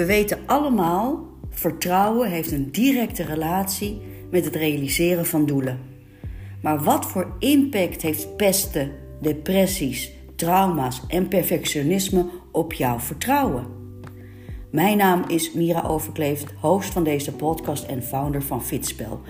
We 0.00 0.06
weten 0.06 0.38
allemaal, 0.46 1.26
vertrouwen 1.50 2.30
heeft 2.30 2.52
een 2.52 2.70
directe 2.70 3.22
relatie 3.22 4.00
met 4.30 4.44
het 4.44 4.56
realiseren 4.56 5.26
van 5.26 5.46
doelen. 5.46 5.78
Maar 6.62 6.82
wat 6.82 7.06
voor 7.06 7.34
impact 7.38 8.02
heeft 8.02 8.36
pesten, 8.36 8.90
depressies, 9.20 10.12
trauma's 10.36 11.02
en 11.08 11.28
perfectionisme 11.28 12.26
op 12.52 12.72
jouw 12.72 12.98
vertrouwen? 12.98 13.66
Mijn 14.70 14.96
naam 14.96 15.24
is 15.28 15.52
Mira 15.52 15.82
Overkleeft, 15.82 16.52
host 16.60 16.90
van 16.92 17.04
deze 17.04 17.32
podcast 17.32 17.84
en 17.84 18.02
founder 18.02 18.42
van 18.42 18.64
Fitspel. 18.64 19.20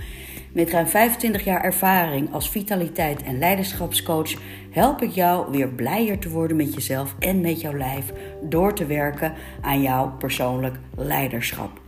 Met 0.52 0.70
ruim 0.70 0.86
25 0.86 1.44
jaar 1.44 1.64
ervaring 1.64 2.32
als 2.32 2.50
vitaliteit- 2.50 3.22
en 3.22 3.38
leiderschapscoach 3.38 4.30
help 4.70 5.02
ik 5.02 5.10
jou 5.10 5.50
weer 5.50 5.68
blijer 5.68 6.18
te 6.18 6.28
worden 6.28 6.56
met 6.56 6.74
jezelf 6.74 7.14
en 7.18 7.40
met 7.40 7.60
jouw 7.60 7.76
lijf 7.76 8.12
door 8.42 8.74
te 8.74 8.86
werken 8.86 9.32
aan 9.60 9.82
jouw 9.82 10.16
persoonlijk 10.18 10.76
leiderschap. 10.96 11.80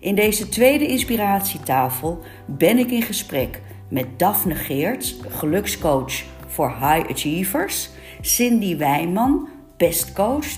In 0.00 0.14
deze 0.14 0.48
tweede 0.48 0.86
inspiratietafel 0.86 2.22
ben 2.46 2.78
ik 2.78 2.90
in 2.90 3.02
gesprek 3.02 3.60
met 3.88 4.06
Daphne 4.16 4.54
Geerts, 4.54 5.16
gelukscoach 5.28 6.24
voor 6.46 6.68
high 6.68 7.10
achievers, 7.10 7.90
Cindy 8.20 8.76
Wijman, 8.76 9.48
pestcoach, 9.76 10.56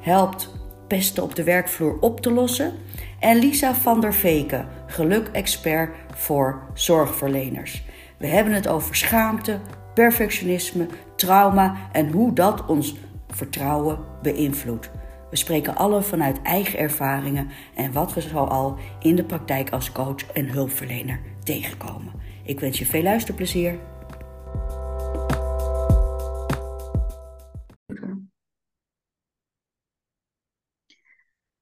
helpt 0.00 0.54
pesten 0.86 1.22
op 1.22 1.34
de 1.34 1.44
werkvloer 1.44 1.98
op 2.00 2.20
te 2.20 2.32
lossen 2.32 2.72
en 3.20 3.38
Lisa 3.38 3.74
van 3.74 4.00
der 4.00 4.14
Veken, 4.14 4.68
geluk-expert 4.86 5.90
voor 6.16 6.70
zorgverleners. 6.74 7.84
We 8.18 8.26
hebben 8.26 8.52
het 8.52 8.68
over 8.68 8.96
schaamte, 8.96 9.60
perfectionisme, 9.94 10.86
trauma 11.16 11.76
en 11.92 12.10
hoe 12.10 12.32
dat 12.32 12.66
ons 12.66 12.96
vertrouwen 13.28 13.98
beïnvloedt. 14.22 14.90
We 15.30 15.36
spreken 15.36 15.76
alle 15.76 16.02
vanuit 16.02 16.42
eigen 16.42 16.78
ervaringen 16.78 17.48
en 17.74 17.92
wat 17.92 18.14
we 18.14 18.20
zo 18.20 18.44
al 18.44 18.78
in 19.00 19.16
de 19.16 19.24
praktijk 19.24 19.70
als 19.70 19.92
coach 19.92 20.32
en 20.32 20.48
hulpverlener 20.48 21.20
tegenkomen. 21.42 22.12
Ik 22.44 22.60
wens 22.60 22.78
je 22.78 22.86
veel 22.86 23.02
luisterplezier. 23.02 23.78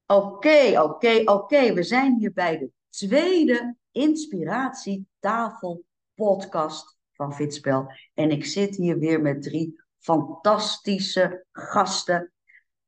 Oké, 0.06 0.80
oké, 0.82 1.22
oké. 1.24 1.72
We 1.72 1.82
zijn 1.82 2.16
hier 2.18 2.32
bij 2.32 2.58
de 2.58 2.70
tweede 2.88 3.76
inspiratietafel 3.94 5.84
podcast 6.14 6.96
van 7.12 7.34
Fitspel. 7.34 7.92
En 8.14 8.30
ik 8.30 8.44
zit 8.44 8.76
hier 8.76 8.98
weer 8.98 9.20
met 9.20 9.42
drie 9.42 9.82
fantastische 9.98 11.44
gasten. 11.52 12.32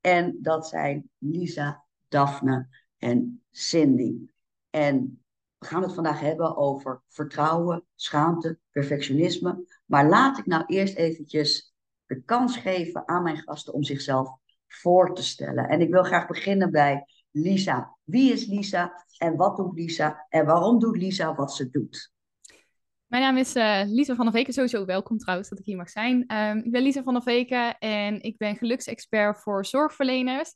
En 0.00 0.38
dat 0.42 0.68
zijn 0.68 1.10
Lisa, 1.18 1.84
Daphne 2.08 2.68
en 2.98 3.42
Cindy. 3.50 4.16
En 4.70 5.22
we 5.58 5.66
gaan 5.66 5.82
het 5.82 5.94
vandaag 5.94 6.20
hebben 6.20 6.56
over 6.56 7.02
vertrouwen, 7.08 7.84
schaamte, 7.94 8.58
perfectionisme. 8.70 9.64
Maar 9.84 10.08
laat 10.08 10.38
ik 10.38 10.46
nou 10.46 10.64
eerst 10.66 10.96
eventjes 10.96 11.74
de 12.06 12.22
kans 12.22 12.56
geven 12.56 13.08
aan 13.08 13.22
mijn 13.22 13.42
gasten 13.42 13.72
om 13.72 13.82
zichzelf 13.82 14.38
voor 14.66 15.14
te 15.14 15.22
stellen. 15.22 15.68
En 15.68 15.80
ik 15.80 15.90
wil 15.90 16.02
graag 16.02 16.26
beginnen 16.26 16.70
bij 16.70 17.06
Lisa. 17.36 17.96
Wie 18.04 18.32
is 18.32 18.46
Lisa 18.46 19.04
en 19.18 19.36
wat 19.36 19.56
doet 19.56 19.74
Lisa 19.74 20.26
en 20.28 20.46
waarom 20.46 20.78
doet 20.78 20.96
Lisa 20.96 21.34
wat 21.34 21.54
ze 21.54 21.70
doet? 21.70 22.12
Mijn 23.06 23.22
naam 23.22 23.36
is 23.36 23.56
uh, 23.56 23.82
Lisa 23.86 24.14
van 24.14 24.24
der 24.24 24.34
Veken. 24.34 24.52
Sowieso 24.52 24.84
welkom 24.84 25.18
trouwens 25.18 25.48
dat 25.48 25.58
ik 25.58 25.64
hier 25.64 25.76
mag 25.76 25.90
zijn. 25.90 26.34
Um, 26.34 26.58
ik 26.58 26.70
ben 26.70 26.82
Lisa 26.82 27.02
van 27.02 27.12
der 27.12 27.22
Veken 27.22 27.78
en 27.78 28.22
ik 28.22 28.36
ben 28.36 28.56
geluksexpert 28.56 29.38
voor 29.38 29.66
zorgverleners. 29.66 30.54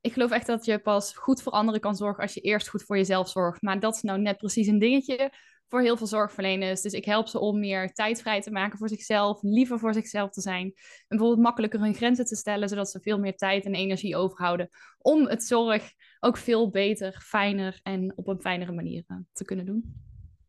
Ik 0.00 0.12
geloof 0.12 0.30
echt 0.30 0.46
dat 0.46 0.64
je 0.64 0.78
pas 0.78 1.12
goed 1.12 1.42
voor 1.42 1.52
anderen 1.52 1.80
kan 1.80 1.94
zorgen 1.94 2.22
als 2.22 2.34
je 2.34 2.40
eerst 2.40 2.68
goed 2.68 2.82
voor 2.82 2.96
jezelf 2.96 3.28
zorgt. 3.28 3.62
Maar 3.62 3.80
dat 3.80 3.94
is 3.94 4.02
nou 4.02 4.20
net 4.20 4.36
precies 4.36 4.66
een 4.66 4.78
dingetje 4.78 5.32
voor 5.68 5.80
heel 5.80 5.96
veel 5.96 6.06
zorgverleners. 6.06 6.80
Dus 6.80 6.92
ik 6.92 7.04
help 7.04 7.28
ze 7.28 7.38
om 7.38 7.58
meer 7.58 7.92
tijd 7.92 8.20
vrij 8.22 8.40
te 8.40 8.50
maken 8.50 8.78
voor 8.78 8.88
zichzelf, 8.88 9.42
liever 9.42 9.78
voor 9.78 9.94
zichzelf 9.94 10.30
te 10.30 10.40
zijn. 10.40 10.66
En 10.66 10.72
bijvoorbeeld 11.08 11.42
makkelijker 11.42 11.80
hun 11.80 11.94
grenzen 11.94 12.24
te 12.24 12.36
stellen, 12.36 12.68
zodat 12.68 12.90
ze 12.90 13.00
veel 13.00 13.18
meer 13.18 13.36
tijd 13.36 13.64
en 13.64 13.74
energie 13.74 14.16
overhouden 14.16 14.68
om 14.98 15.26
het 15.26 15.44
zorg 15.44 15.92
ook 16.24 16.36
veel 16.36 16.70
beter, 16.70 17.20
fijner 17.22 17.80
en 17.82 18.12
op 18.16 18.26
een 18.26 18.40
fijnere 18.40 18.72
manier 18.72 19.04
eh, 19.06 19.16
te 19.32 19.44
kunnen 19.44 19.66
doen. 19.66 19.94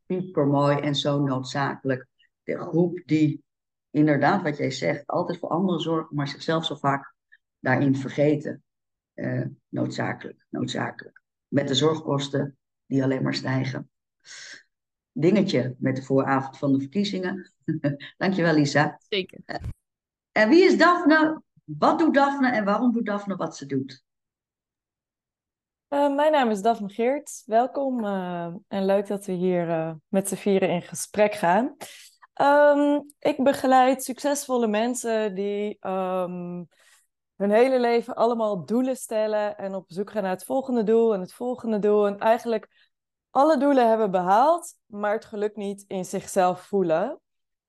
Super 0.07 0.47
mooi 0.47 0.77
en 0.77 0.95
zo 0.95 1.19
noodzakelijk. 1.19 2.07
De 2.43 2.57
groep 2.57 3.01
die 3.05 3.43
inderdaad, 3.89 4.41
wat 4.41 4.57
jij 4.57 4.71
zegt, 4.71 5.07
altijd 5.07 5.39
voor 5.39 5.49
anderen 5.49 5.79
zorgen, 5.79 6.15
maar 6.15 6.27
zichzelf 6.27 6.65
zo 6.65 6.75
vaak 6.75 7.13
daarin 7.59 7.95
vergeten. 7.95 8.63
Uh, 9.15 9.45
noodzakelijk, 9.69 10.45
noodzakelijk. 10.49 11.21
Met 11.47 11.67
de 11.67 11.75
zorgkosten 11.75 12.57
die 12.85 13.03
alleen 13.03 13.23
maar 13.23 13.33
stijgen 13.33 13.91
dingetje 15.13 15.75
met 15.79 15.95
de 15.95 16.03
vooravond 16.03 16.57
van 16.57 16.73
de 16.73 16.79
verkiezingen. 16.79 17.51
Dankjewel, 18.17 18.53
Lisa. 18.53 18.99
Zeker. 19.09 19.39
En 20.31 20.49
wie 20.49 20.63
is 20.63 20.77
Daphne? 20.77 21.41
Wat 21.63 21.99
doet 21.99 22.13
Daphne 22.13 22.51
en 22.51 22.65
waarom 22.65 22.91
doet 22.91 23.05
Daphne 23.05 23.35
wat 23.35 23.57
ze 23.57 23.65
doet? 23.65 24.03
Uh, 25.93 26.15
mijn 26.15 26.31
naam 26.31 26.49
is 26.49 26.61
Daphne 26.61 26.89
Geert. 26.89 27.43
Welkom 27.45 28.05
uh, 28.05 28.47
en 28.67 28.85
leuk 28.85 29.07
dat 29.07 29.25
we 29.25 29.31
hier 29.31 29.67
uh, 29.67 29.91
met 30.07 30.27
z'n 30.27 30.35
vieren 30.35 30.69
in 30.69 30.81
gesprek 30.81 31.33
gaan. 31.33 31.75
Um, 32.41 33.13
ik 33.19 33.43
begeleid 33.43 34.03
succesvolle 34.03 34.67
mensen 34.67 35.35
die 35.35 35.77
um, 35.87 36.67
hun 37.35 37.51
hele 37.51 37.79
leven 37.79 38.15
allemaal 38.15 38.65
doelen 38.65 38.95
stellen 38.95 39.57
en 39.57 39.75
op 39.75 39.83
zoek 39.87 40.11
gaan 40.11 40.21
naar 40.21 40.31
het 40.31 40.45
volgende 40.45 40.83
doel 40.83 41.13
en 41.13 41.19
het 41.19 41.33
volgende 41.33 41.79
doel. 41.79 42.07
En 42.07 42.19
eigenlijk 42.19 42.91
alle 43.29 43.57
doelen 43.57 43.89
hebben 43.89 44.11
behaald, 44.11 44.73
maar 44.85 45.13
het 45.13 45.25
geluk 45.25 45.55
niet 45.55 45.85
in 45.87 46.05
zichzelf 46.05 46.61
voelen. 46.61 47.19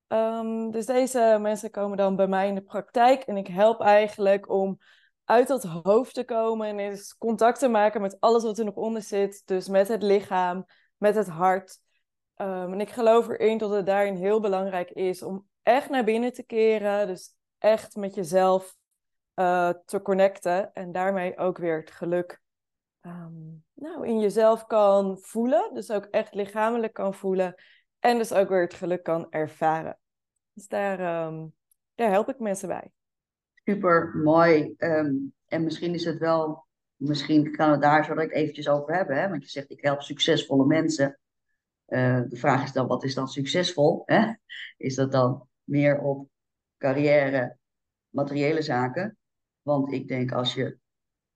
Um, 0.09 0.71
dus 0.71 0.87
deze 0.87 1.39
mensen 1.41 1.71
komen 1.71 1.97
dan 1.97 2.17
bij 2.17 2.29
mij 2.29 2.49
in 2.49 2.55
de 2.55 2.62
praktijk 2.62 3.23
en 3.23 3.37
ik 3.37 3.47
help 3.47 3.81
eigenlijk 3.81 4.51
om 4.51 4.79
uit 5.25 5.49
dat 5.49 5.62
hoofd 5.62 6.15
te 6.15 6.25
komen 6.25 6.69
en 6.69 6.79
eens 6.79 7.17
contact 7.17 7.59
te 7.59 7.69
maken 7.69 8.01
met 8.01 8.21
alles 8.21 8.43
wat 8.43 8.59
er 8.59 8.65
nog 8.65 8.75
onder 8.75 9.03
zit. 9.03 9.43
Dus 9.45 9.69
met 9.69 9.89
het 9.89 10.03
lichaam, 10.03 10.65
met 10.97 11.15
het 11.15 11.29
hart. 11.29 11.79
Um, 12.37 12.73
en 12.73 12.81
ik 12.81 12.91
geloof 12.91 13.29
erin 13.29 13.59
dat 13.59 13.71
het 13.71 13.87
daarin 13.87 14.17
heel 14.17 14.41
belangrijk 14.41 14.91
is 14.91 15.23
om 15.23 15.47
echt 15.62 15.91
naar 15.91 16.05
binnen 16.05 16.33
te 16.33 16.43
keren. 16.43 17.07
Dus 17.07 17.35
echt 17.59 17.97
met 17.97 18.15
jezelf 18.15 18.77
uh, 19.35 19.71
te 19.85 20.03
connecten 20.03 20.73
en 20.73 20.93
daarmee 20.93 21.39
ook 21.39 21.59
weer 21.59 21.77
het 21.77 21.91
geluk 21.91 22.43
um, 23.01 23.65
nou, 23.75 24.06
in 24.06 24.21
jezelf 24.21 24.67
kan 24.67 25.19
voelen. 25.21 25.75
Dus 25.75 25.91
ook 25.91 26.05
echt 26.05 26.35
lichamelijk 26.35 26.93
kan 26.93 27.15
voelen. 27.15 27.55
En 27.99 28.19
dus 28.19 28.33
ook 28.33 28.49
weer 28.49 28.62
het 28.62 28.75
geluk 28.75 29.03
kan 29.03 29.27
ervaren. 29.31 29.99
Dus 30.53 30.67
daar, 30.67 31.27
um, 31.27 31.55
daar 31.95 32.11
help 32.11 32.29
ik 32.29 32.39
mensen 32.39 32.69
bij. 32.69 32.91
Super 33.65 34.17
mooi. 34.17 34.75
Um, 34.79 35.35
en 35.47 35.65
misschien 35.65 35.95
is 35.95 36.05
het 36.05 36.19
wel, 36.19 36.67
misschien 36.97 37.53
kan 37.53 37.71
het 37.71 37.81
daar 37.81 38.05
zo 38.05 38.13
ik 38.13 38.33
eventjes 38.33 38.69
over 38.69 38.95
hebben. 38.95 39.17
Hè? 39.17 39.29
Want 39.29 39.43
je 39.43 39.51
zegt, 39.51 39.71
ik 39.71 39.83
help 39.83 40.03
succesvolle 40.03 40.67
mensen. 40.67 41.19
Uh, 41.89 42.21
de 42.29 42.37
vraag 42.37 42.63
is 42.63 42.73
dan, 42.73 42.87
wat 42.87 43.05
is 43.05 43.15
dan 43.15 43.29
succesvol? 43.29 44.03
Hè? 44.07 44.33
Is 44.77 44.95
dat 44.95 45.13
dan 45.13 45.49
meer 45.63 45.99
op 45.99 46.29
carrière, 46.79 47.57
materiële 48.09 48.63
zaken? 48.63 49.17
Want 49.63 49.93
ik 49.93 50.09
denk 50.09 50.33
als 50.33 50.55
je 50.55 50.79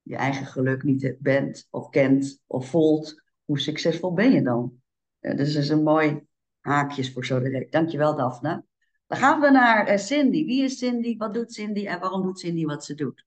je 0.03 0.17
eigen 0.17 0.47
geluk 0.47 0.83
niet 0.83 1.17
bent 1.19 1.67
of 1.71 1.89
kent 1.89 2.43
of 2.47 2.69
voelt, 2.69 3.23
hoe 3.45 3.59
succesvol 3.59 4.13
ben 4.13 4.33
je 4.33 4.43
dan? 4.43 4.81
Uh, 5.21 5.37
dus 5.37 5.55
dat 5.55 5.63
is 5.63 5.69
een 5.69 5.83
mooi 5.83 6.27
haakjes 6.61 7.13
voor 7.13 7.25
zo 7.25 7.41
direct. 7.41 7.73
Dankjewel 7.73 8.17
Daphne. 8.17 8.65
Dan 9.09 9.19
gaan 9.19 9.41
we 9.41 9.51
naar 9.51 9.93
uh, 9.93 9.99
Cindy. 9.99 10.45
Wie 10.45 10.63
is 10.63 10.79
Cindy? 10.79 11.17
Wat 11.17 11.35
doet 11.35 11.53
Cindy? 11.53 11.87
En 11.87 12.01
waarom 12.01 12.23
doet 12.23 12.39
Cindy 12.39 12.65
wat 12.65 12.85
ze 12.85 12.95
doet? 12.95 13.27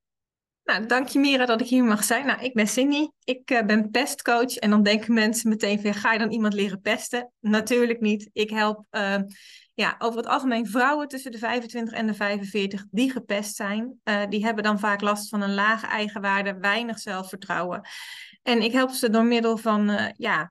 Nou, 0.64 0.86
dank 0.86 1.08
je 1.08 1.20
Mira 1.20 1.46
dat 1.46 1.62
ik 1.62 1.68
hier 1.68 1.84
mag 1.84 2.04
zijn. 2.04 2.26
Nou, 2.26 2.42
ik 2.42 2.54
ben 2.54 2.68
Cindy. 2.68 3.08
Ik 3.24 3.52
uh, 3.52 3.66
ben 3.66 3.90
pestcoach. 3.90 4.56
En 4.56 4.70
dan 4.70 4.84
denken 4.84 5.14
mensen 5.14 5.50
meteen 5.50 5.82
van, 5.82 5.94
ga 5.94 6.14
je 6.14 6.20
dan 6.20 6.32
iemand 6.32 6.54
leren 6.54 6.82
pesten? 6.82 7.32
Natuurlijk 7.40 8.00
niet. 8.00 8.30
Ik 8.34 8.50
help 8.50 8.86
ja, 9.74 9.96
over 10.00 10.18
het 10.18 10.28
algemeen 10.28 10.68
vrouwen 10.68 11.08
tussen 11.08 11.32
de 11.32 11.38
25 11.38 11.94
en 11.94 12.08
de 12.08 12.14
45 12.14 12.86
die 12.92 13.12
gepest 13.12 13.56
zijn. 13.56 14.00
Uh, 14.04 14.22
die 14.30 14.46
hebben 14.46 14.64
dan 14.64 14.80
vaak 14.80 15.02
last 15.02 15.30
van 15.30 15.42
een 15.42 15.54
lage 15.54 15.86
eigenwaarde, 15.86 16.58
weinig 16.60 17.00
zelfvertrouwen. 17.00 17.82
En 18.44 18.62
ik 18.62 18.72
help 18.72 18.90
ze 18.90 19.10
door 19.10 19.26
middel 19.26 19.58
van 19.58 20.14
ja, 20.18 20.42
eh, 20.42 20.48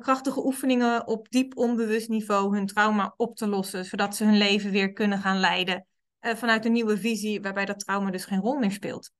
krachtige 0.00 0.44
oefeningen 0.44 1.06
op 1.06 1.28
diep 1.28 1.56
onbewust 1.56 2.08
niveau 2.08 2.56
hun 2.56 2.66
trauma 2.66 3.14
op 3.16 3.36
te 3.36 3.46
lossen, 3.46 3.84
zodat 3.84 4.16
ze 4.16 4.24
hun 4.24 4.38
leven 4.38 4.70
weer 4.70 4.92
kunnen 4.92 5.18
gaan 5.18 5.38
leiden 5.38 5.86
uh, 6.20 6.34
vanuit 6.34 6.64
een 6.64 6.72
nieuwe 6.72 6.98
visie, 6.98 7.40
waarbij 7.40 7.64
dat 7.64 7.78
trauma 7.78 8.10
dus 8.10 8.24
geen 8.24 8.40
rol 8.40 8.58
meer 8.58 8.72
speelt. 8.72 9.12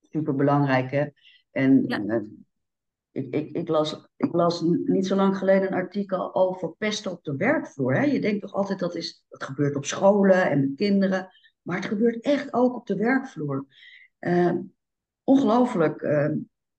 Super 0.00 0.34
belangrijk, 0.34 0.90
hè? 0.90 1.06
En 1.50 1.84
ja. 1.86 2.22
Ik, 3.12 3.34
ik, 3.34 3.50
ik, 3.56 3.68
las, 3.68 4.08
ik 4.16 4.32
las 4.32 4.60
niet 4.84 5.06
zo 5.06 5.16
lang 5.16 5.36
geleden 5.36 5.68
een 5.68 5.74
artikel 5.74 6.34
over 6.34 6.74
pesten 6.76 7.10
op 7.10 7.24
de 7.24 7.36
werkvloer. 7.36 7.94
Hè? 7.94 8.02
Je 8.02 8.20
denkt 8.20 8.40
toch 8.40 8.52
altijd 8.52 8.78
dat 8.78 8.94
is, 8.94 9.24
dat 9.28 9.42
gebeurt 9.42 9.76
op 9.76 9.84
scholen 9.84 10.50
en 10.50 10.60
met 10.60 10.76
kinderen. 10.76 11.28
Maar 11.62 11.76
het 11.76 11.84
gebeurt 11.84 12.20
echt 12.20 12.52
ook 12.52 12.74
op 12.74 12.86
de 12.86 12.96
werkvloer. 12.96 13.66
Uh, 14.20 14.52
ongelooflijk 15.24 16.02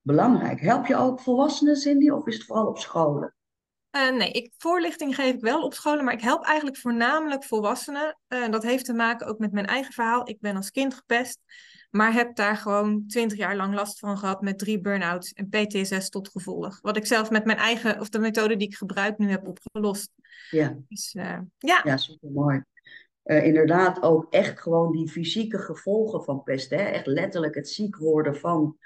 belangrijk. 0.07 0.59
Help 0.59 0.85
je 0.85 0.95
ook 0.95 1.19
volwassenen, 1.19 1.75
Cindy, 1.75 2.09
of 2.09 2.27
is 2.27 2.35
het 2.35 2.45
vooral 2.45 2.67
op 2.67 2.77
scholen? 2.77 3.35
Uh, 3.91 4.15
nee, 4.15 4.31
ik, 4.31 4.53
voorlichting 4.57 5.15
geef 5.15 5.33
ik 5.33 5.41
wel 5.41 5.63
op 5.63 5.73
scholen, 5.73 6.05
maar 6.05 6.13
ik 6.13 6.21
help 6.21 6.43
eigenlijk 6.43 6.77
voornamelijk 6.77 7.43
volwassenen. 7.43 8.17
Uh, 8.27 8.49
dat 8.49 8.63
heeft 8.63 8.85
te 8.85 8.93
maken 8.93 9.27
ook 9.27 9.39
met 9.39 9.51
mijn 9.51 9.65
eigen 9.65 9.93
verhaal. 9.93 10.29
Ik 10.29 10.39
ben 10.39 10.55
als 10.55 10.71
kind 10.71 10.93
gepest, 10.93 11.39
maar 11.89 12.13
heb 12.13 12.35
daar 12.35 12.57
gewoon 12.57 13.07
twintig 13.07 13.37
jaar 13.37 13.55
lang 13.55 13.73
last 13.73 13.99
van 13.99 14.17
gehad 14.17 14.41
met 14.41 14.59
drie 14.59 14.81
burn-outs 14.81 15.33
en 15.33 15.49
PTSS 15.49 16.09
tot 16.09 16.29
gevolg. 16.29 16.79
Wat 16.81 16.97
ik 16.97 17.05
zelf 17.05 17.29
met 17.29 17.45
mijn 17.45 17.57
eigen, 17.57 17.99
of 17.99 18.09
de 18.09 18.19
methode 18.19 18.57
die 18.57 18.67
ik 18.67 18.75
gebruik 18.75 19.17
nu 19.17 19.29
heb 19.29 19.47
opgelost. 19.47 20.11
Ja, 20.49 20.77
Dus 20.87 21.13
uh, 21.13 21.39
ja, 21.57 21.81
ja 21.83 21.97
super 21.97 22.31
mooi. 22.31 22.63
inderdaad 23.23 24.01
ook 24.01 24.27
echt 24.29 24.59
gewoon 24.59 24.91
die 24.91 25.09
fysieke 25.09 25.57
gevolgen 25.57 26.23
van 26.23 26.43
pesten. 26.43 26.77
Hè? 26.77 26.83
Echt 26.83 27.05
letterlijk 27.05 27.55
het 27.55 27.69
ziek 27.69 27.97
worden 27.97 28.35
van 28.35 28.77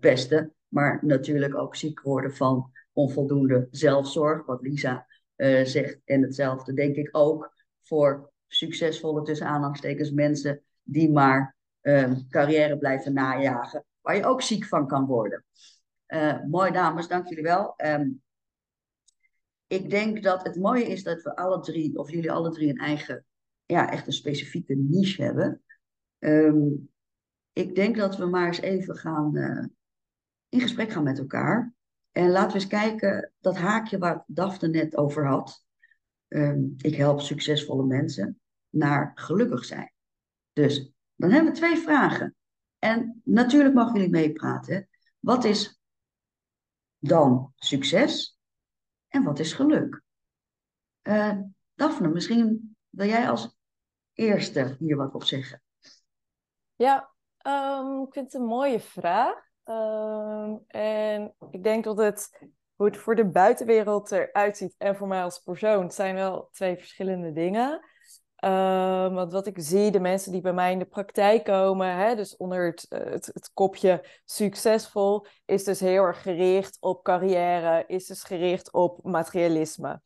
pesten, 0.00 0.54
maar 0.68 0.98
natuurlijk 1.02 1.56
ook 1.56 1.76
ziek 1.76 2.00
worden 2.00 2.34
van 2.34 2.70
onvoldoende 2.92 3.68
zelfzorg, 3.70 4.46
wat 4.46 4.62
Lisa 4.62 5.06
uh, 5.36 5.64
zegt. 5.64 6.00
En 6.04 6.22
hetzelfde 6.22 6.72
denk 6.72 6.96
ik 6.96 7.08
ook 7.12 7.54
voor 7.82 8.32
succesvolle, 8.46 9.22
tussen 9.22 9.46
aanhalingstekens, 9.46 10.10
mensen 10.10 10.62
die 10.82 11.10
maar 11.10 11.56
um, 11.80 12.28
carrière 12.28 12.78
blijven 12.78 13.12
najagen, 13.12 13.84
waar 14.00 14.16
je 14.16 14.24
ook 14.24 14.42
ziek 14.42 14.64
van 14.64 14.86
kan 14.86 15.06
worden. 15.06 15.44
Uh, 16.08 16.44
mooi 16.44 16.72
dames, 16.72 17.08
dank 17.08 17.28
jullie 17.28 17.44
wel. 17.44 17.74
Um, 17.76 18.22
ik 19.66 19.90
denk 19.90 20.22
dat 20.22 20.42
het 20.42 20.56
mooie 20.56 20.84
is 20.84 21.02
dat 21.02 21.22
we 21.22 21.36
alle 21.36 21.60
drie, 21.60 21.98
of 21.98 22.10
jullie 22.10 22.32
alle 22.32 22.50
drie, 22.50 22.68
een 22.68 22.76
eigen, 22.76 23.24
ja, 23.64 23.90
echt 23.90 24.06
een 24.06 24.12
specifieke 24.12 24.74
niche 24.74 25.22
hebben. 25.22 25.62
Um, 26.18 26.90
ik 27.56 27.74
denk 27.74 27.96
dat 27.96 28.16
we 28.16 28.26
maar 28.26 28.46
eens 28.46 28.60
even 28.60 28.96
gaan 28.96 29.36
uh, 29.36 29.64
in 30.48 30.60
gesprek 30.60 30.90
gaan 30.90 31.02
met 31.02 31.18
elkaar. 31.18 31.74
En 32.12 32.30
laten 32.30 32.48
we 32.48 32.54
eens 32.54 32.66
kijken, 32.66 33.32
dat 33.40 33.56
haakje 33.56 33.98
waar 33.98 34.24
Daphne 34.26 34.68
net 34.68 34.96
over 34.96 35.26
had. 35.26 35.64
Um, 36.28 36.74
ik 36.76 36.94
help 36.94 37.20
succesvolle 37.20 37.84
mensen 37.84 38.40
naar 38.68 39.12
gelukkig 39.14 39.64
zijn. 39.64 39.92
Dus 40.52 40.92
dan 41.14 41.30
hebben 41.30 41.52
we 41.52 41.58
twee 41.58 41.76
vragen. 41.76 42.34
En 42.78 43.20
natuurlijk 43.24 43.74
mogen 43.74 43.94
jullie 43.94 44.10
meepraten. 44.10 44.88
Wat 45.18 45.44
is 45.44 45.80
dan 46.98 47.52
succes 47.56 48.38
en 49.08 49.22
wat 49.22 49.38
is 49.38 49.52
geluk? 49.52 50.02
Uh, 51.02 51.40
Daphne, 51.74 52.08
misschien 52.08 52.76
wil 52.88 53.06
jij 53.06 53.28
als 53.30 53.56
eerste 54.12 54.76
hier 54.78 54.96
wat 54.96 55.14
op 55.14 55.24
zeggen. 55.24 55.62
Ja, 56.74 57.14
um, 57.46 58.02
ik 58.02 58.12
vind 58.12 58.32
het 58.32 58.34
een 58.34 58.46
mooie 58.46 58.80
vraag. 58.80 59.44
Um, 59.64 60.64
en 60.66 61.34
ik 61.50 61.62
denk 61.62 61.84
dat 61.84 61.98
het, 61.98 62.48
hoe 62.74 62.86
het 62.86 62.96
voor 62.96 63.14
de 63.14 63.30
buitenwereld 63.30 64.12
eruit 64.12 64.56
ziet 64.56 64.74
en 64.78 64.96
voor 64.96 65.08
mij 65.08 65.22
als 65.22 65.38
persoon, 65.38 65.90
zijn 65.90 66.14
wel 66.14 66.48
twee 66.52 66.76
verschillende 66.76 67.32
dingen. 67.32 67.80
Um, 68.44 69.14
want 69.14 69.32
wat 69.32 69.46
ik 69.46 69.56
zie, 69.58 69.90
de 69.90 70.00
mensen 70.00 70.32
die 70.32 70.40
bij 70.40 70.52
mij 70.52 70.72
in 70.72 70.78
de 70.78 70.84
praktijk 70.84 71.44
komen, 71.44 71.96
hè, 71.96 72.14
dus 72.14 72.36
onder 72.36 72.66
het, 72.66 72.86
het, 72.88 73.26
het, 73.26 73.50
kopje 73.54 74.04
succesvol, 74.24 75.26
is 75.44 75.64
dus 75.64 75.80
heel 75.80 76.02
erg 76.02 76.22
gericht 76.22 76.76
op 76.80 77.02
carrière, 77.02 77.84
is 77.86 78.06
dus 78.06 78.22
gericht 78.22 78.72
op 78.72 79.04
materialisme. 79.04 80.00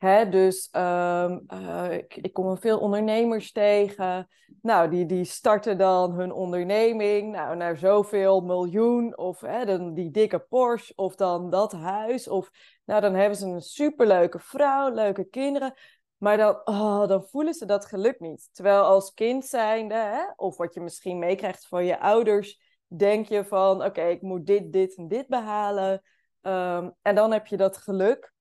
Hè, 0.00 0.28
dus 0.28 0.68
um, 0.72 1.44
uh, 1.52 1.92
ik, 1.92 2.16
ik, 2.16 2.32
kom 2.32 2.58
veel 2.58 2.78
ondernemers 2.78 3.52
tegen. 3.52 4.28
Nou, 4.62 4.90
die, 4.90 5.06
die 5.06 5.24
starten 5.24 5.78
dan 5.78 6.12
hun 6.12 6.32
onderneming 6.32 7.32
nou, 7.32 7.56
naar 7.56 7.76
zoveel 7.76 8.40
miljoen. 8.40 9.16
Of 9.18 9.40
hè, 9.40 9.64
dan 9.64 9.94
die 9.94 10.10
dikke 10.10 10.38
Porsche. 10.38 10.92
Of 10.96 11.14
dan 11.14 11.50
dat 11.50 11.72
huis. 11.72 12.28
Of 12.28 12.50
nou, 12.84 13.00
dan 13.00 13.14
hebben 13.14 13.38
ze 13.38 13.46
een 13.46 13.60
superleuke 13.60 14.38
vrouw, 14.38 14.94
leuke 14.94 15.24
kinderen. 15.24 15.74
Maar 16.16 16.36
dan, 16.36 16.60
oh, 16.64 17.06
dan 17.06 17.24
voelen 17.24 17.54
ze 17.54 17.66
dat 17.66 17.86
geluk 17.86 18.20
niet. 18.20 18.48
Terwijl 18.52 18.82
als 18.82 19.14
kind 19.14 19.44
zijnde, 19.44 19.94
hè, 19.94 20.22
of 20.36 20.56
wat 20.56 20.74
je 20.74 20.80
misschien 20.80 21.18
meekrijgt 21.18 21.66
van 21.66 21.84
je 21.84 22.00
ouders, 22.00 22.60
denk 22.86 23.28
je 23.28 23.44
van, 23.44 23.84
oké, 23.84 24.02
ik 24.02 24.22
moet 24.22 24.46
dit, 24.46 24.72
dit 24.72 24.96
en 24.96 25.08
dit 25.08 25.26
behalen. 25.26 26.02
Um, 26.42 26.94
en 27.02 27.14
dan 27.14 27.32
heb 27.32 27.46
je 27.46 27.56
dat 27.56 27.76
geluk. 27.76 28.32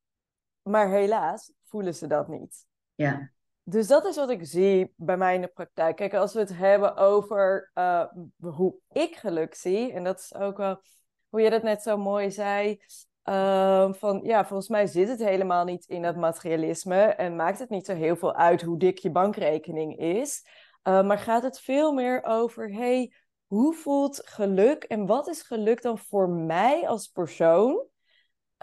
Maar 0.62 0.90
helaas 0.90 1.54
voelen 1.64 1.96
ze 1.96 2.08
dat 2.08 2.28
niet. 2.28 2.66
Ja. 2.96 3.32
Dus 3.64 3.88
dat 3.88 4.06
is 4.06 4.16
wat 4.16 4.30
ik 4.30 4.46
zie 4.46 4.94
bij 4.96 5.18
mij 5.18 5.36
in 5.36 5.42
de 5.42 5.48
praktijk. 5.48 5.96
Kijk, 5.96 6.14
als 6.14 6.34
we 6.34 6.40
het 6.40 6.58
hebben 6.58 6.96
over 6.96 7.72
uh, 7.76 8.06
hoe 8.40 8.76
ik 8.92 9.16
geluk 9.16 9.56
zie, 9.56 9.94
en 9.94 10.04
dat 10.04 10.20
is 10.20 10.36
ook 10.36 10.58
wel 10.58 10.82
hoe 11.30 11.42
je 11.42 11.50
dat 11.50 11.64
net 11.64 11.82
zo 11.82 11.98
mooi 11.98 12.32
zei. 12.32 12.82
Uh, 13.24 13.94
van 13.94 14.20
ja, 14.24 14.46
volgens 14.46 14.70
mij 14.70 14.88
zit 14.88 15.08
het 15.08 15.20
helemaal 15.20 15.64
niet 15.66 15.86
in 15.86 16.02
dat 16.02 16.16
materialisme 16.16 17.02
en 17.02 17.36
maakt 17.36 17.60
het 17.60 17.70
niet 17.70 17.86
zo 17.86 17.94
heel 17.94 18.16
veel 18.16 18.36
uit 18.36 18.62
hoe 18.62 18.78
dik 18.78 18.98
je 18.98 19.12
bankrekening 19.12 19.98
is. 19.98 20.46
Uh, 20.84 21.04
maar 21.04 21.18
gaat 21.18 21.44
het 21.44 21.60
veel 21.60 21.94
meer 21.94 22.24
over, 22.24 22.74
hey, 22.74 23.14
hoe 23.46 23.74
voelt 23.74 24.22
geluk 24.26 24.84
en 24.84 25.06
wat 25.06 25.28
is 25.28 25.42
geluk 25.42 25.82
dan 25.82 25.98
voor 25.98 26.30
mij 26.30 26.88
als 26.88 27.08
persoon? 27.08 27.86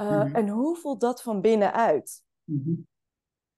Uh, 0.01 0.11
mm-hmm. 0.11 0.35
En 0.35 0.49
hoe 0.49 0.77
voelt 0.77 1.01
dat 1.01 1.23
van 1.23 1.41
binnenuit? 1.41 2.23
Mm-hmm. 2.45 2.87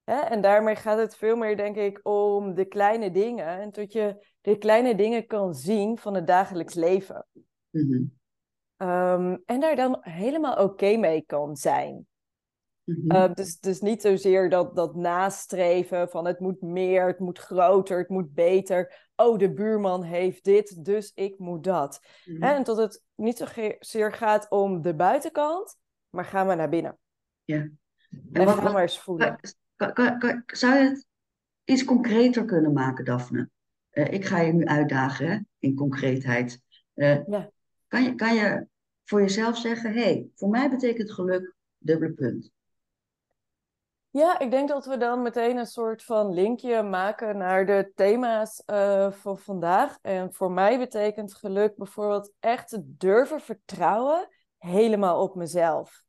Hè? 0.05 0.21
En 0.21 0.41
daarmee 0.41 0.77
gaat 0.77 0.99
het 0.99 1.17
veel 1.17 1.37
meer, 1.37 1.57
denk 1.57 1.77
ik, 1.77 2.01
om 2.03 2.55
de 2.55 2.65
kleine 2.65 3.11
dingen. 3.11 3.47
En 3.47 3.71
tot 3.71 3.93
je 3.93 4.27
de 4.41 4.59
kleine 4.59 4.95
dingen 4.95 5.27
kan 5.27 5.55
zien 5.55 5.99
van 5.99 6.15
het 6.15 6.27
dagelijks 6.27 6.75
leven. 6.75 7.27
Mm-hmm. 7.71 8.17
Um, 8.77 9.43
en 9.47 9.61
daar 9.61 9.77
dan 9.77 9.99
helemaal 10.01 10.53
oké 10.53 10.63
okay 10.63 10.97
mee 10.97 11.23
kan 11.27 11.57
zijn. 11.57 12.07
Uh, 12.89 13.33
dus, 13.35 13.61
dus 13.61 13.81
niet 13.81 14.03
zozeer 14.03 14.51
dat, 14.51 14.77
dat 14.77 14.95
nastreven 14.95 16.09
van 16.09 16.27
het 16.27 16.41
moet 16.41 16.61
meer, 16.61 17.07
het 17.07 17.19
moet 17.19 17.39
groter, 17.39 17.99
het 17.99 18.09
moet 18.09 18.35
beter. 18.35 19.09
Oh, 19.17 19.39
de 19.39 19.53
buurman 19.53 20.03
heeft 20.03 20.45
dit, 20.45 20.85
dus 20.85 21.13
ik 21.15 21.39
moet 21.39 21.65
dat. 21.65 22.01
En 22.41 22.65
tot 22.65 22.77
het 22.77 23.03
niet 23.15 23.37
zozeer 23.37 24.13
gaat 24.13 24.47
om 24.51 24.83
de 24.83 24.95
buitenkant, 24.95 25.77
maar 26.11 26.25
gaan 26.25 26.47
we 26.47 26.55
naar 26.55 26.69
binnen. 26.69 26.99
Ja. 27.45 27.57
En, 27.57 28.29
en 28.33 28.45
wat, 28.45 28.55
gaan 28.55 28.75
we 28.75 28.81
eens 28.81 29.01
voelen. 29.01 29.41
Kan, 29.77 29.93
kan, 29.93 30.19
kan, 30.19 30.43
zou 30.47 30.75
je 30.75 30.83
het 30.83 31.07
iets 31.65 31.85
concreter 31.85 32.45
kunnen 32.45 32.73
maken, 32.73 33.05
Daphne? 33.05 33.51
Uh, 33.93 34.13
ik 34.13 34.25
ga 34.25 34.41
je 34.41 34.53
nu 34.53 34.65
uitdagen 34.65 35.29
hè, 35.31 35.39
in 35.59 35.75
concreetheid. 35.75 36.61
Uh, 36.95 37.27
ja. 37.27 37.51
kan, 37.87 38.03
je, 38.03 38.15
kan 38.15 38.35
je 38.35 38.67
voor 39.05 39.21
jezelf 39.21 39.57
zeggen: 39.57 39.93
hé, 39.93 40.03
hey, 40.03 40.31
voor 40.35 40.49
mij 40.49 40.71
betekent 40.71 41.13
geluk 41.13 41.55
dubbele 41.79 42.13
punt? 42.13 42.53
Ja, 44.11 44.39
ik 44.39 44.51
denk 44.51 44.69
dat 44.69 44.87
we 44.87 44.97
dan 44.97 45.23
meteen 45.23 45.57
een 45.57 45.67
soort 45.67 46.05
van 46.05 46.33
linkje 46.33 46.83
maken 46.83 47.37
naar 47.37 47.67
de 47.67 47.93
thema's 47.95 48.63
uh, 48.67 49.13
van 49.13 49.39
vandaag. 49.39 49.99
En 50.03 50.33
voor 50.33 50.51
mij 50.51 50.79
betekent 50.79 51.35
geluk 51.35 51.77
bijvoorbeeld 51.77 52.33
echt 52.41 52.69
te 52.69 52.97
durven 52.97 53.41
vertrouwen 53.41 54.29
helemaal 54.59 55.23
op 55.23 55.35
mezelf. 55.35 56.03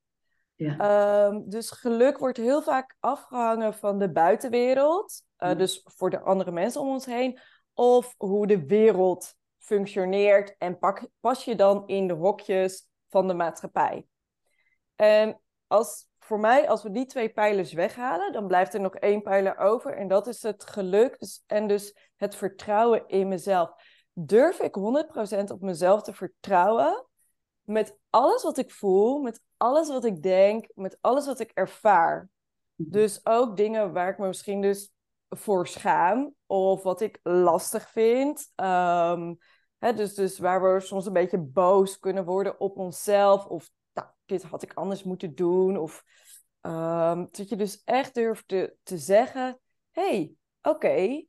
Ja. 0.56 1.26
Um, 1.26 1.50
dus 1.50 1.72
geluk 1.72 2.18
wordt 2.18 2.38
heel 2.38 2.62
vaak 2.62 2.96
afgehangen 3.00 3.74
van 3.74 4.00
de 4.00 4.12
buitenwereld. 4.12 5.22
Uh, 5.38 5.50
Mm. 5.50 5.58
Dus 5.58 5.82
voor 5.84 6.10
de 6.10 6.20
andere 6.20 6.52
mensen 6.52 6.82
om 6.82 6.90
ons 6.90 7.06
heen. 7.06 7.40
Of 7.74 8.16
hoe 8.18 8.48
de 8.48 8.66
wereld 8.66 9.36
functioneert. 9.60 10.56
En 10.58 10.78
pak, 10.78 11.08
pas 11.20 11.46
je 11.46 11.56
dan 11.56 11.88
in 11.88 12.08
de 12.08 12.14
hokjes 12.14 12.88
van 13.10 13.28
de 13.28 13.34
maatschappij. 13.34 14.08
En 14.96 15.42
als, 15.68 16.08
voor 16.20 16.40
mij, 16.40 16.70
als 16.70 16.84
we 16.84 16.92
die 16.92 17.06
twee 17.06 17.30
pijlers 17.30 17.74
weghalen, 17.74 18.32
dan 18.32 18.48
blijft 18.48 18.74
er 18.74 18.80
nog 18.80 18.96
één 18.96 19.22
pijler 19.22 19.58
over. 19.58 19.98
En 19.98 20.08
dat 20.08 20.28
is 20.28 20.42
het 20.42 20.64
geluk 20.66 21.20
dus, 21.20 21.44
en 21.48 21.68
dus 21.68 21.96
het 22.18 22.36
vertrouwen 22.36 23.08
in 23.08 23.28
mezelf. 23.28 23.72
Durf 24.14 24.60
ik 24.60 24.76
100% 24.76 25.52
op 25.52 25.62
mezelf 25.62 26.02
te 26.02 26.14
vertrouwen 26.14 27.09
met 27.70 27.98
alles 28.10 28.44
wat 28.44 28.58
ik 28.58 28.72
voel, 28.72 29.22
met 29.22 29.42
alles 29.58 29.88
wat 29.88 30.06
ik 30.06 30.22
denk, 30.22 30.68
met 30.74 30.98
alles 31.02 31.26
wat 31.26 31.40
ik 31.40 31.52
ervaar. 31.54 32.30
Dus 32.76 33.26
ook 33.26 33.58
dingen 33.58 33.94
waar 33.94 34.10
ik 34.10 34.18
me 34.18 34.28
misschien 34.28 34.62
dus 34.62 34.92
voor 35.30 35.68
schaam 35.68 36.36
of 36.46 36.84
wat 36.84 37.02
ik 37.02 37.20
lastig 37.24 37.90
vind. 37.90 38.52
Um, 38.56 39.38
hè, 39.78 39.94
dus, 39.94 40.14
dus 40.14 40.40
waar 40.40 40.74
we 40.74 40.80
soms 40.80 41.06
een 41.06 41.14
beetje 41.14 41.38
boos 41.38 42.00
kunnen 42.00 42.26
worden 42.26 42.60
op 42.60 42.78
onszelf 42.78 43.46
of 43.46 43.72
nou, 43.94 44.08
dit 44.26 44.44
had 44.44 44.64
ik 44.64 44.74
anders 44.74 45.04
moeten 45.04 45.36
doen. 45.36 45.78
Of 45.78 46.04
um, 46.62 47.28
dat 47.32 47.50
je 47.50 47.56
dus 47.56 47.84
echt 47.84 48.14
durft 48.14 48.48
te, 48.48 48.76
te 48.84 48.98
zeggen, 48.98 49.60
hey, 49.92 50.34
oké, 50.62 50.70
okay, 50.76 51.28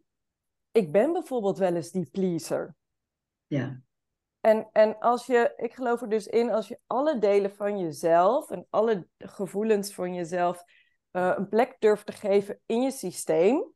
ik 0.70 0.92
ben 0.92 1.12
bijvoorbeeld 1.12 1.58
wel 1.58 1.74
eens 1.74 1.90
die 1.90 2.10
pleaser. 2.10 2.74
Ja. 3.46 3.82
En, 4.40 4.68
en 4.72 4.98
als 4.98 5.26
je, 5.26 5.52
ik 5.56 5.74
geloof 5.74 6.02
er 6.02 6.08
dus 6.08 6.26
in, 6.26 6.50
als 6.50 6.68
je 6.68 6.78
alle 6.86 7.18
delen 7.18 7.54
van 7.54 7.78
jezelf 7.78 8.50
en 8.50 8.66
alle 8.70 9.08
gevoelens 9.18 9.94
van 9.94 10.14
jezelf 10.14 10.64
uh, 11.12 11.32
een 11.36 11.48
plek 11.48 11.76
durft 11.78 12.06
te 12.06 12.12
geven 12.12 12.60
in 12.66 12.82
je 12.82 12.90
systeem, 12.90 13.72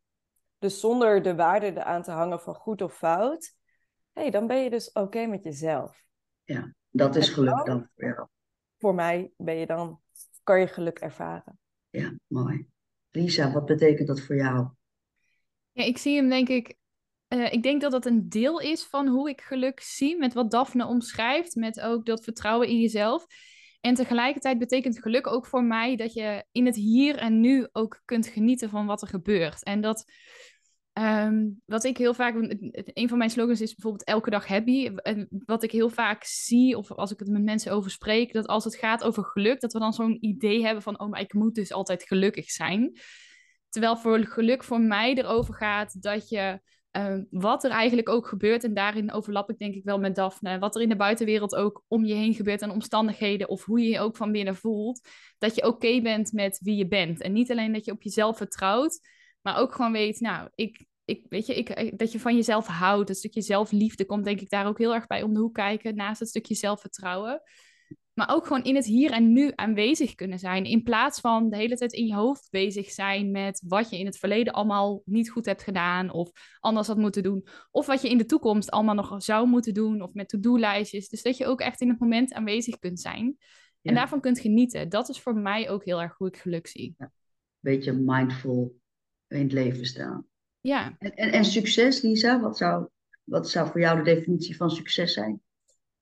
dus 0.59 0.81
zonder 0.81 1.23
de 1.23 1.35
waarde 1.35 1.67
eraan 1.67 2.03
te 2.03 2.11
hangen 2.11 2.41
van 2.41 2.55
goed 2.55 2.83
of 2.83 2.97
fout, 2.97 3.55
hey, 4.13 4.31
dan 4.31 4.47
ben 4.47 4.63
je 4.63 4.71
dus 4.71 4.89
oké 4.89 5.01
okay 5.01 5.27
met 5.27 5.43
jezelf. 5.43 6.05
Ja, 6.45 6.75
Dat 6.91 7.17
is 7.17 7.29
geluk 7.29 7.67
dan? 7.67 7.89
jou. 7.95 8.29
Voor 8.79 8.95
mij 8.95 9.33
ben 9.37 9.55
je 9.57 9.67
dan, 9.67 10.01
kan 10.43 10.61
je 10.61 10.67
geluk 10.67 10.99
ervaren. 10.99 11.59
Ja, 11.91 12.15
mooi. 12.27 12.69
Lisa, 13.11 13.53
wat 13.53 13.65
betekent 13.65 14.09
dat 14.09 14.21
voor 14.21 14.37
jou? 14.37 14.69
Ja, 15.73 15.85
ik 15.85 15.99
zie 15.99 16.17
hem 16.17 16.29
denk 16.29 16.49
ik. 16.49 16.77
Eh, 17.35 17.53
ik 17.53 17.63
denk 17.63 17.81
dat 17.81 17.93
dat 17.93 18.07
een 18.07 18.29
deel 18.29 18.61
is 18.61 18.85
van 18.85 19.09
hoe 19.09 19.29
ik 19.29 19.41
geluk 19.41 19.81
zie, 19.81 20.19
met 20.19 20.35
wat 20.35 20.51
Daphne 20.51 20.87
omschrijft, 20.87 21.55
met 21.55 21.81
ook 21.81 22.07
dat 22.07 22.25
vertrouwen 22.25 22.69
in 22.69 22.81
jezelf. 22.81 23.27
En 23.81 23.95
tegelijkertijd 23.95 24.59
betekent 24.59 24.99
geluk 24.99 25.27
ook 25.27 25.47
voor 25.47 25.65
mij 25.65 25.97
dat 25.97 26.13
je 26.13 26.45
in 26.53 26.67
het 26.67 26.77
hier 26.77 27.17
en 27.17 27.41
nu 27.41 27.69
ook 27.73 28.03
kunt 28.05 28.27
genieten 28.27 28.71
van 28.71 28.87
wat 28.87 29.03
er 29.03 29.09
gebeurt. 29.09 29.63
En 29.63 29.81
dat, 29.81 30.05
ehm, 30.93 31.49
wat 31.65 31.85
ik 31.85 31.97
heel 31.97 32.15
vaak, 32.15 32.35
een 32.85 33.09
van 33.09 33.19
mijn 33.19 33.31
slogans 33.31 33.61
is 33.61 33.75
bijvoorbeeld 33.75 34.05
elke 34.05 34.31
dag 34.31 34.47
happy. 34.47 34.87
En 34.95 35.29
wat 35.31 35.63
ik 35.63 35.71
heel 35.71 35.91
vaak 35.91 36.25
zie, 36.25 36.77
of 36.77 36.91
als 36.93 37.13
ik 37.13 37.19
het 37.19 37.29
met 37.29 37.43
mensen 37.43 37.73
over 37.73 37.91
spreek, 37.91 38.33
dat 38.33 38.47
als 38.47 38.65
het 38.65 38.77
gaat 38.77 39.05
over 39.05 39.25
geluk, 39.25 39.61
dat 39.61 39.73
we 39.73 39.79
dan 39.79 39.93
zo'n 39.93 40.25
idee 40.25 40.65
hebben 40.65 40.83
van, 40.83 41.01
oh, 41.01 41.11
maar 41.11 41.21
ik 41.21 41.35
moet 41.35 41.55
dus 41.55 41.73
altijd 41.73 42.03
gelukkig 42.03 42.51
zijn. 42.51 42.99
Terwijl 43.69 43.97
voor 43.97 44.19
geluk 44.19 44.65
voor 44.65 44.81
mij 44.81 45.15
erover 45.15 45.55
gaat 45.55 46.03
dat 46.03 46.29
je 46.29 46.61
uh, 46.97 47.19
wat 47.31 47.65
er 47.65 47.71
eigenlijk 47.71 48.09
ook 48.09 48.27
gebeurt, 48.27 48.65
en 48.65 48.75
daarin 48.75 49.13
overlap 49.13 49.51
ik 49.51 49.59
denk 49.59 49.75
ik 49.75 49.85
wel 49.85 49.99
met 49.99 50.15
Daphne, 50.15 50.59
wat 50.59 50.75
er 50.75 50.83
in 50.83 50.89
de 50.89 50.97
buitenwereld 50.97 51.55
ook 51.55 51.85
om 51.89 52.05
je 52.05 52.15
heen 52.15 52.35
gebeurt 52.35 52.63
en 52.63 52.71
omstandigheden 52.71 53.49
of 53.49 53.65
hoe 53.65 53.81
je 53.81 53.89
je 53.89 54.01
ook 54.01 54.17
van 54.17 54.33
binnen 54.33 54.57
voelt, 54.57 55.09
dat 55.39 55.55
je 55.55 55.67
oké 55.67 56.01
bent 56.01 56.33
met 56.33 56.61
wie 56.63 56.77
je 56.77 56.89
bent. 56.89 57.21
En 57.21 57.33
niet 57.33 57.51
alleen 57.51 57.73
dat 57.73 57.85
je 57.85 57.93
op 57.93 58.03
jezelf 58.03 58.37
vertrouwt, 58.37 59.01
maar 59.41 59.57
ook 59.57 59.75
gewoon 59.75 59.93
weet, 59.93 60.21
nou, 60.21 60.49
ik, 60.55 60.87
ik, 61.05 61.27
weet 61.29 61.47
je, 61.47 61.55
ik, 61.55 61.99
dat 61.99 62.13
je 62.13 62.21
van 62.21 62.37
jezelf 62.37 62.67
houdt. 62.67 63.09
Een 63.09 63.15
stukje 63.15 63.43
zelfliefde 63.43 64.07
komt 64.07 64.25
denk 64.25 64.41
ik 64.41 64.51
daar 64.51 64.67
ook 64.67 64.79
heel 64.79 64.95
erg 64.95 65.07
bij 65.07 65.23
om 65.23 65.35
de 65.35 65.41
hoek 65.41 65.55
kijken, 65.55 65.97
naast 65.97 66.21
het 66.21 66.29
stukje 66.29 66.55
zelfvertrouwen. 66.55 67.43
Maar 68.15 68.35
ook 68.35 68.47
gewoon 68.47 68.65
in 68.65 68.75
het 68.75 68.85
hier 68.85 69.11
en 69.11 69.33
nu 69.33 69.53
aanwezig 69.55 70.15
kunnen 70.15 70.39
zijn. 70.39 70.65
In 70.65 70.83
plaats 70.83 71.21
van 71.21 71.51
de 71.51 71.57
hele 71.57 71.77
tijd 71.77 71.93
in 71.93 72.07
je 72.07 72.15
hoofd 72.15 72.49
bezig 72.51 72.91
zijn 72.91 73.31
met 73.31 73.63
wat 73.67 73.91
je 73.91 73.99
in 73.99 74.07
het 74.07 74.19
verleden 74.19 74.53
allemaal 74.53 75.03
niet 75.05 75.31
goed 75.31 75.47
hebt 75.47 75.63
gedaan. 75.63 76.11
Of 76.11 76.31
anders 76.61 76.87
had 76.87 76.97
moeten 76.97 77.23
doen. 77.23 77.47
Of 77.71 77.87
wat 77.87 78.03
je 78.03 78.09
in 78.09 78.19
de 78.19 78.27
toekomst 78.27 78.71
allemaal 78.71 78.95
nog 78.95 79.23
zou 79.23 79.49
moeten 79.49 79.75
doen. 79.75 80.03
Of 80.03 80.13
met 80.13 80.29
to-do-lijstjes. 80.29 81.09
Dus 81.09 81.23
dat 81.23 81.37
je 81.37 81.47
ook 81.47 81.61
echt 81.61 81.81
in 81.81 81.89
het 81.89 81.99
moment 81.99 82.33
aanwezig 82.33 82.79
kunt 82.79 83.01
zijn. 83.01 83.37
Ja. 83.81 83.91
En 83.91 83.95
daarvan 83.95 84.21
kunt 84.21 84.41
genieten. 84.41 84.89
Dat 84.89 85.09
is 85.09 85.21
voor 85.21 85.35
mij 85.35 85.71
ook 85.71 85.85
heel 85.85 86.03
erg 86.03 86.17
hoe 86.17 86.29
ik 86.29 86.37
geluk 86.37 86.67
zie. 86.67 86.95
Ja. 86.99 87.13
Beetje 87.61 87.93
mindful 87.93 88.77
in 89.29 89.43
het 89.43 89.53
leven 89.53 89.87
staan. 89.87 90.27
Ja. 90.61 90.97
En, 90.99 91.15
en, 91.15 91.33
en 91.33 91.45
succes, 91.45 92.03
Lisa? 92.03 92.41
Wat 92.41 92.57
zou, 92.57 92.89
wat 93.25 93.51
zou 93.51 93.71
voor 93.71 93.81
jou 93.81 93.99
de 93.99 94.15
definitie 94.15 94.57
van 94.57 94.71
succes 94.71 95.13
zijn? 95.13 95.43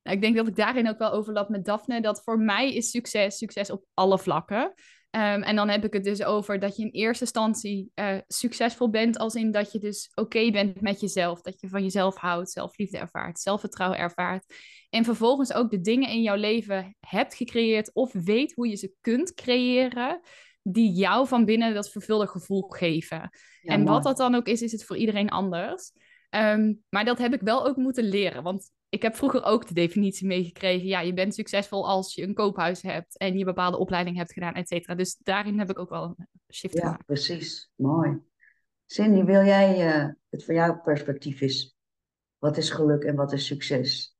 Nou, 0.02 0.16
ik 0.16 0.22
denk 0.22 0.36
dat 0.36 0.48
ik 0.48 0.56
daarin 0.56 0.88
ook 0.88 0.98
wel 0.98 1.12
overlap 1.12 1.48
met 1.48 1.64
Daphne. 1.64 2.00
Dat 2.00 2.22
voor 2.22 2.38
mij 2.38 2.74
is 2.74 2.90
succes 2.90 3.38
succes 3.38 3.70
op 3.70 3.84
alle 3.94 4.18
vlakken. 4.18 4.74
Um, 5.16 5.42
en 5.42 5.56
dan 5.56 5.68
heb 5.68 5.84
ik 5.84 5.92
het 5.92 6.04
dus 6.04 6.24
over 6.24 6.58
dat 6.58 6.76
je 6.76 6.82
in 6.82 6.90
eerste 6.90 7.24
instantie 7.24 7.90
uh, 7.94 8.16
succesvol 8.26 8.90
bent, 8.90 9.18
als 9.18 9.34
in 9.34 9.50
dat 9.50 9.72
je 9.72 9.78
dus 9.78 10.10
oké 10.14 10.22
okay 10.22 10.50
bent 10.50 10.80
met 10.80 11.00
jezelf. 11.00 11.40
Dat 11.40 11.60
je 11.60 11.68
van 11.68 11.82
jezelf 11.82 12.16
houdt, 12.16 12.50
zelfliefde 12.50 12.98
ervaart, 12.98 13.40
zelfvertrouwen 13.40 13.98
ervaart. 13.98 14.44
En 14.90 15.04
vervolgens 15.04 15.52
ook 15.52 15.70
de 15.70 15.80
dingen 15.80 16.08
in 16.08 16.22
jouw 16.22 16.36
leven 16.36 16.96
hebt 17.00 17.34
gecreëerd 17.34 17.94
of 17.94 18.12
weet 18.12 18.52
hoe 18.52 18.68
je 18.68 18.76
ze 18.76 18.92
kunt 19.00 19.34
creëren, 19.34 20.20
die 20.62 20.92
jou 20.92 21.26
van 21.26 21.44
binnen 21.44 21.74
dat 21.74 21.90
vervulde 21.90 22.26
gevoel 22.26 22.62
geven. 22.62 23.30
Ja, 23.60 23.72
en 23.72 23.84
wat 23.84 24.02
dat 24.02 24.16
dan 24.16 24.34
ook 24.34 24.46
is, 24.46 24.62
is 24.62 24.72
het 24.72 24.84
voor 24.84 24.96
iedereen 24.96 25.28
anders. 25.28 25.92
Um, 26.30 26.82
maar 26.88 27.04
dat 27.04 27.18
heb 27.18 27.34
ik 27.34 27.40
wel 27.40 27.66
ook 27.66 27.76
moeten 27.76 28.04
leren. 28.04 28.42
Want 28.42 28.70
ik 28.92 29.02
heb 29.02 29.14
vroeger 29.14 29.44
ook 29.44 29.66
de 29.66 29.74
definitie 29.74 30.26
meegekregen. 30.26 30.86
Ja, 30.86 31.00
je 31.00 31.12
bent 31.12 31.34
succesvol 31.34 31.88
als 31.88 32.14
je 32.14 32.22
een 32.22 32.34
koophuis 32.34 32.82
hebt 32.82 33.18
en 33.18 33.38
je 33.38 33.44
bepaalde 33.44 33.78
opleiding 33.78 34.16
hebt 34.16 34.32
gedaan, 34.32 34.54
et 34.54 34.68
cetera. 34.68 34.94
Dus 34.94 35.16
daarin 35.16 35.58
heb 35.58 35.70
ik 35.70 35.78
ook 35.78 35.88
wel 35.88 36.02
een 36.04 36.28
shift 36.54 36.74
ja, 36.74 36.80
gemaakt. 36.80 36.98
Ja, 36.98 37.04
precies. 37.04 37.70
Mooi. 37.74 38.18
Cindy, 38.86 39.24
wil 39.24 39.44
jij 39.44 39.96
uh, 39.96 40.08
het 40.30 40.44
van 40.44 40.54
jouw 40.54 40.80
perspectief 40.80 41.40
is? 41.40 41.76
Wat 42.38 42.56
is 42.56 42.70
geluk 42.70 43.02
en 43.02 43.16
wat 43.16 43.32
is 43.32 43.46
succes? 43.46 44.11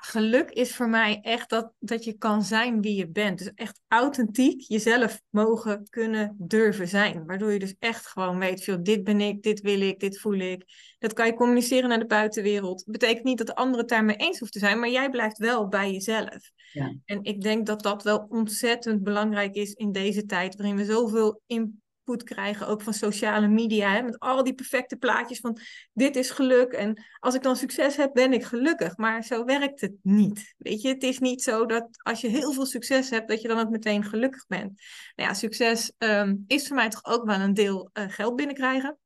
Geluk 0.00 0.50
is 0.50 0.74
voor 0.74 0.88
mij 0.88 1.18
echt 1.22 1.50
dat, 1.50 1.72
dat 1.78 2.04
je 2.04 2.12
kan 2.12 2.42
zijn 2.42 2.80
wie 2.80 2.94
je 2.94 3.08
bent. 3.08 3.38
Dus 3.38 3.50
echt 3.54 3.80
authentiek 3.88 4.60
jezelf 4.60 5.20
mogen 5.30 5.88
kunnen 5.88 6.36
durven 6.38 6.88
zijn. 6.88 7.26
Waardoor 7.26 7.52
je 7.52 7.58
dus 7.58 7.74
echt 7.78 8.06
gewoon 8.06 8.38
weet, 8.38 8.64
veel, 8.64 8.82
dit 8.82 9.04
ben 9.04 9.20
ik, 9.20 9.42
dit 9.42 9.60
wil 9.60 9.80
ik, 9.80 10.00
dit 10.00 10.20
voel 10.20 10.38
ik. 10.38 10.64
Dat 10.98 11.12
kan 11.12 11.26
je 11.26 11.34
communiceren 11.34 11.88
naar 11.88 11.98
de 11.98 12.06
buitenwereld. 12.06 12.84
Betekent 12.86 13.24
niet 13.24 13.38
dat 13.38 13.46
de 13.46 13.54
anderen 13.54 13.80
het 13.80 13.88
daarmee 13.88 14.16
eens 14.16 14.38
hoeft 14.38 14.52
te 14.52 14.58
zijn, 14.58 14.78
maar 14.78 14.90
jij 14.90 15.10
blijft 15.10 15.38
wel 15.38 15.68
bij 15.68 15.92
jezelf. 15.92 16.50
Ja. 16.72 16.94
En 17.04 17.22
ik 17.22 17.40
denk 17.40 17.66
dat 17.66 17.82
dat 17.82 18.02
wel 18.02 18.26
ontzettend 18.28 19.02
belangrijk 19.02 19.54
is 19.54 19.72
in 19.72 19.92
deze 19.92 20.24
tijd, 20.24 20.56
waarin 20.56 20.76
we 20.76 20.84
zoveel 20.84 21.40
in 21.46 21.82
krijgen, 22.24 22.66
ook 22.66 22.82
van 22.82 22.94
sociale 22.94 23.48
media, 23.48 23.92
hè, 23.92 24.02
met 24.02 24.18
al 24.18 24.44
die 24.44 24.54
perfecte 24.54 24.96
plaatjes 24.96 25.40
van 25.40 25.58
dit 25.92 26.16
is 26.16 26.30
geluk 26.30 26.72
en 26.72 27.04
als 27.18 27.34
ik 27.34 27.42
dan 27.42 27.56
succes 27.56 27.96
heb, 27.96 28.12
ben 28.12 28.32
ik 28.32 28.44
gelukkig. 28.44 28.96
Maar 28.96 29.24
zo 29.24 29.44
werkt 29.44 29.80
het 29.80 29.94
niet. 30.02 30.54
Weet 30.58 30.82
je, 30.82 30.88
het 30.88 31.02
is 31.02 31.18
niet 31.18 31.42
zo 31.42 31.66
dat 31.66 31.88
als 32.02 32.20
je 32.20 32.28
heel 32.28 32.52
veel 32.52 32.66
succes 32.66 33.10
hebt, 33.10 33.28
dat 33.28 33.42
je 33.42 33.48
dan 33.48 33.58
ook 33.58 33.70
meteen 33.70 34.04
gelukkig 34.04 34.46
bent. 34.46 34.82
Nou 35.14 35.28
ja, 35.28 35.34
succes 35.34 35.92
um, 35.98 36.44
is 36.46 36.66
voor 36.66 36.76
mij 36.76 36.88
toch 36.88 37.04
ook 37.04 37.24
wel 37.24 37.40
een 37.40 37.54
deel 37.54 37.90
uh, 37.92 38.04
geld 38.08 38.36
binnenkrijgen. 38.36 38.98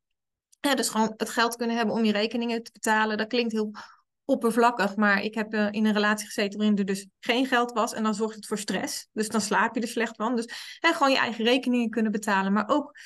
Dus 0.60 0.88
gewoon 0.88 1.14
het 1.16 1.30
geld 1.30 1.56
kunnen 1.56 1.76
hebben 1.76 1.94
om 1.94 2.04
je 2.04 2.12
rekeningen 2.12 2.62
te 2.62 2.72
betalen. 2.72 3.16
Dat 3.16 3.26
klinkt 3.26 3.52
heel 3.52 3.70
oppervlakkig, 4.30 4.96
maar 4.96 5.22
ik 5.22 5.34
heb 5.34 5.54
uh, 5.54 5.68
in 5.70 5.86
een 5.86 5.92
relatie 5.92 6.26
gezeten 6.26 6.58
waarin 6.58 6.78
er 6.78 6.84
dus 6.84 7.06
geen 7.20 7.46
geld 7.46 7.72
was 7.72 7.92
en 7.92 8.02
dan 8.02 8.14
zorgt 8.14 8.34
het 8.34 8.46
voor 8.46 8.58
stress. 8.58 9.08
Dus 9.12 9.28
dan 9.28 9.40
slaap 9.40 9.74
je 9.74 9.80
er 9.80 9.88
slecht 9.88 10.16
van. 10.16 10.36
Dus 10.36 10.78
hè, 10.78 10.92
gewoon 10.92 11.12
je 11.12 11.18
eigen 11.18 11.44
rekeningen 11.44 11.90
kunnen 11.90 12.12
betalen, 12.12 12.52
maar 12.52 12.68
ook 12.68 12.96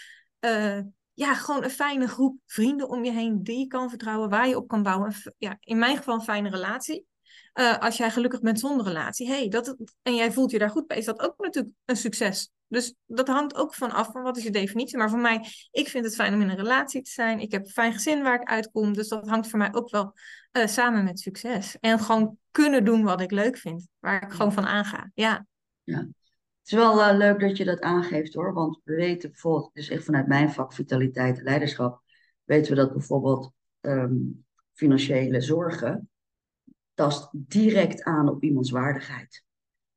uh, 0.40 0.80
ja, 1.14 1.34
gewoon 1.34 1.64
een 1.64 1.70
fijne 1.70 2.08
groep 2.08 2.36
vrienden 2.46 2.88
om 2.88 3.04
je 3.04 3.12
heen 3.12 3.42
die 3.42 3.58
je 3.58 3.66
kan 3.66 3.88
vertrouwen, 3.88 4.28
waar 4.30 4.48
je 4.48 4.56
op 4.56 4.68
kan 4.68 4.82
bouwen. 4.82 5.14
Ja, 5.38 5.56
in 5.60 5.78
mijn 5.78 5.96
geval 5.96 6.14
een 6.14 6.20
fijne 6.20 6.50
relatie. 6.50 7.06
Uh, 7.54 7.78
als 7.78 7.96
jij 7.96 8.10
gelukkig 8.10 8.40
bent 8.40 8.60
zonder 8.60 8.86
relatie, 8.86 9.28
hey, 9.28 9.48
dat, 9.48 9.76
en 10.02 10.14
jij 10.14 10.32
voelt 10.32 10.50
je 10.50 10.58
daar 10.58 10.70
goed 10.70 10.86
bij, 10.86 10.96
is 10.96 11.04
dat 11.04 11.20
ook 11.20 11.34
natuurlijk 11.38 11.74
een 11.84 11.96
succes. 11.96 12.50
Dus 12.74 12.94
dat 13.06 13.28
hangt 13.28 13.54
ook 13.54 13.74
van 13.74 13.90
af 13.90 14.12
van 14.12 14.22
wat 14.22 14.36
is 14.36 14.42
je 14.42 14.50
definitie. 14.50 14.98
Maar 14.98 15.10
voor 15.10 15.18
mij, 15.18 15.46
ik 15.70 15.88
vind 15.88 16.04
het 16.04 16.14
fijn 16.14 16.34
om 16.34 16.40
in 16.40 16.48
een 16.48 16.56
relatie 16.56 17.02
te 17.02 17.10
zijn. 17.10 17.40
Ik 17.40 17.52
heb 17.52 17.64
een 17.64 17.70
fijn 17.70 17.92
gezin 17.92 18.22
waar 18.22 18.40
ik 18.40 18.48
uitkom. 18.48 18.92
Dus 18.92 19.08
dat 19.08 19.28
hangt 19.28 19.48
voor 19.48 19.58
mij 19.58 19.74
ook 19.74 19.90
wel 19.90 20.12
uh, 20.52 20.66
samen 20.66 21.04
met 21.04 21.20
succes. 21.20 21.76
En 21.80 21.98
gewoon 21.98 22.38
kunnen 22.50 22.84
doen 22.84 23.02
wat 23.02 23.20
ik 23.20 23.30
leuk 23.30 23.56
vind. 23.56 23.88
Waar 23.98 24.22
ik 24.22 24.32
gewoon 24.32 24.52
van 24.52 24.64
aanga. 24.64 25.10
Ja. 25.14 25.46
ja. 25.82 25.98
Het 25.98 26.72
is 26.72 26.78
wel 26.78 27.00
uh, 27.00 27.16
leuk 27.16 27.40
dat 27.40 27.56
je 27.56 27.64
dat 27.64 27.80
aangeeft 27.80 28.34
hoor. 28.34 28.52
Want 28.52 28.80
we 28.84 28.94
weten 28.94 29.30
bijvoorbeeld, 29.30 29.74
dus 29.74 29.88
echt 29.88 30.04
vanuit 30.04 30.26
mijn 30.26 30.50
vak 30.50 30.72
vitaliteit 30.72 31.38
en 31.38 31.44
leiderschap, 31.44 32.02
weten 32.44 32.70
we 32.70 32.78
dat 32.78 32.92
bijvoorbeeld 32.92 33.52
um, 33.80 34.44
financiële 34.72 35.40
zorgen 35.40 36.08
tast 36.94 37.28
direct 37.32 38.02
aan 38.02 38.28
op 38.28 38.42
iemands 38.42 38.70
waardigheid. 38.70 39.44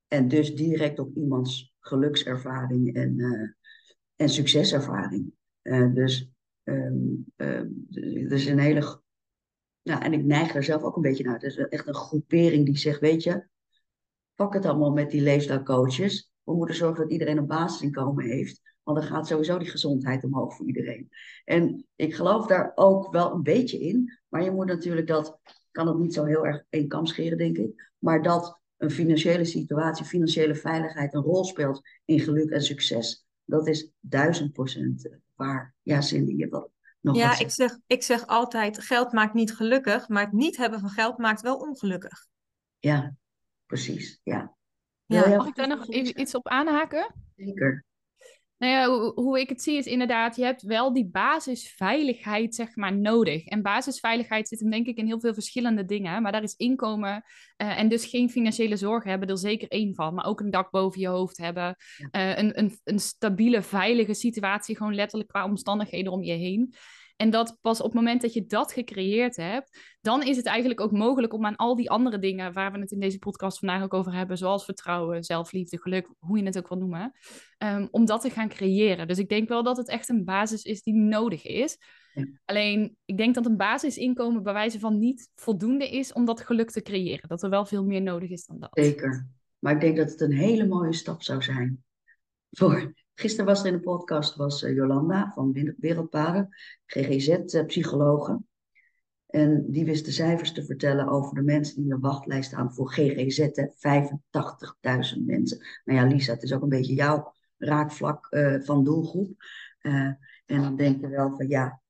En 0.08 0.28
dus 0.28 0.56
direct 0.56 1.00
op 1.00 1.16
iemands 1.16 1.76
gelukservaring 1.88 2.96
en, 2.96 3.20
uh, 3.20 3.50
en 4.16 4.30
succeservaring. 4.30 5.34
Uh, 5.64 5.94
dus 5.94 6.30
um, 6.64 7.26
is 7.38 8.46
een 8.46 8.60
hele. 8.60 9.02
Nou, 9.84 10.02
en 10.02 10.14
ik 10.14 10.24
neig 10.24 10.56
er 10.56 10.64
zelf 10.64 10.84
ook 10.84 10.96
een 10.96 11.02
beetje 11.02 11.24
naar. 11.24 11.34
Het 11.34 11.44
is 11.44 11.58
echt 11.58 11.88
een 11.88 11.96
groepering 11.96 12.66
die 12.66 12.78
zegt: 12.78 13.00
Weet 13.00 13.24
je, 13.24 13.48
pak 14.36 14.54
het 14.54 14.66
allemaal 14.66 14.92
met 14.92 15.12
die 15.12 15.22
leefstijlcoaches. 15.22 16.32
We 16.44 16.56
moeten 16.56 16.76
zorgen 16.76 17.02
dat 17.02 17.12
iedereen 17.12 17.38
een 17.38 17.48
basisinkomen 17.48 18.26
heeft. 18.26 18.62
Want 18.84 19.00
dan 19.00 19.08
gaat 19.08 19.28
sowieso 19.28 19.58
die 19.58 19.70
gezondheid 19.70 20.24
omhoog 20.24 20.56
voor 20.56 20.66
iedereen. 20.66 21.10
En 21.46 21.86
ik 21.96 22.16
geloof 22.16 22.48
daar 22.48 22.72
ook 22.76 23.12
wel 23.12 23.34
een 23.34 23.44
beetje 23.44 23.80
in. 23.80 24.20
Maar 24.28 24.44
je 24.44 24.52
moet 24.52 24.66
natuurlijk 24.66 25.08
dat. 25.08 25.40
kan 25.72 25.88
het 25.88 25.98
niet 25.98 26.14
zo 26.14 26.26
heel 26.26 26.46
erg 26.46 26.64
één 26.70 26.88
kam 26.88 27.06
scheren, 27.06 27.38
denk 27.38 27.58
ik. 27.58 27.92
Maar 27.98 28.22
dat 28.22 28.60
een 28.78 28.92
financiële 28.92 29.46
situatie, 29.46 30.06
financiële 30.06 30.56
veiligheid 30.56 31.14
een 31.14 31.22
rol 31.22 31.44
speelt 31.44 31.82
in 32.06 32.20
geluk 32.20 32.50
en 32.50 32.62
succes. 32.62 33.26
Dat 33.46 33.68
is 33.68 33.92
duizend 34.00 34.54
procent 34.54 35.10
waar. 35.36 35.76
Ja, 35.82 36.02
Cindy, 36.02 36.36
je 36.36 36.48
wil 36.50 36.72
nog 37.02 37.16
Ja, 37.16 37.40
ik 37.40 37.50
zeg, 37.50 37.78
ik 37.88 38.04
zeg 38.04 38.28
altijd, 38.28 38.80
geld 38.80 39.12
maakt 39.12 39.34
niet 39.34 39.56
gelukkig, 39.56 40.08
maar 40.08 40.24
het 40.24 40.34
niet 40.34 40.58
hebben 40.58 40.80
van 40.80 40.90
geld 40.90 41.18
maakt 41.18 41.42
wel 41.42 41.58
ongelukkig. 41.58 42.28
Ja, 42.80 43.16
precies, 43.66 44.20
ja. 44.24 44.56
Ja, 45.06 45.36
Mag 45.36 45.48
ik 45.48 45.56
daar 45.56 45.68
nog 45.68 45.90
even 45.90 46.20
iets 46.20 46.36
op 46.36 46.48
aanhaken? 46.48 47.16
Zeker. 47.36 47.86
Nou 48.58 48.72
ja, 48.72 48.88
hoe, 48.88 49.12
hoe 49.16 49.40
ik 49.40 49.50
het 49.50 49.62
zie 49.62 49.78
is 49.78 49.86
inderdaad, 49.86 50.36
je 50.36 50.44
hebt 50.44 50.62
wel 50.62 50.94
die 50.94 51.10
basisveiligheid 51.10 52.56
zeg 52.56 52.76
maar 52.76 52.98
nodig. 52.98 53.46
En 53.46 53.62
basisveiligheid 53.62 54.48
zit 54.48 54.60
hem 54.60 54.70
denk 54.70 54.88
ik 54.88 54.98
in 54.98 55.06
heel 55.06 55.20
veel 55.20 55.34
verschillende 55.34 55.86
dingen. 55.86 56.22
Maar 56.22 56.32
daar 56.32 56.44
is 56.44 56.56
inkomen 56.56 57.24
eh, 57.56 57.80
en 57.80 57.90
dus 57.90 58.06
geen 58.06 58.30
financiële 58.30 58.76
zorgen 58.76 59.10
hebben 59.10 59.30
er 59.30 59.38
zeker 59.38 59.68
één 59.68 59.96
van. 59.96 60.14
Maar 60.14 60.26
ook 60.26 60.40
een 60.40 60.52
dak 60.52 60.72
boven 60.72 61.00
je 61.00 61.08
hoofd 61.08 61.38
hebben. 61.38 61.76
Eh, 62.12 62.38
een, 62.38 62.60
een, 62.60 62.80
een 62.84 63.00
stabiele, 63.00 63.62
veilige 63.62 64.14
situatie, 64.14 64.78
gewoon 64.78 64.96
letterlijk 64.96 65.30
qua 65.30 65.46
omstandigheden 65.46 66.12
om 66.12 66.24
je 66.24 66.34
heen. 66.34 66.76
En 67.18 67.30
dat 67.30 67.58
pas 67.62 67.80
op 67.80 67.86
het 67.86 67.94
moment 67.94 68.22
dat 68.22 68.34
je 68.34 68.46
dat 68.46 68.74
gecreëerd 68.74 69.36
hebt, 69.36 69.98
dan 70.02 70.24
is 70.24 70.38
het 70.38 70.46
eigenlijk 70.46 70.82
ook 70.82 70.92
mogelijk 70.92 71.34
om 71.34 71.46
aan 71.46 71.56
al 71.56 71.76
die 71.76 71.90
andere 71.90 72.20
dingen 72.20 72.54
waar 72.54 72.72
we 72.72 72.80
het 72.80 72.92
in 72.92 73.00
deze 73.00 73.18
podcast 73.18 73.60
vandaag 73.60 73.84
ook 73.84 73.94
over 73.94 74.14
hebben, 74.14 74.38
zoals 74.38 74.66
vertrouwen, 74.66 75.24
zelfliefde, 75.24 75.82
geluk, 75.82 76.10
hoe 76.20 76.38
je 76.38 76.46
het 76.46 76.58
ook 76.58 76.68
wil 76.68 76.78
noemen, 76.78 77.12
um, 77.64 77.88
om 77.92 78.06
dat 78.06 78.22
te 78.22 78.30
gaan 78.30 78.50
creëren. 78.50 79.08
Dus 79.08 79.18
ik 79.18 79.30
denk 79.30 79.50
wel 79.50 79.64
dat 79.64 79.78
het 79.78 79.88
echt 79.88 80.10
een 80.10 80.24
basis 80.24 80.64
is 80.64 80.82
die 80.82 80.94
nodig 80.94 81.46
is. 81.46 81.78
Alleen, 82.46 82.98
ik 83.06 83.18
denk 83.18 83.36
dat 83.36 83.46
een 83.46 83.58
basisinkomen 83.58 84.44
bij 84.44 84.54
wijze 84.54 84.80
van 84.80 85.00
niet 85.00 85.30
voldoende 85.36 85.90
is 85.90 86.14
om 86.14 86.26
dat 86.26 86.42
geluk 86.42 86.72
te 86.72 86.82
creëren. 86.82 87.30
Dat 87.30 87.44
er 87.44 87.50
wel 87.50 87.66
veel 87.66 87.86
meer 87.86 88.02
nodig 88.02 88.30
is 88.30 88.46
dan 88.46 88.60
dat. 88.60 88.70
Zeker. 88.72 89.28
Maar 89.60 89.74
ik 89.74 89.82
denk 89.82 89.98
dat 89.98 90.10
het 90.10 90.22
een 90.22 90.38
hele 90.38 90.68
mooie 90.68 90.94
stap 90.94 91.22
zou 91.24 91.42
zijn. 91.42 91.84
Voor. 92.52 92.94
Gisteren 93.20 93.46
was 93.46 93.60
er 93.60 93.66
in 93.66 93.74
de 93.74 93.80
podcast 93.80 94.36
was, 94.36 94.64
uh, 94.64 94.76
Jolanda 94.76 95.32
van 95.34 95.76
Wereldpaden, 95.78 96.50
GGZ-psychologe. 96.86 98.42
En 99.28 99.66
die 99.72 99.86
wist 99.86 100.06
de 100.06 100.12
cijfers 100.12 100.52
te 100.52 100.66
vertellen 100.66 101.08
over 101.08 101.36
de 101.36 101.42
mensen 101.42 101.76
die 101.76 101.84
in 101.84 101.90
de 101.90 102.00
wachtlijst 102.00 102.50
staan 102.50 102.74
voor 102.74 102.92
GGZ. 102.92 103.40
85.000 103.40 105.26
mensen. 105.26 105.66
Nou 105.86 106.00
ja, 106.00 106.06
Lisa, 106.06 106.34
het 106.34 106.44
is 106.44 106.54
ook 106.54 106.62
een 106.62 106.70
beetje 106.70 106.94
jouw 106.94 107.34
raakvlak 107.58 108.28
uh, 108.30 108.62
van 108.62 108.84
doelgroep. 108.84 109.36
En 109.82 110.18
dan 110.46 110.76
denk 110.76 111.02
je 111.02 111.08
wel 111.08 111.36
van 111.36 111.48
ja, 111.48 111.82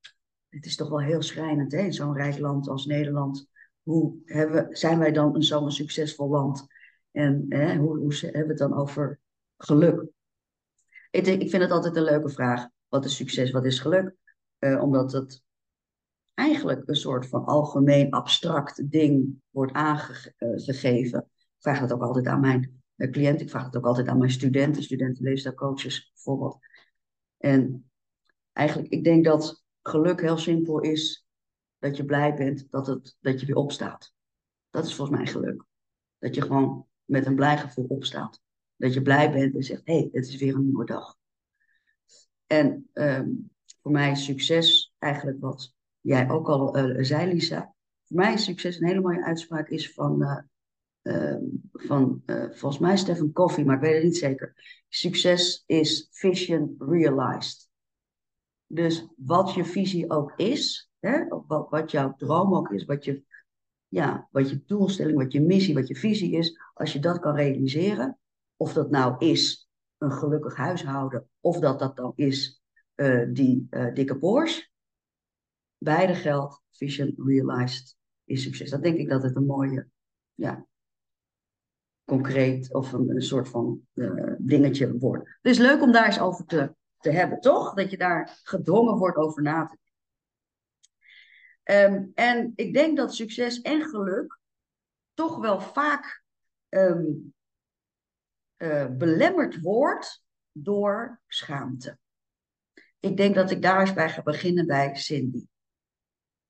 het 0.49 0.65
is 0.65 0.75
toch 0.75 0.89
wel 0.89 1.01
heel 1.01 1.21
schrijnend 1.21 1.71
hè, 1.71 1.79
in 1.79 1.93
zo'n 1.93 2.15
rijk 2.15 2.39
land 2.39 2.67
als 2.67 2.85
Nederland. 2.85 3.49
Hoe 3.83 4.17
hebben, 4.25 4.67
zijn 4.77 4.99
wij 4.99 5.11
dan 5.11 5.43
zo'n 5.43 5.71
succesvol 5.71 6.29
land? 6.29 6.65
En 7.11 7.45
hè, 7.49 7.75
hoe, 7.75 7.97
hoe 7.97 8.15
hebben 8.15 8.41
we 8.41 8.47
het 8.47 8.57
dan 8.57 8.77
over 8.77 9.19
geluk? 9.57 10.15
Ik, 11.17 11.27
ik 11.27 11.49
vind 11.49 11.61
het 11.63 11.71
altijd 11.71 11.95
een 11.95 12.03
leuke 12.03 12.29
vraag. 12.29 12.67
Wat 12.87 13.05
is 13.05 13.15
succes, 13.15 13.51
wat 13.51 13.65
is 13.65 13.79
geluk? 13.79 14.15
Uh, 14.59 14.81
omdat 14.81 15.11
het 15.11 15.43
eigenlijk 16.33 16.87
een 16.87 16.95
soort 16.95 17.27
van 17.27 17.45
algemeen 17.45 18.11
abstract 18.11 18.91
ding 18.91 19.41
wordt 19.49 19.73
aangegeven. 19.73 21.19
Ik 21.19 21.63
vraag 21.63 21.79
dat 21.79 21.93
ook 21.93 22.01
altijd 22.01 22.27
aan 22.27 22.39
mijn 22.39 22.81
uh, 22.95 23.11
cliënten. 23.11 23.45
Ik 23.45 23.49
vraag 23.49 23.65
het 23.65 23.77
ook 23.77 23.85
altijd 23.85 24.07
aan 24.07 24.17
mijn 24.17 24.31
studenten, 24.31 24.83
studentenleefstijlcoaches 24.83 26.11
bijvoorbeeld. 26.13 26.57
En 27.37 27.89
eigenlijk, 28.53 28.91
ik 28.91 29.03
denk 29.03 29.25
dat 29.25 29.63
geluk 29.81 30.21
heel 30.21 30.37
simpel 30.37 30.79
is 30.79 31.27
dat 31.77 31.97
je 31.97 32.05
blij 32.05 32.33
bent 32.33 32.67
dat, 32.69 32.87
het, 32.87 33.17
dat 33.19 33.39
je 33.39 33.45
weer 33.45 33.55
opstaat. 33.55 34.13
Dat 34.69 34.85
is 34.85 34.95
volgens 34.95 35.17
mij 35.17 35.27
geluk. 35.27 35.63
Dat 36.17 36.35
je 36.35 36.41
gewoon 36.41 36.87
met 37.05 37.25
een 37.25 37.35
blij 37.35 37.57
gevoel 37.57 37.85
opstaat. 37.85 38.41
Dat 38.77 38.93
je 38.93 39.01
blij 39.01 39.31
bent 39.31 39.55
en 39.55 39.63
zegt, 39.63 39.81
hé, 39.83 39.93
hey, 39.93 40.09
het 40.11 40.27
is 40.27 40.35
weer 40.35 40.55
een 40.55 40.63
nieuwe 40.63 40.85
dag. 40.85 41.15
En 42.47 42.89
um, 42.93 43.51
voor 43.81 43.91
mij 43.91 44.11
is 44.11 44.23
succes 44.23 44.93
eigenlijk 44.97 45.37
wat 45.39 45.75
jij 46.01 46.29
ook 46.29 46.49
al 46.49 46.77
uh, 46.77 47.03
zei, 47.03 47.33
Lisa. 47.33 47.73
Voor 48.05 48.17
mij 48.17 48.33
is 48.33 48.43
succes 48.43 48.79
een 48.79 48.87
hele 48.87 49.01
mooie 49.01 49.23
uitspraak 49.23 49.69
is 49.69 49.93
van, 49.93 50.21
uh, 50.21 50.39
uh, 51.15 51.37
van 51.71 52.23
volgens 52.51 52.77
mij 52.77 52.97
Stephen 52.97 53.31
Covey, 53.31 53.63
maar 53.63 53.75
ik 53.75 53.81
weet 53.81 53.93
het 53.93 54.03
niet 54.03 54.17
zeker. 54.17 54.53
Succes 54.89 55.63
is 55.65 56.07
vision 56.11 56.75
realized. 56.77 57.69
Dus 58.67 59.07
wat 59.15 59.53
je 59.53 59.65
visie 59.65 60.09
ook 60.09 60.33
is, 60.35 60.91
hè, 60.99 61.27
wat, 61.47 61.69
wat 61.69 61.91
jouw 61.91 62.15
droom 62.15 62.55
ook 62.55 62.71
is, 62.71 62.85
wat 62.85 63.05
je, 63.05 63.23
ja, 63.87 64.27
wat 64.31 64.49
je 64.49 64.63
doelstelling, 64.65 65.17
wat 65.17 65.31
je 65.31 65.41
missie, 65.41 65.73
wat 65.73 65.87
je 65.87 65.95
visie 65.95 66.31
is, 66.31 66.59
als 66.73 66.93
je 66.93 66.99
dat 66.99 67.19
kan 67.19 67.35
realiseren, 67.35 68.19
of 68.57 68.73
dat 68.73 68.89
nou 68.89 69.25
is 69.25 69.69
een 69.97 70.11
gelukkig 70.11 70.55
huishouden, 70.55 71.29
of 71.39 71.59
dat 71.59 71.79
dat 71.79 71.95
dan 71.95 72.13
is 72.15 72.61
uh, 72.95 73.27
die 73.33 73.67
uh, 73.69 73.93
dikke 73.93 74.17
Porsche, 74.17 74.67
beide 75.77 76.15
geldt, 76.15 76.61
vision 76.71 77.13
realized 77.17 77.97
is 78.23 78.43
succes. 78.43 78.69
Dat 78.69 78.83
denk 78.83 78.97
ik 78.97 79.09
dat 79.09 79.23
het 79.23 79.35
een 79.35 79.45
mooie, 79.45 79.87
ja, 80.33 80.65
concreet 82.05 82.73
of 82.73 82.93
een, 82.93 83.21
soort 83.21 83.49
van 83.49 83.81
uh, 83.93 84.33
dingetje 84.37 84.97
wordt. 84.97 85.27
Het 85.41 85.51
is 85.51 85.57
leuk 85.57 85.81
om 85.81 85.91
daar 85.91 86.05
eens 86.05 86.19
over 86.19 86.45
te 86.45 86.75
te 86.99 87.11
hebben, 87.11 87.39
toch? 87.39 87.73
Dat 87.73 87.91
je 87.91 87.97
daar 87.97 88.39
gedwongen 88.43 88.97
wordt 88.97 89.17
over 89.17 89.41
na 89.41 89.65
te 89.65 89.77
denken. 89.77 89.95
Um, 91.93 92.11
en 92.15 92.51
ik 92.55 92.73
denk 92.73 92.97
dat 92.97 93.15
succes 93.15 93.61
en 93.61 93.81
geluk 93.81 94.39
toch 95.13 95.37
wel 95.37 95.59
vaak 95.59 96.23
um, 96.69 97.33
uh, 98.57 98.85
belemmerd 98.89 99.61
wordt 99.61 100.23
door 100.51 101.21
schaamte. 101.27 101.97
Ik 102.99 103.17
denk 103.17 103.35
dat 103.35 103.51
ik 103.51 103.61
daar 103.61 103.79
eens 103.79 103.93
bij 103.93 104.09
ga 104.09 104.21
beginnen 104.21 104.65
bij 104.65 104.95
Cindy. 104.95 105.45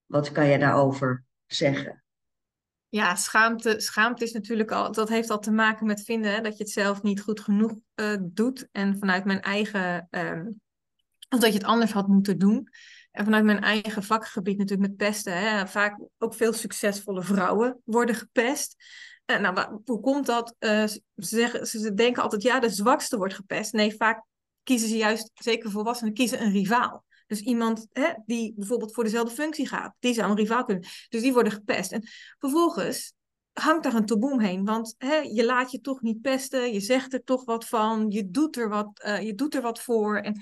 Wat 0.06 0.32
kan 0.32 0.48
je 0.48 0.58
daarover 0.58 1.24
zeggen? 1.46 2.04
Ja, 2.90 3.16
schaamte, 3.16 3.80
schaamte 3.80 4.24
is 4.24 4.32
natuurlijk 4.32 4.72
al, 4.72 4.92
dat 4.92 5.10
heeft 5.10 5.30
al 5.30 5.40
te 5.40 5.52
maken 5.52 5.86
met 5.86 6.04
vinden 6.04 6.32
hè, 6.32 6.42
dat 6.42 6.58
je 6.58 6.64
het 6.64 6.72
zelf 6.72 7.02
niet 7.02 7.22
goed 7.22 7.40
genoeg 7.40 7.74
uh, 7.96 8.16
doet. 8.22 8.68
En 8.72 8.98
vanuit 8.98 9.26
mijn 9.26 9.42
eigen, 9.42 10.08
um, 10.12 10.62
of 11.30 11.40
dat 11.40 11.52
je 11.52 11.58
het 11.58 11.68
anders 11.68 11.92
had 11.92 12.08
moeten 12.08 12.38
doen. 12.38 12.70
En 13.12 13.24
vanuit 13.24 13.46
mijn 13.46 13.62
eigen 13.62 14.04
vakgebied 14.04 14.58
natuurlijk 14.58 14.90
met 14.90 14.98
pesten. 14.98 15.40
Hè, 15.40 15.68
vaak 15.68 16.00
ook 16.18 16.34
veel 16.34 16.54
succesvolle 16.54 17.24
vrouwen 17.24 17.82
worden 17.86 18.16
gepest. 18.16 18.76
Uh, 19.32 19.40
nou, 19.40 19.82
hoe 19.86 20.00
komt 20.00 20.26
dat? 20.26 20.56
Uh, 20.60 20.88
ze, 20.88 21.02
zeggen, 21.16 21.68
ze 21.68 21.94
denken 21.94 22.24
altijd, 22.24 22.42
ja, 22.42 22.60
de 22.60 22.70
zwakste 22.70 23.18
wordt 23.18 23.34
gepest. 23.34 23.74
Nee, 23.74 23.96
vaak 23.96 24.26
kiezen 24.64 24.90
ze 24.90 24.98
juist, 24.98 25.32
zeker 25.34 25.72
volwassenen, 25.72 26.14
kiezen 26.14 26.42
een 26.42 26.52
rivaal. 26.52 27.06
Dus 27.28 27.40
iemand 27.40 27.88
hè, 27.92 28.14
die 28.26 28.54
bijvoorbeeld 28.56 28.94
voor 28.94 29.04
dezelfde 29.04 29.36
functie 29.36 29.68
gaat, 29.68 29.96
die 30.00 30.14
zou 30.14 30.30
een 30.30 30.38
rivaal 30.38 30.64
kunnen. 30.64 30.84
Dus 31.10 31.22
die 31.22 31.34
worden 31.34 31.52
gepest. 31.52 31.92
En 31.92 32.08
vervolgens 32.40 33.14
hangt 33.54 33.84
daar 33.84 33.94
een 33.94 34.06
taboe 34.06 34.32
omheen. 34.32 34.66
Want 34.66 34.96
hè, 34.98 35.16
je 35.16 35.46
laat 35.46 35.72
je 35.72 35.82
toch 35.82 36.02
niet 36.02 36.22
pesten, 36.22 36.74
je 36.74 36.80
zegt 36.80 37.14
er 37.14 37.24
toch 37.24 37.46
wat 37.46 37.68
van, 37.68 38.10
je 38.10 38.30
doet 38.30 38.58
er 38.58 38.70
wat, 38.70 39.04
uh, 39.06 39.22
je 39.22 39.36
doet 39.36 39.56
er 39.56 39.62
wat 39.62 39.82
voor. 39.82 40.18
En 40.18 40.42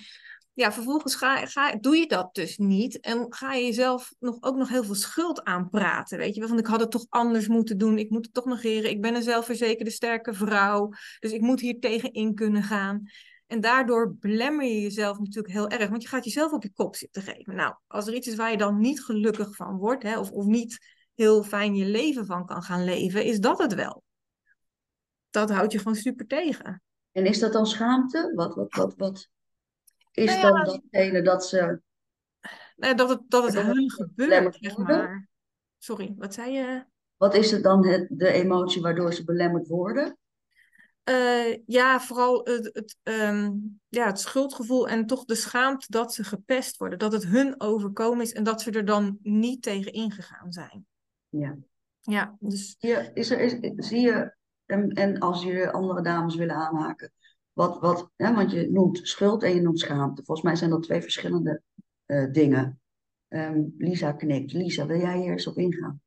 ja, 0.56 0.72
vervolgens 0.72 1.16
ga, 1.16 1.46
ga, 1.46 1.76
doe 1.76 1.96
je 1.96 2.08
dat 2.08 2.36
dus 2.36 2.58
niet. 2.58 3.00
En 3.00 3.26
ga 3.30 3.54
je 3.54 3.66
jezelf 3.66 4.14
nog, 4.20 4.38
ook 4.40 4.56
nog 4.56 4.70
heel 4.70 4.84
veel 4.84 4.96
schuld 4.96 5.44
aanpraten. 5.44 6.18
Weet 6.18 6.36
je, 6.36 6.48
van 6.48 6.58
ik 6.58 6.66
had 6.66 6.80
het 6.80 6.92
toch 6.92 7.06
anders 7.10 7.48
moeten 7.48 7.78
doen. 7.78 7.98
Ik 7.98 8.10
moet 8.10 8.26
het 8.26 8.34
toch 8.34 8.46
negeren. 8.46 8.90
Ik 8.90 9.02
ben 9.02 9.16
een 9.16 9.24
zelfverzekerde, 9.24 9.92
sterke 9.92 10.34
vrouw. 10.34 10.90
Dus 11.20 11.32
ik 11.32 11.42
moet 11.42 11.60
hier 11.60 11.80
tegenin 11.80 12.36
kunnen 12.36 12.64
gaan. 12.64 13.04
En 13.48 13.62
daardoor 13.62 14.16
belemmer 14.20 14.66
je 14.66 14.82
jezelf 14.82 15.20
natuurlijk 15.20 15.54
heel 15.54 15.70
erg, 15.70 15.90
want 15.90 16.02
je 16.02 16.08
gaat 16.08 16.26
jezelf 16.26 16.52
op 16.52 16.64
je 16.64 16.72
kop 16.74 16.96
zitten 16.96 17.22
geven. 17.22 17.56
Nou, 17.56 17.76
als 17.88 18.08
er 18.08 18.14
iets 18.14 18.28
is 18.28 18.36
waar 18.36 18.52
je 18.52 18.58
dan 18.58 18.80
niet 18.80 19.04
gelukkig 19.04 19.56
van 19.56 19.78
wordt, 19.78 20.04
hè, 20.04 20.20
of, 20.20 20.32
of 20.32 20.46
niet 20.46 20.78
heel 21.14 21.44
fijn 21.44 21.76
je 21.76 21.86
leven 21.86 22.26
van 22.26 22.46
kan 22.46 22.64
gaan 22.64 22.84
leven, 22.84 23.24
is 23.24 23.40
dat 23.40 23.58
het 23.58 23.74
wel. 23.74 24.04
Dat 25.30 25.50
houdt 25.50 25.72
je 25.72 25.78
gewoon 25.78 25.96
super 25.96 26.28
tegen. 26.28 26.82
En 27.12 27.26
is 27.26 27.40
dat 27.40 27.54
dan 27.54 27.66
schaamte? 27.66 28.32
Wat, 28.36 28.56
wat, 28.56 28.74
wat, 28.74 28.94
wat 28.98 29.30
is 30.16 30.26
nou 30.26 30.40
ja, 30.40 30.64
dan 30.64 30.66
datgene 30.66 31.22
dat 31.22 31.46
ze. 31.46 31.82
Nee, 32.76 32.96
dat 32.96 33.10
het, 33.10 33.22
dat 33.28 33.44
het 33.44 33.62
hun 33.62 33.92
gebeurt, 33.92 34.58
zeg 34.60 34.78
maar. 34.78 35.28
Sorry, 35.78 36.14
wat 36.18 36.34
zei 36.34 36.52
je? 36.52 36.86
Wat 37.18 37.36
is 37.36 37.52
het 37.52 37.64
dan 37.64 37.88
het, 37.88 38.08
de 38.10 38.32
emotie 38.32 38.82
waardoor 38.82 39.14
ze 39.14 39.24
belemmerd 39.24 39.68
worden? 39.68 40.18
Uh, 41.10 41.58
ja, 41.66 42.00
vooral 42.00 42.44
het, 42.44 42.70
het, 42.74 42.98
um, 43.04 43.80
ja, 43.88 44.06
het 44.06 44.20
schuldgevoel 44.20 44.88
en 44.88 45.06
toch 45.06 45.26
de 45.26 45.36
schaamte 45.36 45.86
dat 45.90 46.14
ze 46.14 46.24
gepest 46.24 46.78
worden. 46.78 47.00
Dat 47.00 47.12
het 47.12 47.26
hun 47.26 47.62
overkomen 47.62 48.22
is 48.22 48.34
en 48.34 48.44
dat 48.44 48.62
ze 48.62 48.72
er 48.72 48.86
dan 48.86 49.18
niet 49.22 49.62
tegen 49.62 49.92
ingegaan 49.92 50.52
zijn. 50.52 50.86
Ja. 51.30 51.58
Ja, 52.02 52.36
dus... 52.40 52.76
Hier 52.80 53.12
is 53.14 53.32
er, 53.32 53.40
is, 53.40 53.58
zie 53.88 54.00
je, 54.00 54.36
en, 54.66 54.90
en 54.90 55.20
als 55.20 55.44
je 55.44 55.72
andere 55.72 56.02
dames 56.02 56.36
willen 56.36 56.56
aanhaken, 56.56 57.12
wat, 57.56 57.80
wat, 57.80 58.12
hè, 58.16 58.34
want 58.34 58.52
je 58.52 58.72
noemt 58.72 59.00
schuld 59.08 59.44
en 59.44 59.56
je 59.56 59.62
noemt 59.62 59.80
schaamte. 59.80 60.24
Volgens 60.24 60.48
mij 60.48 60.56
zijn 60.56 60.70
dat 60.70 60.84
twee 60.84 61.02
verschillende 61.02 61.62
uh, 62.06 62.32
dingen. 62.32 62.80
Um, 63.30 63.76
Lisa 63.78 64.12
knikt. 64.12 64.54
Lisa, 64.54 64.86
wil 64.86 65.00
jij 65.00 65.18
hier 65.18 65.32
eens 65.32 65.48
op 65.48 65.58
ingaan? 65.58 66.02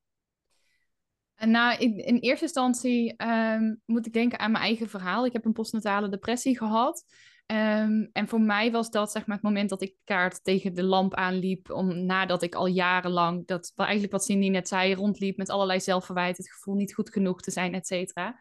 Nou, 1.36 1.78
in, 1.78 1.96
in 1.96 2.18
eerste 2.18 2.44
instantie 2.44 3.14
um, 3.26 3.80
moet 3.84 4.06
ik 4.06 4.12
denken 4.12 4.38
aan 4.38 4.50
mijn 4.50 4.64
eigen 4.64 4.88
verhaal. 4.88 5.26
Ik 5.26 5.32
heb 5.32 5.44
een 5.44 5.52
postnatale 5.52 6.08
depressie 6.08 6.56
gehad. 6.56 7.04
Um, 7.46 8.08
en 8.12 8.28
voor 8.28 8.40
mij 8.40 8.70
was 8.70 8.90
dat 8.90 9.12
zeg 9.12 9.26
maar 9.26 9.36
het 9.36 9.44
moment 9.44 9.68
dat 9.68 9.82
ik 9.82 9.94
kaart 10.04 10.44
tegen 10.44 10.74
de 10.74 10.82
lamp 10.82 11.14
aanliep. 11.14 11.70
Om, 11.70 12.04
nadat 12.04 12.42
ik 12.42 12.54
al 12.54 12.66
jarenlang, 12.66 13.46
dat 13.46 13.72
eigenlijk 13.76 14.12
wat 14.12 14.24
Cindy 14.24 14.48
net 14.48 14.68
zei, 14.68 14.94
rondliep 14.94 15.36
met 15.36 15.50
allerlei 15.50 15.80
zelfverwijt. 15.80 16.36
Het 16.36 16.50
gevoel 16.50 16.74
niet 16.74 16.94
goed 16.94 17.10
genoeg 17.10 17.40
te 17.40 17.50
zijn, 17.50 17.74
et 17.74 17.86
cetera. 17.86 18.40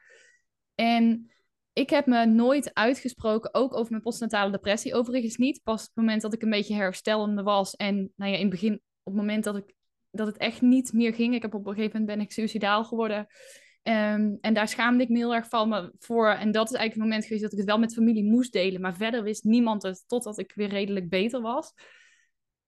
En 0.76 1.32
ik 1.78 1.90
heb 1.90 2.06
me 2.06 2.26
nooit 2.26 2.74
uitgesproken, 2.74 3.54
ook 3.54 3.76
over 3.76 3.92
mijn 3.92 4.04
postnatale 4.04 4.52
depressie. 4.52 4.96
Overigens 4.96 5.36
niet. 5.36 5.64
Pas 5.64 5.82
op 5.82 5.88
het 5.88 5.96
moment 5.96 6.22
dat 6.22 6.34
ik 6.34 6.42
een 6.42 6.50
beetje 6.50 6.76
herstellende 6.76 7.44
was. 7.44 7.76
En 7.76 8.12
nou 8.16 8.32
ja, 8.32 8.38
in 8.38 8.42
het 8.42 8.50
begin, 8.50 8.74
op 8.74 9.14
het 9.14 9.16
moment 9.16 9.44
dat 9.44 9.56
ik 9.56 9.76
dat 10.12 10.28
het 10.28 10.38
echt 10.38 10.62
niet 10.62 10.94
meer 10.94 11.14
ging. 11.14 11.36
Ik 11.36 11.42
heb 11.42 11.54
op 11.54 11.68
een 11.68 11.74
gegeven 11.74 12.00
moment 12.00 12.18
ben 12.18 12.26
ik 12.26 12.32
suicidaal 12.32 12.84
geworden. 12.84 13.28
Um, 13.84 14.38
en 14.42 14.54
daar 14.54 14.68
schaamde 14.68 15.04
ik 15.04 15.10
me 15.10 15.18
heel 15.18 15.36
erg 15.36 15.50
van 15.50 15.70
me 15.70 15.94
voor. 16.00 16.30
En 16.30 16.52
dat 16.52 16.70
is 16.70 16.76
eigenlijk 16.76 16.94
het 16.94 17.04
moment 17.04 17.24
geweest 17.24 17.42
dat 17.42 17.52
ik 17.52 17.58
het 17.58 17.68
wel 17.68 17.80
met 17.80 17.94
familie 17.94 18.24
moest 18.24 18.54
delen. 18.54 18.82
Maar 18.82 18.96
verder 18.96 19.24
wist 19.24 19.44
niemand 19.44 19.84
het 19.84 20.04
totdat 20.08 20.40
ik 20.40 20.52
weer 20.56 20.70
redelijk 20.70 21.10
beter 21.10 21.42
was. 21.42 21.74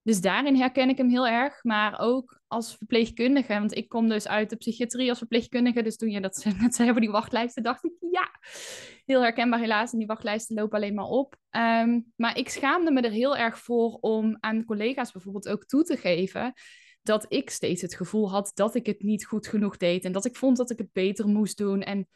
Dus 0.10 0.22
daarin 0.22 0.56
herken 0.56 0.90
ik 0.90 0.98
hem 0.98 1.10
heel 1.10 1.28
erg, 1.28 1.64
maar 1.64 2.00
ook 2.00 2.42
als 2.48 2.76
verpleegkundige. 2.78 3.54
Want 3.54 3.76
ik 3.76 3.90
kom 3.90 4.10
dus 4.10 4.28
uit 4.28 4.50
de 4.50 4.56
psychiatrie 4.56 5.10
als 5.10 5.18
verpleegkundige. 5.18 5.84
Dus 5.84 5.98
toen 5.98 6.10
je 6.10 6.22
dat 6.22 6.46
net 6.62 6.76
zei 6.76 6.90
over 6.90 7.02
die 7.02 7.12
wachtlijsten, 7.12 7.64
dacht 7.64 7.86
ik 7.86 7.92
ja, 8.12 8.30
heel 9.06 9.22
herkenbaar 9.22 9.60
helaas. 9.60 9.92
En 9.92 9.98
die 9.98 10.08
wachtlijsten 10.08 10.56
lopen 10.56 10.78
alleen 10.78 10.94
maar 10.94 11.06
op. 11.06 11.36
Ehm, 11.50 12.00
maar 12.16 12.38
ik 12.38 12.50
schaamde 12.50 12.92
me 12.92 13.02
er 13.02 13.12
heel 13.12 13.38
erg 13.38 13.60
voor 13.60 13.98
om 14.02 14.38
aan 14.40 14.66
collega's 14.66 15.12
bijvoorbeeld 15.12 15.50
ook 15.50 15.66
toe 15.66 15.84
te 15.84 15.98
geven 15.98 16.54
dat 17.04 17.26
ik 17.28 17.50
steeds 17.50 17.82
het 17.82 17.96
gevoel 17.96 18.32
had 18.32 18.52
dat 18.54 18.76
ik 18.76 18.86
het 18.86 19.02
niet 19.02 19.26
goed 19.26 19.48
genoeg 19.48 19.78
deed. 19.78 20.06
En 20.06 20.12
dat 20.12 20.26
ik 20.26 20.36
vond 20.36 20.58
dat 20.58 20.72
ik 20.72 20.78
het 20.78 20.94
beter 20.94 21.28
moest 21.28 21.58
doen. 21.58 21.82
En 21.82 22.08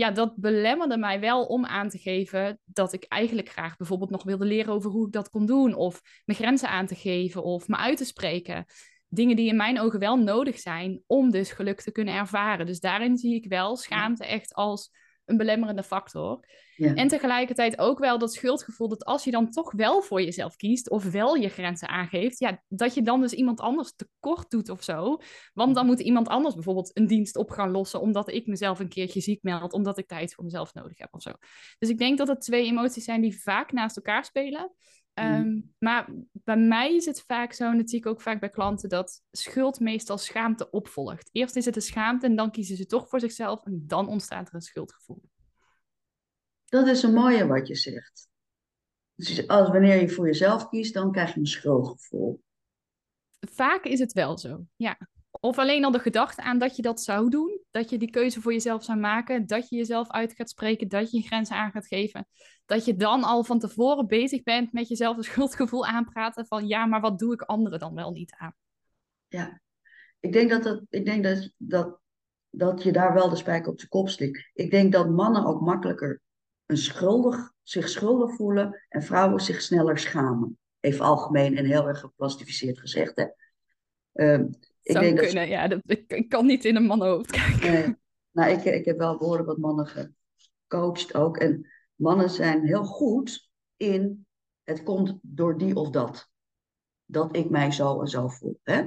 ja, 0.00 0.10
dat 0.10 0.36
belemmerde 0.36 0.96
mij 0.96 1.20
wel 1.20 1.44
om 1.44 1.66
aan 1.66 1.88
te 1.88 1.98
geven 1.98 2.60
dat 2.64 2.92
ik 2.92 3.04
eigenlijk 3.04 3.48
graag 3.48 3.76
bijvoorbeeld 3.76 4.10
nog 4.10 4.22
wilde 4.22 4.44
leren 4.44 4.72
over 4.72 4.90
hoe 4.90 5.06
ik 5.06 5.12
dat 5.12 5.30
kon 5.30 5.46
doen. 5.46 5.74
Of 5.74 6.00
mijn 6.24 6.38
grenzen 6.38 6.68
aan 6.68 6.86
te 6.86 6.94
geven 6.94 7.42
of 7.42 7.68
me 7.68 7.76
uit 7.76 7.96
te 7.96 8.04
spreken. 8.04 8.64
Dingen 9.08 9.36
die 9.36 9.48
in 9.48 9.56
mijn 9.56 9.80
ogen 9.80 9.98
wel 9.98 10.16
nodig 10.16 10.58
zijn 10.58 11.02
om 11.06 11.30
dus 11.30 11.52
geluk 11.52 11.80
te 11.80 11.92
kunnen 11.92 12.14
ervaren. 12.14 12.66
Dus 12.66 12.80
daarin 12.80 13.16
zie 13.16 13.34
ik 13.34 13.46
wel 13.48 13.76
schaamte 13.76 14.24
echt 14.24 14.54
als 14.54 14.90
een 15.30 15.36
belemmerende 15.36 15.82
factor. 15.82 16.40
Ja. 16.76 16.94
En 16.94 17.08
tegelijkertijd 17.08 17.78
ook 17.78 17.98
wel 17.98 18.18
dat 18.18 18.32
schuldgevoel 18.32 18.88
dat 18.88 19.04
als 19.04 19.24
je 19.24 19.30
dan 19.30 19.50
toch 19.50 19.72
wel 19.72 20.02
voor 20.02 20.22
jezelf 20.22 20.56
kiest 20.56 20.90
of 20.90 21.04
wel 21.04 21.34
je 21.34 21.48
grenzen 21.48 21.88
aangeeft, 21.88 22.38
ja, 22.38 22.62
dat 22.68 22.94
je 22.94 23.02
dan 23.02 23.20
dus 23.20 23.32
iemand 23.32 23.60
anders 23.60 23.94
tekort 23.96 24.50
doet 24.50 24.68
of 24.68 24.82
zo. 24.82 25.18
Want 25.52 25.74
dan 25.74 25.86
moet 25.86 26.00
iemand 26.00 26.28
anders 26.28 26.54
bijvoorbeeld 26.54 26.90
een 26.96 27.06
dienst 27.06 27.36
op 27.36 27.50
gaan 27.50 27.70
lossen 27.70 28.00
omdat 28.00 28.30
ik 28.32 28.46
mezelf 28.46 28.78
een 28.78 28.88
keertje 28.88 29.20
ziek 29.20 29.42
meld, 29.42 29.72
omdat 29.72 29.98
ik 29.98 30.06
tijd 30.06 30.34
voor 30.34 30.44
mezelf 30.44 30.74
nodig 30.74 30.98
heb 30.98 31.14
of 31.14 31.22
zo. 31.22 31.32
Dus 31.78 31.88
ik 31.88 31.98
denk 31.98 32.18
dat 32.18 32.28
het 32.28 32.40
twee 32.40 32.64
emoties 32.64 33.04
zijn 33.04 33.20
die 33.20 33.42
vaak 33.42 33.72
naast 33.72 33.96
elkaar 33.96 34.24
spelen. 34.24 34.72
Mhm. 35.20 35.32
Ehm, 35.32 35.60
maar 35.78 36.08
bij 36.32 36.56
mij 36.56 36.94
is 36.94 37.06
het 37.06 37.22
vaak 37.22 37.52
zo, 37.52 37.70
en 37.70 37.76
dat 37.76 37.90
zie 37.90 37.98
ik 37.98 38.06
ook 38.06 38.20
vaak 38.20 38.40
bij 38.40 38.50
klanten, 38.50 38.88
dat 38.88 39.22
schuld 39.30 39.80
meestal 39.80 40.18
schaamte 40.18 40.70
opvolgt. 40.70 41.28
Eerst 41.32 41.56
is 41.56 41.64
het 41.64 41.74
de 41.74 41.80
schaamte 41.80 42.26
en 42.26 42.36
dan 42.36 42.50
kiezen 42.50 42.76
ze 42.76 42.86
toch 42.86 43.08
voor 43.08 43.20
zichzelf 43.20 43.64
en 43.64 43.84
dan 43.86 44.08
ontstaat 44.08 44.48
er 44.48 44.54
een 44.54 44.60
schuldgevoel. 44.60 45.22
Dat 46.64 46.86
is 46.86 47.02
een 47.02 47.14
mooie 47.14 47.46
wat 47.46 47.68
je 47.68 47.74
zegt. 47.74 48.28
Dus 49.14 49.48
als 49.48 49.68
wanneer 49.68 50.00
je 50.00 50.08
voor 50.08 50.26
jezelf 50.26 50.68
kiest, 50.68 50.94
dan 50.94 51.12
krijg 51.12 51.34
je 51.34 51.40
een 51.40 51.46
schuldgevoel. 51.46 52.42
Vaak 53.40 53.84
is 53.84 53.98
het 53.98 54.12
wel 54.12 54.38
zo, 54.38 54.64
ja. 54.76 54.98
Of 55.30 55.58
alleen 55.58 55.84
al 55.84 55.90
de 55.90 55.98
gedachte 55.98 56.42
aan 56.42 56.58
dat 56.58 56.76
je 56.76 56.82
dat 56.82 57.00
zou 57.00 57.30
doen, 57.30 57.60
dat 57.70 57.90
je 57.90 57.98
die 57.98 58.10
keuze 58.10 58.40
voor 58.40 58.52
jezelf 58.52 58.84
zou 58.84 58.98
maken, 58.98 59.46
dat 59.46 59.68
je 59.68 59.76
jezelf 59.76 60.10
uit 60.10 60.32
gaat 60.32 60.50
spreken, 60.50 60.88
dat 60.88 61.10
je 61.10 61.22
grenzen 61.22 61.56
aan 61.56 61.70
gaat 61.70 61.86
geven. 61.86 62.26
Dat 62.66 62.84
je 62.84 62.96
dan 62.96 63.24
al 63.24 63.44
van 63.44 63.58
tevoren 63.58 64.06
bezig 64.06 64.42
bent 64.42 64.72
met 64.72 64.88
jezelf 64.88 65.16
een 65.16 65.22
schuldgevoel 65.32 65.86
aanpraten 65.86 66.46
van 66.46 66.66
ja, 66.66 66.86
maar 66.86 67.00
wat 67.00 67.18
doe 67.18 67.32
ik 67.32 67.42
anderen 67.42 67.78
dan 67.78 67.94
wel 67.94 68.10
niet 68.10 68.34
aan? 68.38 68.54
Ja, 69.28 69.60
ik 70.20 70.32
denk 70.32 70.50
dat, 70.50 70.62
dat, 70.62 70.82
ik 70.88 71.04
denk 71.04 71.24
dat, 71.24 71.50
dat, 71.56 72.00
dat 72.50 72.82
je 72.82 72.92
daar 72.92 73.14
wel 73.14 73.28
de 73.28 73.36
spijker 73.36 73.72
op 73.72 73.78
de 73.78 73.88
kop 73.88 74.08
stikt. 74.08 74.50
Ik 74.52 74.70
denk 74.70 74.92
dat 74.92 75.10
mannen 75.10 75.44
ook 75.44 75.60
makkelijker 75.60 76.20
een 76.66 76.76
schuldig, 76.76 77.52
zich 77.62 77.88
schuldig 77.88 78.34
voelen 78.34 78.84
en 78.88 79.02
vrouwen 79.02 79.40
zich 79.40 79.62
sneller 79.62 79.98
schamen. 79.98 80.58
Even 80.80 81.04
algemeen 81.04 81.56
en 81.56 81.64
heel 81.64 81.88
erg 81.88 82.00
geplastificeerd 82.00 82.78
gezegd. 82.78 83.16
Hè. 83.16 83.26
Uh, 84.38 84.46
ik 84.90 85.02
Zou 85.02 85.14
kunnen, 85.14 85.34
dat... 85.34 85.48
ja. 85.48 85.68
Dat, 85.68 85.80
ik, 86.06 86.28
kan 86.28 86.46
niet 86.46 86.64
in 86.64 86.76
een 86.76 86.86
mannenhoofd 86.86 87.30
kijken. 87.30 87.72
Nee. 87.72 87.96
Nou, 88.30 88.50
ik, 88.50 88.64
ik 88.64 88.84
heb 88.84 88.98
wel 88.98 89.18
behoorlijk 89.18 89.48
wat 89.48 89.58
mannen 89.58 89.86
gecoacht 90.66 91.14
ook. 91.14 91.36
En 91.36 91.66
mannen 91.94 92.30
zijn 92.30 92.64
heel 92.64 92.84
goed 92.84 93.50
in 93.76 94.26
het 94.62 94.82
komt 94.82 95.18
door 95.22 95.58
die 95.58 95.74
of 95.74 95.90
dat. 95.90 96.30
Dat 97.04 97.36
ik 97.36 97.50
mij 97.50 97.70
zo 97.70 98.00
en 98.00 98.08
zo 98.08 98.28
voel. 98.28 98.60
Hè? 98.62 98.82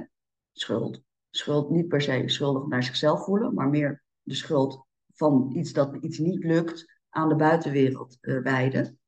Schuld. 0.52 1.02
Schuld 1.30 1.70
niet 1.70 1.88
per 1.88 2.02
se 2.02 2.22
schuldig 2.26 2.66
naar 2.66 2.82
zichzelf 2.82 3.24
voelen, 3.24 3.54
maar 3.54 3.68
meer 3.68 4.02
de 4.22 4.34
schuld 4.34 4.86
van 5.14 5.50
iets 5.54 5.72
dat 5.72 5.96
iets 6.00 6.18
niet 6.18 6.44
lukt 6.44 6.92
aan 7.08 7.28
de 7.28 7.36
buitenwereld 7.36 8.18
uh, 8.20 8.42
wijden. 8.42 8.98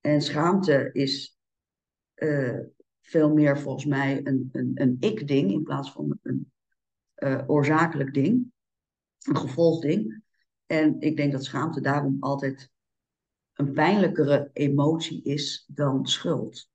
En 0.00 0.22
schaamte 0.22 0.90
is 0.92 1.38
uh, 2.14 2.60
veel 3.06 3.32
meer 3.32 3.58
volgens 3.58 3.84
mij 3.84 4.20
een, 4.24 4.48
een, 4.52 4.70
een 4.74 4.96
ik-ding 5.00 5.50
in 5.50 5.62
plaats 5.62 5.92
van 5.92 6.18
een 6.22 6.52
uh, 7.16 7.42
oorzakelijk 7.46 8.14
ding, 8.14 8.52
een 9.22 9.36
gevolgding. 9.36 10.22
En 10.66 11.00
ik 11.00 11.16
denk 11.16 11.32
dat 11.32 11.44
schaamte 11.44 11.80
daarom 11.80 12.16
altijd 12.20 12.70
een 13.54 13.72
pijnlijkere 13.72 14.50
emotie 14.52 15.22
is 15.22 15.64
dan 15.68 16.06
schuld. 16.06 16.68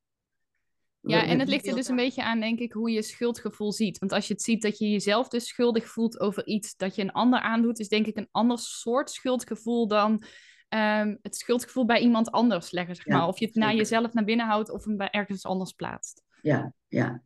Ja, 1.00 1.26
en 1.26 1.40
het 1.40 1.48
ligt 1.48 1.68
er 1.68 1.76
dus 1.76 1.88
een 1.88 1.96
beetje 1.96 2.24
aan, 2.24 2.40
denk 2.40 2.60
ik, 2.60 2.72
hoe 2.72 2.92
je 2.92 3.02
schuldgevoel 3.02 3.72
ziet. 3.72 3.98
Want 3.98 4.12
als 4.12 4.28
je 4.28 4.34
het 4.34 4.42
ziet 4.42 4.62
dat 4.62 4.78
je 4.78 4.90
jezelf 4.90 5.28
dus 5.28 5.48
schuldig 5.48 5.88
voelt 5.88 6.20
over 6.20 6.46
iets 6.46 6.76
dat 6.76 6.96
je 6.96 7.02
een 7.02 7.12
ander 7.12 7.40
aandoet, 7.40 7.80
is 7.80 7.88
denk 7.88 8.06
ik 8.06 8.18
een 8.18 8.28
ander 8.32 8.58
soort 8.58 9.10
schuldgevoel 9.10 9.88
dan 9.88 10.12
um, 10.12 11.20
het 11.22 11.36
schuldgevoel 11.36 11.86
bij 11.86 12.00
iemand 12.00 12.32
anders 12.32 12.72
leggen, 12.72 12.96
zeg 12.96 13.08
maar. 13.08 13.28
Of 13.28 13.40
je 13.40 13.46
het 13.46 13.56
naar 13.56 13.76
jezelf 13.76 14.14
naar 14.14 14.24
binnen 14.24 14.46
houdt 14.46 14.72
of 14.72 14.86
hem 14.86 14.98
bij 14.98 15.10
ergens 15.10 15.46
anders 15.46 15.72
plaatst. 15.72 16.21
Ja, 16.42 16.74
ja, 16.88 17.22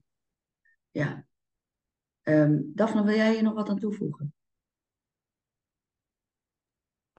ja. 0.92 1.26
Um, 2.24 2.72
Daphne, 2.76 3.04
wil 3.04 3.16
jij 3.16 3.34
hier 3.34 3.44
nog 3.44 3.54
wat 3.54 3.70
aan 3.70 3.80
toevoegen? 3.80 4.34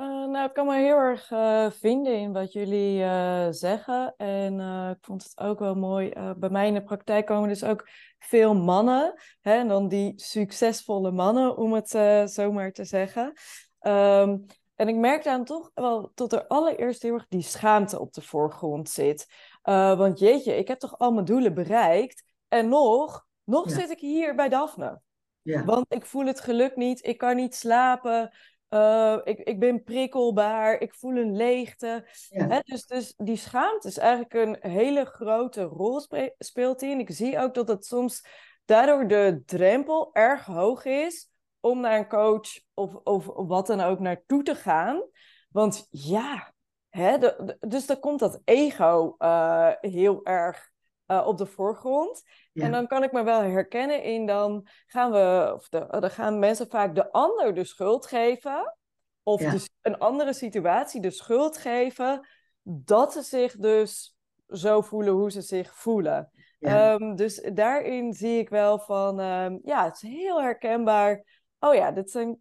Uh, 0.00 0.06
nou, 0.06 0.48
ik 0.48 0.52
kan 0.54 0.66
me 0.66 0.76
heel 0.76 0.96
erg 0.96 1.30
uh, 1.30 1.70
vinden 1.70 2.18
in 2.18 2.32
wat 2.32 2.52
jullie 2.52 3.00
uh, 3.00 3.46
zeggen. 3.50 4.14
En 4.16 4.61
ik 4.90 5.04
vond 5.04 5.22
het 5.22 5.38
ook 5.38 5.59
wel 5.59 5.74
mooi. 5.74 6.12
bij 6.37 6.50
mij 6.50 6.66
in 6.66 6.74
de 6.74 6.82
praktijk 6.82 7.26
komen 7.26 7.48
dus 7.48 7.64
ook 7.64 7.88
veel 8.18 8.54
mannen. 8.54 9.14
Hè, 9.40 9.52
en 9.52 9.68
dan 9.68 9.88
die 9.88 10.12
succesvolle 10.16 11.11
mannen, 11.11 11.56
om 11.56 11.72
het 11.72 11.88
zo 12.30 12.52
maar 12.52 12.72
te 12.72 12.85
zeggen. 12.85 13.32
Um, 13.80 14.46
en 14.76 14.88
ik 14.88 14.94
merk 14.94 15.24
dan 15.24 15.44
toch 15.44 15.70
wel 15.74 16.10
tot 16.14 16.32
er 16.32 16.46
allereerst 16.46 17.02
heel 17.02 17.14
erg 17.14 17.26
die 17.28 17.42
schaamte 17.42 18.00
op 18.00 18.12
de 18.12 18.22
voorgrond 18.22 18.90
zit. 18.90 19.26
Uh, 19.64 19.98
want 19.98 20.18
jeetje, 20.18 20.56
ik 20.56 20.68
heb 20.68 20.78
toch 20.78 20.98
al 20.98 21.12
mijn 21.12 21.24
doelen 21.24 21.54
bereikt. 21.54 22.24
En 22.48 22.68
nog, 22.68 23.26
nog 23.44 23.70
zit 23.70 23.90
ik 23.90 23.98
hier 23.98 24.34
bij 24.34 24.48
Daphne. 24.48 25.00
Ja. 25.42 25.64
Want 25.64 25.86
ik 25.88 26.06
voel 26.06 26.26
het 26.26 26.40
geluk 26.40 26.76
niet, 26.76 27.06
ik 27.06 27.18
kan 27.18 27.36
niet 27.36 27.54
slapen. 27.54 28.32
Uh, 28.70 29.18
ik, 29.24 29.38
ik 29.38 29.58
ben 29.58 29.82
prikkelbaar, 29.82 30.80
ik 30.80 30.94
voel 30.94 31.16
een 31.16 31.36
leegte. 31.36 32.08
Hè? 32.28 32.60
Dus, 32.64 32.86
dus 32.86 33.14
die 33.16 33.36
schaamte 33.36 33.88
is 33.88 33.98
eigenlijk 33.98 34.34
een 34.34 34.70
hele 34.70 35.04
grote 35.04 35.62
rol 35.62 36.06
speelt 36.38 36.82
in. 36.82 37.00
Ik 37.00 37.10
zie 37.10 37.38
ook 37.38 37.54
dat 37.54 37.68
het 37.68 37.86
soms 37.86 38.26
daardoor 38.64 39.06
de 39.06 39.42
drempel 39.46 40.10
erg 40.12 40.44
hoog 40.44 40.84
is 40.84 41.30
om 41.66 41.81
naar 41.81 41.98
een 41.98 42.09
coach 42.09 42.61
of, 42.74 42.94
of, 42.94 43.26
wat 43.35 43.66
dan 43.66 43.81
ook 43.81 43.98
naartoe 43.98 44.42
te 44.42 44.55
gaan. 44.55 45.02
Want 45.50 45.87
ja, 45.90 46.52
hè, 46.88 47.18
dus 47.61 47.87
dan 47.87 48.00
komt 48.00 48.18
dat 48.18 48.40
ego 48.44 49.14
uh, 49.18 49.70
heel 49.81 50.24
erg 50.24 50.70
uh, 51.07 51.26
op 51.26 51.38
de 51.38 51.46
voorgrond. 51.46 52.22
En 52.52 52.72
dan 52.72 52.87
kan 52.87 53.02
ik 53.02 53.12
me 53.12 53.22
wel 53.22 53.40
herkennen 53.40 54.02
in 54.02 54.26
dan 54.26 54.66
gaan 54.87 55.11
we, 55.11 55.52
of 55.55 55.68
de, 55.68 55.87
dan 56.00 56.11
gaan 56.11 56.38
mensen 56.38 56.68
vaak 56.68 56.94
de 56.94 57.12
ander 57.12 57.55
de 57.55 57.64
schuld 57.64 58.07
geven. 58.07 58.76
Of 59.22 59.40
dus 59.40 59.68
een 59.83 59.98
andere 59.98 60.33
situatie 60.33 61.00
de 61.00 61.11
schuld 61.11 61.59
geven. 61.59 62.26
Dat 62.62 63.12
ze 63.12 63.22
zich 63.22 63.57
dus 63.57 64.16
zo 64.48 64.81
voelen 64.81 65.12
hoe 65.12 65.31
ze 65.31 65.40
zich 65.40 65.74
voelen. 65.74 66.31
Um, 66.61 67.16
dus 67.16 67.50
daarin 67.55 68.12
zie 68.12 68.38
ik 68.38 68.48
wel 68.48 68.79
van, 68.79 69.20
um, 69.20 69.61
ja, 69.62 69.85
het 69.85 70.02
is 70.02 70.09
heel 70.09 70.42
herkenbaar 70.42 71.36
oh 71.58 71.74
ja, 71.74 71.92
dit 71.92 72.10
zijn. 72.10 72.38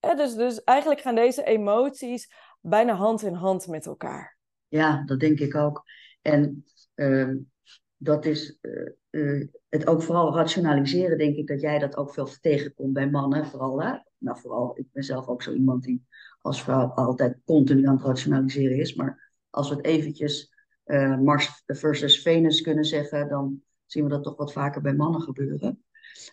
Eh, 0.00 0.16
dus, 0.16 0.34
dus 0.34 0.64
eigenlijk 0.64 1.00
gaan 1.00 1.14
deze 1.14 1.44
emoties 1.44 2.32
bijna 2.60 2.94
hand 2.94 3.22
in 3.22 3.34
hand 3.34 3.66
met 3.66 3.86
elkaar. 3.86 4.38
Ja, 4.68 5.04
dat 5.04 5.20
denk 5.20 5.38
ik 5.38 5.54
ook. 5.54 5.84
En 6.22 6.64
uh, 6.94 7.34
dat 7.96 8.24
is 8.24 8.58
uh, 8.60 8.90
uh, 9.10 9.48
het 9.68 9.86
ook 9.86 10.02
vooral 10.02 10.34
rationaliseren, 10.34 11.18
denk 11.18 11.36
ik 11.36 11.46
dat 11.46 11.60
jij 11.60 11.78
dat 11.78 11.96
ook 11.96 12.12
veel 12.12 12.28
tegenkomt 12.40 12.92
bij 12.92 13.10
mannen. 13.10 13.46
Vooral, 13.46 13.82
hè? 13.82 13.98
Nou, 14.18 14.38
vooral, 14.38 14.78
ik 14.78 14.86
ben 14.92 15.02
zelf 15.02 15.26
ook 15.26 15.42
zo 15.42 15.52
iemand 15.52 15.82
die 15.82 16.06
als 16.40 16.62
vrouw 16.62 16.86
altijd 16.86 17.38
continu 17.44 17.86
aan 17.86 17.96
het 17.96 18.04
rationaliseren 18.04 18.78
is. 18.78 18.94
Maar 18.94 19.32
als 19.50 19.68
we 19.68 19.74
het 19.74 19.84
eventjes 19.84 20.54
Mars 21.22 21.62
versus 21.66 22.22
Venus 22.22 22.60
kunnen 22.60 22.84
zeggen, 22.84 23.28
dan 23.28 23.62
zien 23.86 24.04
we 24.04 24.10
dat 24.10 24.22
toch 24.22 24.36
wat 24.36 24.52
vaker 24.52 24.82
bij 24.82 24.94
mannen 24.94 25.20
gebeuren. 25.20 25.84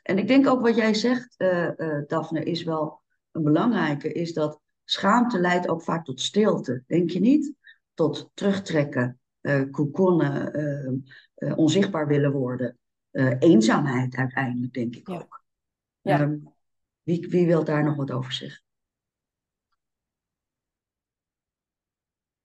En 0.04 0.18
ik 0.18 0.28
denk 0.28 0.48
ook 0.48 0.62
wat 0.62 0.76
jij 0.76 0.94
zegt, 0.94 1.36
uh, 1.38 1.70
uh, 1.78 2.02
Daphne, 2.08 2.44
is 2.44 2.64
wel 2.64 3.02
een 3.32 3.44
belangrijke, 3.44 4.12
is 4.12 4.34
dat 4.34 4.62
schaamte 4.84 5.40
leidt 5.40 5.68
ook 5.68 5.82
vaak 5.82 6.06
tot 6.06 6.22
stilte. 6.22 6.84
Denk 6.88 7.10
je 7.10 7.20
niet? 7.20 7.54
Tot 7.94 8.30
terugtrekken, 8.34 9.20
uh, 9.42 9.72
koekonnen, 9.72 11.04
onzichtbaar 11.56 12.08
willen 12.08 12.32
worden. 12.32 12.78
eenzaamheid 13.40 14.16
uiteindelijk, 14.16 14.74
denk 14.74 14.96
ik 14.96 15.10
ook. 15.10 15.44
Ja. 16.02 16.20
Ehm, 16.20 16.38
wie, 17.04 17.28
wie 17.30 17.48
wil 17.48 17.64
daar 17.64 17.84
nog 17.84 17.96
wat 17.96 18.12
over 18.12 18.34
zeggen? 18.34 18.64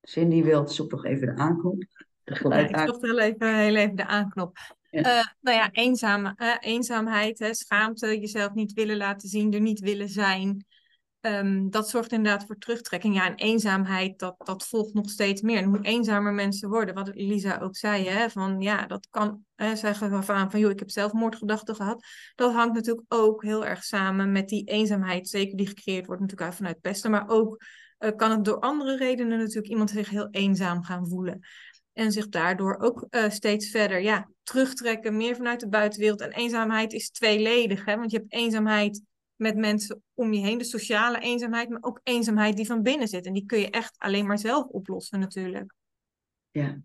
Cindy 0.01 0.43
wil, 0.43 0.69
zoek 0.69 0.91
nog 0.91 1.05
even 1.05 1.27
de 1.27 1.43
aanknop. 1.43 1.83
ik 2.25 2.37
zocht 2.37 3.03
heel 3.03 3.19
even, 3.19 3.59
heel 3.59 3.77
even 3.77 3.97
de 3.97 4.07
aanknop. 4.07 4.57
Uh, 4.91 5.25
nou 5.41 5.57
ja, 5.57 5.71
uh, 5.73 6.55
eenzaamheid, 6.61 7.39
hè, 7.39 7.55
schaamte, 7.55 8.21
jezelf 8.21 8.55
niet 8.55 8.73
willen 8.73 8.97
laten 8.97 9.29
zien, 9.29 9.53
er 9.53 9.61
niet 9.61 9.81
willen 9.81 10.09
zijn. 10.09 10.67
Um, 11.21 11.71
dat 11.71 11.89
zorgt 11.89 12.13
inderdaad 12.13 12.47
voor 12.47 12.59
terugtrekking. 12.59 13.15
Ja, 13.15 13.27
en 13.27 13.35
eenzaamheid, 13.35 14.19
dat, 14.19 14.35
dat 14.39 14.67
volgt 14.67 14.95
nog 14.95 15.11
steeds 15.11 15.43
meer. 15.43 15.57
En 15.57 15.65
hoe 15.65 15.83
eenzamer 15.83 16.33
mensen 16.33 16.69
worden, 16.69 16.95
wat 16.95 17.11
Lisa 17.15 17.59
ook 17.59 17.77
zei, 17.77 18.09
hè, 18.09 18.31
van 18.31 18.61
ja, 18.61 18.87
dat 18.87 19.07
kan 19.11 19.45
hè, 19.55 19.77
zeggen 19.77 20.25
van, 20.25 20.51
van 20.51 20.61
joh, 20.61 20.71
ik 20.71 20.79
heb 20.79 20.91
zelfmoordgedachten 20.91 21.75
gehad. 21.75 22.05
Dat 22.35 22.53
hangt 22.53 22.75
natuurlijk 22.75 23.07
ook 23.15 23.43
heel 23.43 23.67
erg 23.67 23.85
samen 23.85 24.33
met 24.33 24.49
die 24.49 24.65
eenzaamheid, 24.65 25.29
zeker 25.29 25.57
die 25.57 25.67
gecreëerd 25.67 26.07
wordt 26.07 26.21
natuurlijk 26.23 26.55
vanuit 26.55 26.81
pesten, 26.81 27.11
maar 27.11 27.29
ook 27.29 27.63
uh, 27.99 28.11
kan 28.17 28.31
het 28.31 28.45
door 28.45 28.61
andere 28.61 28.97
redenen 28.97 29.39
natuurlijk 29.39 29.69
iemand 29.69 29.91
zich 29.91 30.09
heel 30.09 30.29
eenzaam 30.31 30.83
gaan 30.83 31.09
voelen. 31.09 31.41
En 31.99 32.13
zich 32.13 32.29
daardoor 32.29 32.79
ook 32.79 33.07
uh, 33.11 33.31
steeds 33.31 33.71
verder 33.71 34.01
ja, 34.01 34.29
terugtrekken, 34.43 35.17
meer 35.17 35.37
vanuit 35.37 35.61
de 35.61 35.69
buitenwereld. 35.69 36.21
En 36.21 36.33
eenzaamheid 36.33 36.93
is 36.93 37.11
tweeledig, 37.11 37.85
hè? 37.85 37.97
want 37.97 38.11
je 38.11 38.17
hebt 38.17 38.33
eenzaamheid 38.33 39.03
met 39.37 39.57
mensen 39.57 40.03
om 40.15 40.33
je 40.33 40.41
heen, 40.41 40.59
de 40.59 40.65
sociale 40.65 41.19
eenzaamheid, 41.19 41.69
maar 41.69 41.83
ook 41.83 42.01
eenzaamheid 42.03 42.57
die 42.57 42.67
van 42.67 42.83
binnen 42.83 43.09
zit. 43.09 43.27
En 43.27 43.33
die 43.33 43.47
kun 43.47 43.59
je 43.59 43.71
echt 43.71 43.95
alleen 43.99 44.27
maar 44.27 44.39
zelf 44.39 44.67
oplossen 44.67 45.21
natuurlijk. 45.21 45.75
Ja. 46.51 46.81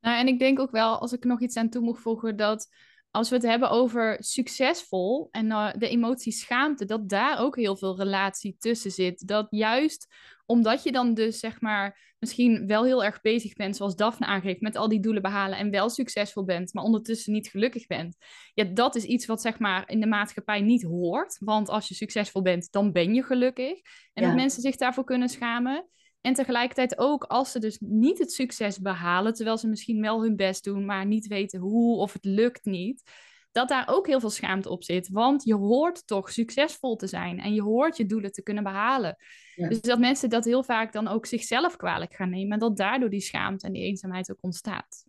Nou, 0.00 0.18
en 0.18 0.26
ik 0.26 0.38
denk 0.38 0.60
ook 0.60 0.70
wel, 0.70 0.98
als 0.98 1.12
ik 1.12 1.24
nog 1.24 1.40
iets 1.40 1.56
aan 1.56 1.68
toe 1.68 1.82
moet 1.82 2.00
voegen, 2.00 2.36
dat 2.36 2.68
als 3.14 3.28
we 3.28 3.34
het 3.34 3.44
hebben 3.44 3.70
over 3.70 4.16
succesvol 4.18 5.28
en 5.30 5.46
uh, 5.46 5.72
de 5.78 5.88
emotie 5.88 6.32
schaamte, 6.32 6.84
dat 6.84 7.08
daar 7.08 7.38
ook 7.38 7.56
heel 7.56 7.76
veel 7.76 7.96
relatie 7.96 8.56
tussen 8.58 8.90
zit. 8.90 9.26
Dat 9.28 9.46
juist 9.50 10.06
omdat 10.46 10.82
je 10.82 10.92
dan 10.92 11.14
dus 11.14 11.38
zeg 11.38 11.60
maar 11.60 12.14
misschien 12.18 12.66
wel 12.66 12.84
heel 12.84 13.04
erg 13.04 13.20
bezig 13.20 13.52
bent, 13.52 13.76
zoals 13.76 13.96
Daphne 13.96 14.26
aangeeft, 14.26 14.60
met 14.60 14.76
al 14.76 14.88
die 14.88 15.00
doelen 15.00 15.22
behalen 15.22 15.58
en 15.58 15.70
wel 15.70 15.88
succesvol 15.88 16.44
bent, 16.44 16.74
maar 16.74 16.84
ondertussen 16.84 17.32
niet 17.32 17.48
gelukkig 17.48 17.86
bent. 17.86 18.16
Ja, 18.54 18.64
dat 18.64 18.94
is 18.94 19.04
iets 19.04 19.26
wat 19.26 19.40
zeg 19.40 19.58
maar 19.58 19.88
in 19.88 20.00
de 20.00 20.06
maatschappij 20.06 20.60
niet 20.60 20.82
hoort. 20.82 21.36
Want 21.40 21.68
als 21.68 21.88
je 21.88 21.94
succesvol 21.94 22.42
bent, 22.42 22.72
dan 22.72 22.92
ben 22.92 23.14
je 23.14 23.22
gelukkig. 23.22 23.80
En 24.12 24.24
dat 24.24 24.34
mensen 24.34 24.62
zich 24.62 24.76
daarvoor 24.76 25.04
kunnen 25.04 25.28
schamen. 25.28 25.88
En 26.24 26.34
tegelijkertijd 26.34 26.98
ook 26.98 27.24
als 27.24 27.52
ze 27.52 27.58
dus 27.58 27.78
niet 27.80 28.18
het 28.18 28.32
succes 28.32 28.80
behalen, 28.80 29.34
terwijl 29.34 29.58
ze 29.58 29.68
misschien 29.68 30.00
wel 30.00 30.22
hun 30.22 30.36
best 30.36 30.64
doen, 30.64 30.84
maar 30.84 31.06
niet 31.06 31.26
weten 31.26 31.60
hoe 31.60 31.96
of 31.96 32.12
het 32.12 32.24
lukt 32.24 32.64
niet, 32.64 33.02
dat 33.52 33.68
daar 33.68 33.88
ook 33.88 34.06
heel 34.06 34.20
veel 34.20 34.30
schaamte 34.30 34.70
op 34.70 34.84
zit. 34.84 35.08
Want 35.08 35.44
je 35.44 35.54
hoort 35.54 36.06
toch 36.06 36.30
succesvol 36.30 36.96
te 36.96 37.06
zijn 37.06 37.38
en 37.38 37.54
je 37.54 37.62
hoort 37.62 37.96
je 37.96 38.06
doelen 38.06 38.32
te 38.32 38.42
kunnen 38.42 38.62
behalen. 38.62 39.16
Dus 39.54 39.80
dat 39.80 39.98
mensen 39.98 40.30
dat 40.30 40.44
heel 40.44 40.62
vaak 40.62 40.92
dan 40.92 41.08
ook 41.08 41.26
zichzelf 41.26 41.76
kwalijk 41.76 42.14
gaan 42.14 42.30
nemen 42.30 42.52
en 42.52 42.58
dat 42.58 42.76
daardoor 42.76 43.10
die 43.10 43.20
schaamte 43.20 43.66
en 43.66 43.72
die 43.72 43.82
eenzaamheid 43.82 44.30
ook 44.30 44.42
ontstaat. 44.42 45.04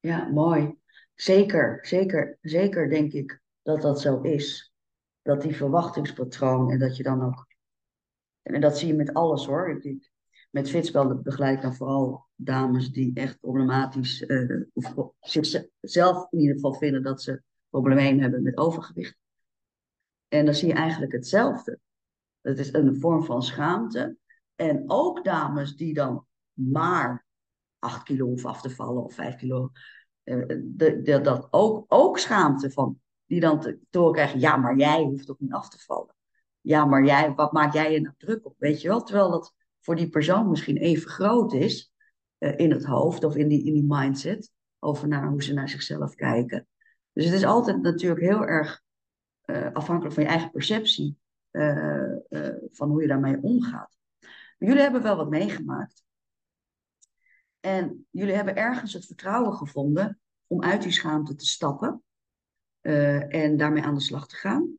Ja, 0.00 0.28
mooi. 0.28 0.74
Zeker, 1.14 1.78
zeker, 1.82 2.38
zeker 2.40 2.90
denk 2.90 3.12
ik 3.12 3.40
dat 3.62 3.82
dat 3.82 4.00
zo 4.00 4.20
is. 4.20 4.72
Dat 5.22 5.42
die 5.42 5.56
verwachtingspatroon 5.56 6.70
en 6.70 6.78
dat 6.78 6.96
je 6.96 7.02
dan 7.02 7.24
ook. 7.24 7.46
En 8.42 8.60
dat 8.60 8.78
zie 8.78 8.88
je 8.88 8.94
met 8.94 9.14
alles 9.14 9.46
hoor. 9.46 9.80
Ik, 9.82 10.12
met 10.54 10.70
fitspel 10.70 11.20
begeleid 11.22 11.56
ik 11.56 11.62
dan 11.62 11.74
vooral 11.74 12.26
dames 12.34 12.92
die 12.92 13.10
echt 13.14 13.40
problematisch, 13.40 14.22
uh, 14.22 14.62
of 14.72 15.12
zichzelf 15.20 16.26
in 16.30 16.38
ieder 16.38 16.54
geval 16.54 16.74
vinden 16.74 17.02
dat 17.02 17.22
ze 17.22 17.42
problemen 17.68 18.20
hebben 18.20 18.42
met 18.42 18.56
overgewicht. 18.56 19.16
En 20.28 20.44
dan 20.44 20.54
zie 20.54 20.68
je 20.68 20.74
eigenlijk 20.74 21.12
hetzelfde. 21.12 21.78
Het 22.40 22.58
is 22.58 22.72
een 22.72 23.00
vorm 23.00 23.24
van 23.24 23.42
schaamte. 23.42 24.16
En 24.54 24.84
ook 24.86 25.24
dames 25.24 25.76
die 25.76 25.94
dan 25.94 26.26
maar 26.52 27.26
8 27.78 28.02
kilo 28.02 28.26
hoeven 28.26 28.50
af 28.50 28.60
te 28.60 28.70
vallen 28.70 29.04
of 29.04 29.14
5 29.14 29.36
kilo. 29.36 29.70
De, 30.24 31.20
dat 31.22 31.48
ook, 31.50 31.84
ook 31.88 32.18
schaamte 32.18 32.70
van. 32.70 33.00
Die 33.26 33.40
dan 33.40 33.60
te, 33.60 33.78
te 33.90 33.98
horen 33.98 34.14
krijgen, 34.14 34.40
ja, 34.40 34.56
maar 34.56 34.76
jij 34.76 35.02
hoeft 35.02 35.30
ook 35.30 35.40
niet 35.40 35.52
af 35.52 35.68
te 35.68 35.78
vallen. 35.78 36.14
Ja, 36.60 36.84
maar 36.84 37.04
jij, 37.04 37.34
wat 37.34 37.52
maak 37.52 37.72
jij 37.72 37.92
je 37.92 38.00
nou 38.00 38.14
druk 38.18 38.46
op? 38.46 38.54
Weet 38.58 38.80
je 38.80 38.88
wel? 38.88 39.02
Terwijl 39.02 39.30
dat 39.30 39.54
voor 39.84 39.96
die 39.96 40.08
persoon 40.08 40.48
misschien 40.48 40.76
even 40.76 41.10
groot 41.10 41.52
is 41.52 41.92
uh, 42.38 42.58
in 42.58 42.70
het 42.70 42.84
hoofd 42.84 43.24
of 43.24 43.36
in 43.36 43.48
die, 43.48 43.64
in 43.64 43.72
die 43.72 43.84
mindset. 43.86 44.52
Over 44.78 45.08
naar 45.08 45.28
hoe 45.28 45.42
ze 45.42 45.52
naar 45.52 45.68
zichzelf 45.68 46.14
kijken. 46.14 46.66
Dus 47.12 47.24
het 47.24 47.34
is 47.34 47.44
altijd 47.44 47.82
natuurlijk 47.82 48.20
heel 48.20 48.44
erg 48.44 48.82
uh, 49.44 49.72
afhankelijk 49.72 50.14
van 50.14 50.22
je 50.22 50.28
eigen 50.28 50.50
perceptie. 50.50 51.18
Uh, 51.50 52.12
van 52.72 52.88
hoe 52.88 53.02
je 53.02 53.08
daarmee 53.08 53.42
omgaat. 53.42 53.98
Maar 54.20 54.68
jullie 54.68 54.82
hebben 54.82 55.02
wel 55.02 55.16
wat 55.16 55.30
meegemaakt. 55.30 56.04
En 57.60 58.06
jullie 58.10 58.34
hebben 58.34 58.56
ergens 58.56 58.92
het 58.92 59.06
vertrouwen 59.06 59.52
gevonden 59.52 60.20
om 60.46 60.62
uit 60.62 60.82
die 60.82 60.92
schaamte 60.92 61.34
te 61.34 61.46
stappen. 61.46 62.02
en 62.80 63.56
daarmee 63.56 63.82
aan 63.82 63.94
de 63.94 64.00
slag 64.00 64.28
te 64.28 64.36
gaan. 64.36 64.78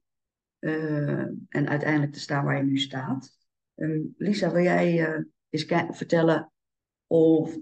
en 1.50 1.68
uiteindelijk 1.68 2.14
te 2.14 2.20
staan 2.20 2.46
waar 2.46 2.58
je 2.58 2.64
nu 2.64 2.78
staat. 2.78 3.45
Um, 3.76 4.14
Lisa, 4.18 4.52
wil 4.52 4.64
jij 4.64 5.10
uh, 5.10 5.24
eens 5.50 5.66
vertellen 5.98 6.52
of, 7.08 7.58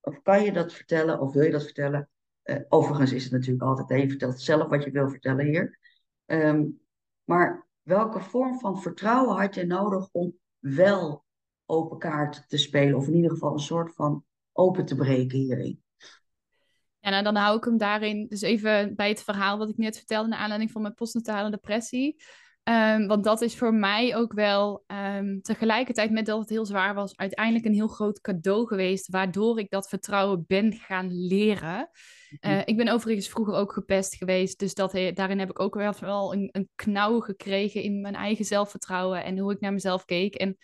of 0.00 0.22
kan 0.22 0.44
je 0.44 0.52
dat 0.52 0.72
vertellen 0.72 1.20
of 1.20 1.32
wil 1.32 1.42
je 1.42 1.50
dat 1.50 1.64
vertellen? 1.64 2.08
Uh, 2.44 2.56
overigens 2.68 3.12
is 3.12 3.22
het 3.22 3.32
natuurlijk 3.32 3.62
altijd, 3.62 4.02
je 4.02 4.08
vertelt 4.08 4.40
zelf 4.40 4.68
wat 4.68 4.84
je 4.84 4.90
wil 4.90 5.08
vertellen 5.08 5.46
hier. 5.46 5.78
Um, 6.26 6.80
maar 7.24 7.66
welke 7.82 8.20
vorm 8.20 8.58
van 8.58 8.82
vertrouwen 8.82 9.36
had 9.36 9.54
je 9.54 9.66
nodig 9.66 10.08
om 10.12 10.38
wel 10.58 11.24
open 11.66 11.98
kaart 11.98 12.48
te 12.48 12.56
spelen? 12.56 12.96
Of 12.96 13.06
in 13.06 13.14
ieder 13.14 13.30
geval 13.30 13.52
een 13.52 13.58
soort 13.58 13.94
van 13.94 14.24
open 14.52 14.84
te 14.84 14.94
breken 14.94 15.38
hierin? 15.38 15.82
Ja, 16.98 17.10
nou, 17.10 17.22
dan 17.22 17.36
hou 17.36 17.56
ik 17.56 17.64
hem 17.64 17.76
daarin 17.76 18.26
dus 18.28 18.40
even 18.40 18.94
bij 18.94 19.08
het 19.08 19.22
verhaal 19.22 19.58
wat 19.58 19.68
ik 19.68 19.76
net 19.76 19.96
vertelde 19.96 20.28
naar 20.28 20.38
aanleiding 20.38 20.70
van 20.70 20.82
mijn 20.82 20.94
postnatale 20.94 21.50
depressie. 21.50 22.22
Um, 22.70 23.06
want 23.06 23.24
dat 23.24 23.40
is 23.40 23.56
voor 23.56 23.74
mij 23.74 24.16
ook 24.16 24.32
wel 24.32 24.84
um, 24.86 25.42
tegelijkertijd 25.42 26.10
met 26.10 26.26
dat 26.26 26.40
het 26.40 26.48
heel 26.48 26.66
zwaar 26.66 26.94
was, 26.94 27.16
uiteindelijk 27.16 27.64
een 27.64 27.74
heel 27.74 27.88
groot 27.88 28.20
cadeau 28.20 28.66
geweest, 28.66 29.08
waardoor 29.08 29.58
ik 29.58 29.70
dat 29.70 29.88
vertrouwen 29.88 30.44
ben 30.46 30.72
gaan 30.72 31.26
leren. 31.26 31.90
Uh, 32.40 32.60
ik 32.64 32.76
ben 32.76 32.88
overigens 32.88 33.28
vroeger 33.28 33.54
ook 33.54 33.72
gepest 33.72 34.14
geweest, 34.14 34.58
dus 34.58 34.74
dat, 34.74 34.92
daarin 34.92 35.38
heb 35.38 35.50
ik 35.50 35.60
ook 35.60 35.74
wel 36.00 36.32
een, 36.32 36.48
een 36.52 36.68
knauw 36.74 37.20
gekregen 37.20 37.82
in 37.82 38.00
mijn 38.00 38.14
eigen 38.14 38.44
zelfvertrouwen 38.44 39.24
en 39.24 39.38
hoe 39.38 39.52
ik 39.52 39.60
naar 39.60 39.72
mezelf 39.72 40.04
keek. 40.04 40.34
En 40.34 40.56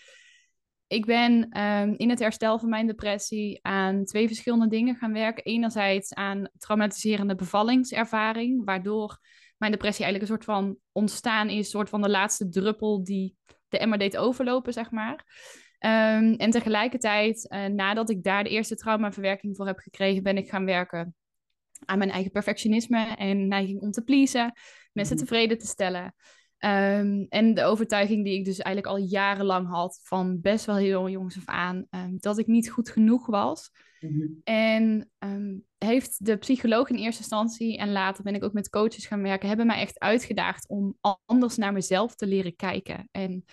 ik 0.86 1.06
ben 1.06 1.60
um, 1.60 1.94
in 1.96 2.10
het 2.10 2.18
herstel 2.18 2.58
van 2.58 2.68
mijn 2.68 2.86
depressie 2.86 3.58
aan 3.62 4.04
twee 4.04 4.26
verschillende 4.26 4.68
dingen 4.68 4.96
gaan 4.96 5.12
werken. 5.12 5.44
Enerzijds 5.44 6.14
aan 6.14 6.48
traumatiserende 6.58 7.34
bevallingservaring, 7.34 8.64
waardoor 8.64 9.18
mijn 9.60 9.72
depressie 9.72 10.04
eigenlijk 10.04 10.32
een 10.32 10.38
soort 10.38 10.56
van 10.56 10.76
ontstaan 10.92 11.48
is, 11.48 11.56
een 11.56 11.64
soort 11.64 11.88
van 11.88 12.02
de 12.02 12.08
laatste 12.08 12.48
druppel 12.48 13.04
die 13.04 13.36
de 13.68 13.78
emmer 13.78 13.98
deed 13.98 14.16
overlopen, 14.16 14.72
zeg 14.72 14.90
maar. 14.90 15.14
Um, 15.80 16.34
en 16.34 16.50
tegelijkertijd, 16.50 17.46
uh, 17.52 17.64
nadat 17.64 18.10
ik 18.10 18.22
daar 18.22 18.44
de 18.44 18.50
eerste 18.50 18.76
traumaverwerking 18.76 19.56
voor 19.56 19.66
heb 19.66 19.78
gekregen, 19.78 20.22
ben 20.22 20.36
ik 20.36 20.48
gaan 20.48 20.64
werken 20.64 21.14
aan 21.84 21.98
mijn 21.98 22.10
eigen 22.10 22.30
perfectionisme 22.30 23.14
en 23.16 23.48
neiging 23.48 23.80
om 23.80 23.90
te 23.90 24.02
pleasen, 24.02 24.52
mensen 24.92 25.16
mhm. 25.16 25.24
tevreden 25.24 25.58
te 25.58 25.66
stellen. 25.66 26.14
Um, 26.64 27.26
en 27.28 27.54
de 27.54 27.64
overtuiging 27.64 28.24
die 28.24 28.38
ik 28.38 28.44
dus 28.44 28.58
eigenlijk 28.58 28.96
al 28.96 29.04
jarenlang 29.06 29.68
had, 29.68 30.00
van 30.02 30.40
best 30.40 30.64
wel 30.64 30.76
heel 30.76 31.08
jongs 31.08 31.36
af 31.36 31.46
aan, 31.46 31.86
um, 31.90 32.16
dat 32.18 32.38
ik 32.38 32.46
niet 32.46 32.70
goed 32.70 32.90
genoeg 32.90 33.26
was. 33.26 33.70
Mhm. 34.00 34.26
En 34.44 35.10
um, 35.18 35.64
heeft 35.78 36.24
de 36.24 36.36
psycholoog 36.36 36.88
in 36.88 36.96
eerste 36.96 37.20
instantie 37.20 37.78
en 37.78 37.92
later 37.92 38.24
ben 38.24 38.34
ik 38.34 38.44
ook 38.44 38.52
met 38.52 38.70
coaches 38.70 39.06
gaan 39.06 39.22
werken, 39.22 39.48
hebben 39.48 39.66
mij 39.66 39.80
echt 39.80 39.98
uitgedaagd 39.98 40.68
om 40.68 40.96
anders 41.26 41.56
naar 41.56 41.72
mezelf 41.72 42.14
te 42.14 42.26
leren 42.26 42.56
kijken. 42.56 43.08
En 43.10 43.44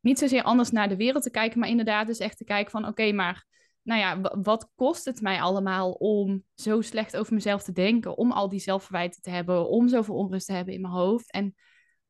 niet 0.00 0.18
zozeer 0.18 0.42
anders 0.42 0.70
naar 0.70 0.88
de 0.88 0.96
wereld 0.96 1.22
te 1.22 1.30
kijken, 1.30 1.58
maar 1.58 1.68
inderdaad 1.68 2.06
dus 2.06 2.18
echt 2.18 2.36
te 2.36 2.44
kijken 2.44 2.70
van 2.70 2.86
oké, 2.86 3.12
maar 3.12 3.46
nou 3.82 4.00
ja, 4.00 4.20
wat 4.42 4.70
kost 4.74 5.04
het 5.04 5.20
mij 5.20 5.40
allemaal 5.40 5.92
om 5.92 6.44
zo 6.54 6.80
slecht 6.80 7.16
over 7.16 7.34
mezelf 7.34 7.62
te 7.62 7.72
denken, 7.72 8.16
om 8.16 8.32
al 8.32 8.48
die 8.48 8.60
zelfverwijten 8.60 9.22
te 9.22 9.30
hebben, 9.30 9.68
om 9.68 9.88
zoveel 9.88 10.14
onrust 10.14 10.46
te 10.46 10.52
hebben 10.52 10.74
in 10.74 10.80
mijn 10.80 10.92
hoofd 10.92 11.32
en 11.32 11.54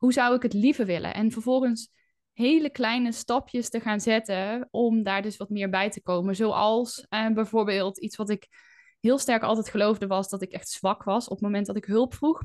hoe 0.05 0.13
zou 0.13 0.35
ik 0.35 0.43
het 0.43 0.53
liever 0.53 0.87
willen? 0.87 1.15
En 1.15 1.31
vervolgens 1.31 1.91
hele 2.33 2.71
kleine 2.71 3.13
stapjes 3.13 3.71
te 3.71 3.81
gaan 3.81 4.01
zetten 4.01 4.69
om 4.71 5.03
daar 5.03 5.23
dus 5.23 5.37
wat 5.37 5.49
meer 5.49 5.71
bij 5.71 5.91
te 5.91 6.03
komen. 6.03 6.37
Zoals 6.37 7.07
uh, 7.11 7.31
bijvoorbeeld 7.31 7.99
iets 7.99 8.17
wat 8.17 8.31
ik 8.31 8.49
heel 9.01 9.19
sterk 9.19 9.43
altijd 9.43 9.69
geloofde 9.69 10.07
was 10.07 10.29
dat 10.29 10.43
ik 10.43 10.53
echt 10.53 10.69
zwak 10.69 11.03
was 11.03 11.25
op 11.25 11.31
het 11.31 11.41
moment 11.41 11.67
dat 11.67 11.77
ik 11.77 11.85
hulp 11.85 12.15
vroeg. 12.15 12.43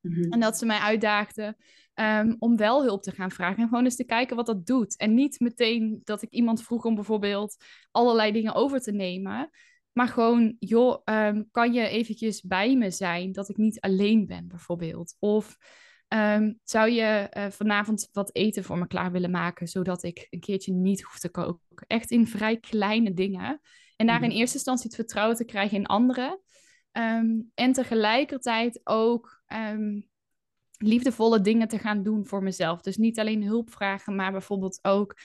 Mhm. 0.00 0.32
En 0.32 0.40
dat 0.40 0.58
ze 0.58 0.66
mij 0.66 0.78
uitdaagden 0.78 1.56
ehm, 1.94 2.34
om 2.38 2.56
wel 2.56 2.82
hulp 2.82 3.02
te 3.02 3.12
gaan 3.12 3.30
vragen. 3.30 3.62
En 3.62 3.68
gewoon 3.68 3.84
eens 3.84 3.96
te 3.96 4.04
kijken 4.04 4.36
wat 4.36 4.46
dat 4.46 4.66
doet. 4.66 4.96
En 4.96 5.14
niet 5.14 5.40
meteen 5.40 6.00
dat 6.04 6.22
ik 6.22 6.30
iemand 6.30 6.62
vroeg 6.62 6.84
om 6.84 6.94
bijvoorbeeld 6.94 7.56
allerlei 7.90 8.32
dingen 8.32 8.54
over 8.54 8.80
te 8.80 8.92
nemen. 8.92 9.50
Maar 9.92 10.08
gewoon, 10.08 10.56
joh, 10.58 11.00
ehm, 11.04 11.42
kan 11.50 11.72
je 11.72 11.88
eventjes 11.88 12.42
bij 12.42 12.76
me 12.76 12.90
zijn 12.90 13.32
dat 13.32 13.48
ik 13.48 13.56
niet 13.56 13.80
alleen 13.80 14.26
ben, 14.26 14.48
bijvoorbeeld? 14.48 15.16
Of 15.18 15.56
Ehm, 16.08 16.52
zou 16.62 16.90
je 16.90 17.30
uh, 17.36 17.46
vanavond 17.50 18.08
wat 18.12 18.34
eten 18.34 18.64
voor 18.64 18.78
me 18.78 18.86
klaar 18.86 19.12
willen 19.12 19.30
maken, 19.30 19.66
zodat 19.66 20.02
ik 20.02 20.26
een 20.30 20.40
keertje 20.40 20.72
niet 20.72 21.02
hoef 21.02 21.18
te 21.18 21.28
koken? 21.28 21.86
Echt 21.86 22.10
in 22.10 22.26
vrij 22.26 22.56
kleine 22.56 23.14
dingen. 23.14 23.60
En 23.96 24.06
daar 24.06 24.22
in 24.22 24.28
mhm. 24.28 24.38
eerste 24.38 24.56
instantie 24.56 24.86
het 24.86 24.94
vertrouwen 24.94 25.36
te 25.36 25.44
krijgen 25.44 25.76
in 25.76 25.86
anderen. 25.86 26.40
Ehm, 26.92 27.40
en 27.54 27.72
tegelijkertijd 27.72 28.80
ook 28.84 29.42
ehm, 29.46 30.00
liefdevolle 30.78 31.40
dingen 31.40 31.68
te 31.68 31.78
gaan 31.78 32.02
doen 32.02 32.26
voor 32.26 32.42
mezelf. 32.42 32.80
Dus 32.80 32.96
niet 32.96 33.18
alleen 33.18 33.42
hulp 33.42 33.70
vragen, 33.70 34.14
maar 34.14 34.32
bijvoorbeeld 34.32 34.78
ook 34.82 35.16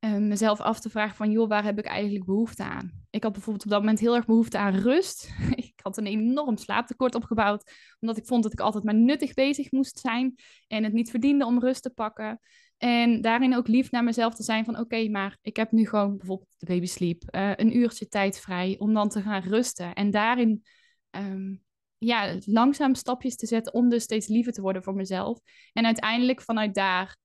um, 0.00 0.28
mezelf 0.28 0.60
af 0.60 0.80
te 0.80 0.90
vragen 0.90 1.16
van, 1.16 1.30
joh, 1.30 1.48
waar 1.48 1.64
heb 1.64 1.78
ik 1.78 1.84
eigenlijk 1.84 2.24
behoefte 2.24 2.64
aan? 2.64 2.92
Ik 3.10 3.22
had 3.22 3.32
bijvoorbeeld 3.32 3.64
op 3.64 3.70
dat 3.70 3.80
moment 3.80 4.00
heel 4.00 4.14
erg 4.14 4.26
behoefte 4.26 4.58
aan 4.58 4.74
rust. 4.74 5.30
ik 5.56 5.80
had 5.82 5.96
een 5.96 6.06
enorm 6.06 6.56
slaaptekort 6.56 7.14
opgebouwd, 7.14 7.72
omdat 8.00 8.16
ik 8.16 8.26
vond 8.26 8.42
dat 8.42 8.52
ik 8.52 8.60
altijd 8.60 8.84
maar 8.84 8.94
nuttig 8.94 9.34
bezig 9.34 9.70
moest 9.70 9.98
zijn 9.98 10.34
en 10.66 10.84
het 10.84 10.92
niet 10.92 11.10
verdiende 11.10 11.46
om 11.46 11.60
rust 11.60 11.82
te 11.82 11.90
pakken. 11.90 12.40
En 12.76 13.20
daarin 13.20 13.56
ook 13.56 13.68
lief 13.68 13.90
naar 13.90 14.04
mezelf 14.04 14.34
te 14.34 14.42
zijn 14.42 14.64
van 14.64 14.78
oké, 14.78 15.08
maar 15.08 15.38
ik 15.42 15.56
heb 15.56 15.72
nu 15.72 15.86
gewoon 15.86 16.16
bijvoorbeeld 16.16 16.54
de 16.58 16.66
baby 16.66 16.86
sleep, 16.86 17.22
uh, 17.34 17.52
een 17.56 17.76
uurtje 17.76 18.08
tijd 18.08 18.40
vrij 18.40 18.76
om 18.78 18.94
dan 18.94 19.08
te 19.08 19.22
gaan 19.22 19.42
rusten. 19.42 19.94
En 19.94 20.10
daarin 20.10 20.62
um, 21.10 21.62
ja, 21.98 22.36
langzaam 22.44 22.94
stapjes 22.94 23.36
te 23.36 23.46
zetten 23.46 23.74
om 23.74 23.88
dus 23.88 24.02
steeds 24.02 24.26
liever 24.26 24.52
te 24.52 24.60
worden 24.60 24.82
voor 24.82 24.94
mezelf. 24.94 25.40
En 25.72 25.84
uiteindelijk 25.84 26.42
vanuit 26.42 26.74
daar 26.74 27.16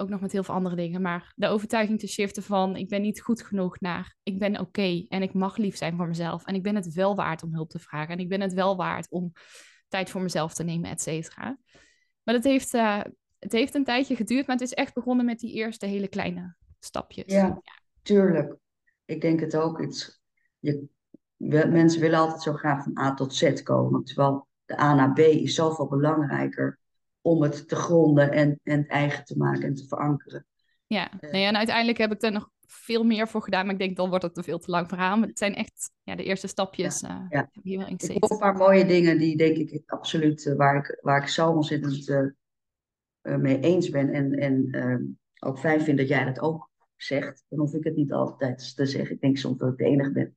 ook 0.00 0.08
nog 0.08 0.20
met 0.20 0.32
heel 0.32 0.42
veel 0.42 0.54
andere 0.54 0.76
dingen, 0.76 1.02
maar 1.02 1.32
de 1.36 1.46
overtuiging 1.46 1.98
te 1.98 2.06
shiften 2.06 2.42
van 2.42 2.76
ik 2.76 2.88
ben 2.88 3.02
niet 3.02 3.20
goed 3.20 3.42
genoeg 3.42 3.80
naar 3.80 4.16
ik 4.22 4.38
ben 4.38 4.60
oké 4.60 5.04
en 5.08 5.22
ik 5.22 5.34
mag 5.34 5.56
lief 5.56 5.76
zijn 5.76 5.96
voor 5.96 6.08
mezelf 6.08 6.44
en 6.44 6.54
ik 6.54 6.62
ben 6.62 6.74
het 6.74 6.92
wel 6.92 7.16
waard 7.16 7.42
om 7.42 7.54
hulp 7.54 7.70
te 7.70 7.78
vragen 7.78 8.14
en 8.14 8.18
ik 8.18 8.28
ben 8.28 8.40
het 8.40 8.52
wel 8.52 8.76
waard 8.76 9.10
om 9.10 9.32
tijd 9.90 10.10
voor 10.10 10.22
mezelf 10.22 10.54
te 10.54 10.64
nemen, 10.64 10.90
et 10.90 11.00
cetera. 11.00 11.58
Maar 12.22 12.34
dat 12.34 12.44
heeft, 12.44 12.74
uh, 12.74 13.00
het 13.38 13.52
heeft 13.52 13.74
een 13.74 13.84
tijdje 13.84 14.16
geduurd, 14.16 14.46
maar 14.46 14.56
het 14.56 14.64
is 14.64 14.74
echt 14.74 14.94
begonnen 14.94 15.26
met 15.26 15.38
die 15.38 15.54
eerste 15.54 15.86
hele 15.86 16.08
kleine 16.08 16.54
stapjes. 16.78 17.32
Ja, 17.32 17.62
tuurlijk. 18.02 18.56
Ik 19.04 19.20
denk 19.20 19.40
het 19.40 19.56
ook. 19.56 19.86
Je, 20.58 20.88
mensen 21.36 22.00
willen 22.00 22.18
altijd 22.18 22.42
zo 22.42 22.52
graag 22.52 22.82
van 22.82 22.98
A 22.98 23.14
tot 23.14 23.34
Z 23.34 23.62
komen, 23.62 24.04
terwijl 24.04 24.48
de 24.64 24.80
A 24.80 24.94
naar 24.94 25.12
B 25.12 25.18
is 25.18 25.54
zoveel 25.54 25.88
belangrijker 25.88 26.79
om 27.20 27.42
het 27.42 27.68
te 27.68 27.76
gronden 27.76 28.30
en, 28.32 28.60
en 28.62 28.86
eigen 28.86 29.24
te 29.24 29.36
maken 29.36 29.62
en 29.62 29.74
te 29.74 29.86
verankeren. 29.86 30.46
Ja, 30.86 31.10
uh, 31.20 31.30
nee, 31.30 31.44
en 31.44 31.56
uiteindelijk 31.56 31.98
heb 31.98 32.12
ik 32.12 32.22
er 32.22 32.32
nog 32.32 32.50
veel 32.66 33.04
meer 33.04 33.28
voor 33.28 33.42
gedaan, 33.42 33.64
maar 33.64 33.74
ik 33.74 33.80
denk 33.80 33.96
dan 33.96 34.08
wordt 34.08 34.24
het 34.24 34.36
een 34.36 34.44
veel 34.44 34.58
te 34.58 34.70
lang 34.70 34.88
verhaal. 34.88 35.18
Maar 35.18 35.28
het 35.28 35.38
zijn 35.38 35.54
echt 35.54 35.90
ja, 36.02 36.14
de 36.14 36.24
eerste 36.24 36.46
stapjes. 36.46 37.00
Ja, 37.00 37.20
uh, 37.20 37.26
ja. 37.28 37.50
Hier 37.62 37.78
wel 37.78 37.88
ik 37.88 38.00
heb 38.00 38.30
een 38.30 38.38
paar 38.38 38.56
mooie 38.56 38.86
dingen 38.86 39.18
die 39.18 39.36
denk 39.36 39.56
ik 39.56 39.90
absoluut, 39.90 40.44
uh, 40.44 40.56
waar, 40.56 40.76
ik, 40.76 40.98
waar 41.00 41.22
ik 41.22 41.28
zo 41.28 41.50
ontzettend 41.50 42.34
mee 43.22 43.60
eens 43.60 43.90
ben. 43.90 44.12
En, 44.12 44.32
en 44.32 44.68
ehm, 44.70 45.02
ook 45.38 45.58
fijn 45.58 45.80
vind 45.80 45.98
dat 45.98 46.08
jij 46.08 46.24
dat 46.24 46.40
ook 46.40 46.70
zegt. 46.96 47.44
Dan 47.48 47.58
hoef 47.58 47.74
ik 47.74 47.84
het 47.84 47.96
niet 47.96 48.12
altijd 48.12 48.76
te 48.76 48.86
zeggen. 48.86 49.14
Ik 49.14 49.20
denk 49.20 49.36
soms 49.36 49.58
dat 49.58 49.72
ik 49.72 49.78
de 49.78 49.84
enige 49.84 50.12
ben. 50.12 50.36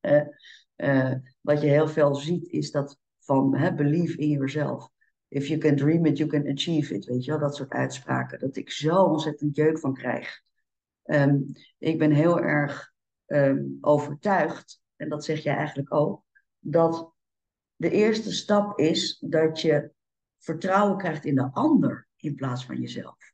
wat 1.40 1.60
je 1.60 1.66
heel 1.66 1.88
veel 1.88 2.14
ziet 2.14 2.48
is 2.48 2.70
dat 2.70 2.98
van 3.18 3.56
hè, 3.56 3.74
believe 3.74 4.16
in 4.16 4.28
yourself. 4.28 4.90
If 5.28 5.48
you 5.48 5.60
can 5.60 5.76
dream 5.76 6.06
it, 6.06 6.18
you 6.18 6.28
can 6.28 6.48
achieve 6.48 6.94
it. 6.94 7.04
Weet 7.04 7.24
je 7.24 7.30
wel, 7.30 7.40
dat 7.40 7.56
soort 7.56 7.70
uitspraken. 7.70 8.38
Dat 8.38 8.56
ik 8.56 8.70
zo 8.70 9.02
ontzettend 9.02 9.56
jeuk 9.56 9.78
van 9.78 9.94
krijg. 9.94 10.44
Um, 11.04 11.52
ik 11.78 11.98
ben 11.98 12.10
heel 12.10 12.40
erg 12.40 12.92
um, 13.26 13.78
overtuigd, 13.80 14.80
en 14.96 15.08
dat 15.08 15.24
zeg 15.24 15.42
jij 15.42 15.56
eigenlijk 15.56 15.94
ook, 15.94 16.24
dat 16.58 17.12
de 17.76 17.90
eerste 17.90 18.32
stap 18.32 18.78
is 18.78 19.18
dat 19.18 19.60
je 19.60 19.90
vertrouwen 20.38 20.98
krijgt 20.98 21.24
in 21.24 21.34
de 21.34 21.50
ander 21.52 22.08
in 22.16 22.34
plaats 22.34 22.66
van 22.66 22.80
jezelf. 22.80 23.32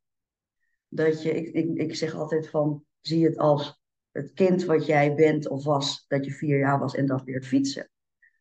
Dat 0.89 1.23
je, 1.23 1.35
ik, 1.35 1.55
ik, 1.55 1.77
ik 1.79 1.95
zeg 1.95 2.15
altijd 2.15 2.49
van, 2.49 2.85
zie 3.01 3.25
het 3.25 3.39
als 3.39 3.81
het 4.11 4.33
kind 4.33 4.65
wat 4.65 4.87
jij 4.87 5.15
bent 5.15 5.49
of 5.49 5.65
was, 5.65 6.05
dat 6.09 6.25
je 6.25 6.31
vier 6.31 6.59
jaar 6.59 6.79
was 6.79 6.95
en 6.95 7.07
dat 7.07 7.25
leert 7.25 7.47
fietsen. 7.47 7.91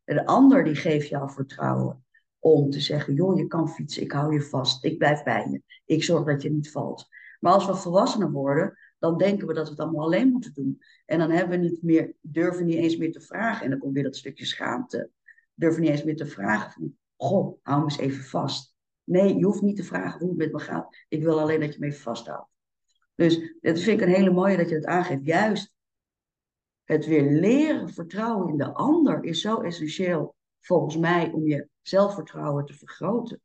En 0.04 0.16
de 0.16 0.26
ander 0.26 0.64
die 0.64 0.76
geeft 0.76 1.08
jou 1.08 1.32
vertrouwen 1.32 2.06
om 2.42 2.70
te 2.70 2.80
zeggen, 2.80 3.14
joh, 3.14 3.38
je 3.38 3.48
kan 3.48 3.70
fietsen, 3.70 4.02
ik 4.02 4.12
hou 4.12 4.34
je 4.34 4.42
vast, 4.42 4.84
ik 4.84 4.98
blijf 4.98 5.24
bij 5.24 5.48
je, 5.50 5.62
ik 5.86 6.04
zorg 6.04 6.26
dat 6.26 6.42
je 6.42 6.52
niet 6.52 6.72
valt. 6.72 7.08
Maar 7.40 7.54
als 7.54 7.66
we 7.66 7.76
volwassenen 7.76 8.32
worden, 8.32 8.78
dan 9.00 9.18
denken 9.18 9.48
we 9.48 9.54
dat 9.54 9.64
we 9.64 9.72
het 9.72 9.80
allemaal 9.80 10.06
alleen 10.06 10.32
moeten 10.32 10.54
doen. 10.54 10.82
En 11.06 11.20
dan 11.20 11.32
hebben 11.32 11.60
we 11.60 11.66
niet 11.66 11.84
meer, 11.84 12.14
durven 12.22 12.66
niet 12.66 12.76
eens 12.76 12.98
meer 12.98 13.12
te 13.12 13.22
vragen. 13.22 13.64
En 13.64 13.70
dan 13.70 13.80
komt 13.80 13.94
weer 13.94 14.04
dat 14.04 14.16
stukje 14.16 14.46
schaamte. 14.46 15.10
Durven 15.54 15.82
niet 15.82 15.90
eens 15.90 16.04
meer 16.04 16.16
te 16.16 16.26
vragen 16.26 16.72
van, 16.72 16.98
goh, 17.16 17.58
hou 17.62 17.78
me 17.78 17.84
eens 17.84 17.98
even 17.98 18.24
vast. 18.24 18.76
Nee, 19.04 19.38
je 19.38 19.46
hoeft 19.46 19.62
niet 19.62 19.76
te 19.76 19.84
vragen 19.84 20.20
hoe 20.20 20.30
het 20.30 20.38
met 20.38 20.52
me 20.52 20.60
gaat. 20.60 20.96
Ik 21.08 21.24
wil 21.24 21.40
alleen 21.40 21.60
dat 21.60 21.74
je 21.74 21.80
me 21.80 21.86
even 21.86 22.02
vasthoudt. 22.02 22.50
Dus 23.16 23.56
dat 23.62 23.80
vind 23.80 24.02
ik 24.02 24.08
een 24.08 24.14
hele 24.14 24.32
mooie 24.32 24.58
dat 24.58 24.70
je 24.70 24.76
het 24.76 24.86
aangeeft. 24.86 25.26
Juist 25.26 25.74
het 26.84 27.06
weer 27.06 27.32
leren 27.32 27.90
vertrouwen 27.90 28.50
in 28.50 28.58
de 28.58 28.74
ander 28.74 29.24
is 29.24 29.42
zo 29.42 29.62
essentieel 29.62 30.36
volgens 30.60 30.98
mij 30.98 31.32
om 31.32 31.48
je 31.48 31.68
zelfvertrouwen 31.82 32.66
te 32.66 32.74
vergroten. 32.74 33.42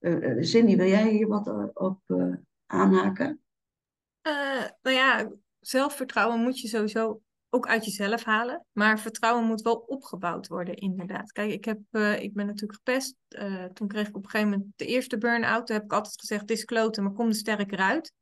Uh, 0.00 0.42
Cindy, 0.42 0.76
wil 0.76 0.86
jij 0.86 1.10
hier 1.10 1.26
wat 1.26 1.72
op 1.74 2.00
uh, 2.06 2.34
aanhaken? 2.66 3.40
nou 4.82 4.96
ja, 4.96 5.30
zelfvertrouwen 5.60 6.40
moet 6.40 6.60
je 6.60 6.68
sowieso 6.68 7.20
ook 7.48 7.66
uit 7.66 7.84
jezelf 7.84 8.24
halen. 8.24 8.64
Maar 8.72 9.00
vertrouwen 9.00 9.44
moet 9.44 9.62
wel 9.62 9.76
opgebouwd 9.76 10.48
worden, 10.48 10.74
inderdaad. 10.74 11.32
Kijk, 11.32 11.52
ik, 11.52 11.64
heb, 11.64 11.78
ik 12.20 12.34
ben 12.34 12.46
natuurlijk 12.46 12.74
gepest. 12.84 13.16
toen 13.72 13.88
kreeg 13.88 14.08
ik 14.08 14.16
op 14.16 14.24
een 14.24 14.30
gegeven 14.30 14.52
moment 14.52 14.72
de 14.76 14.86
eerste 14.86 15.18
burn-out. 15.18 15.66
Toen 15.66 15.76
heb 15.76 15.84
ik 15.84 15.92
altijd 15.92 16.20
gezegd, 16.20 16.46
dit 16.46 16.56
is 16.56 16.64
kloten, 16.64 17.02
maar 17.02 17.12
kom 17.12 17.26
er 17.26 17.34
sterker 17.34 17.78
uit. 17.78 18.12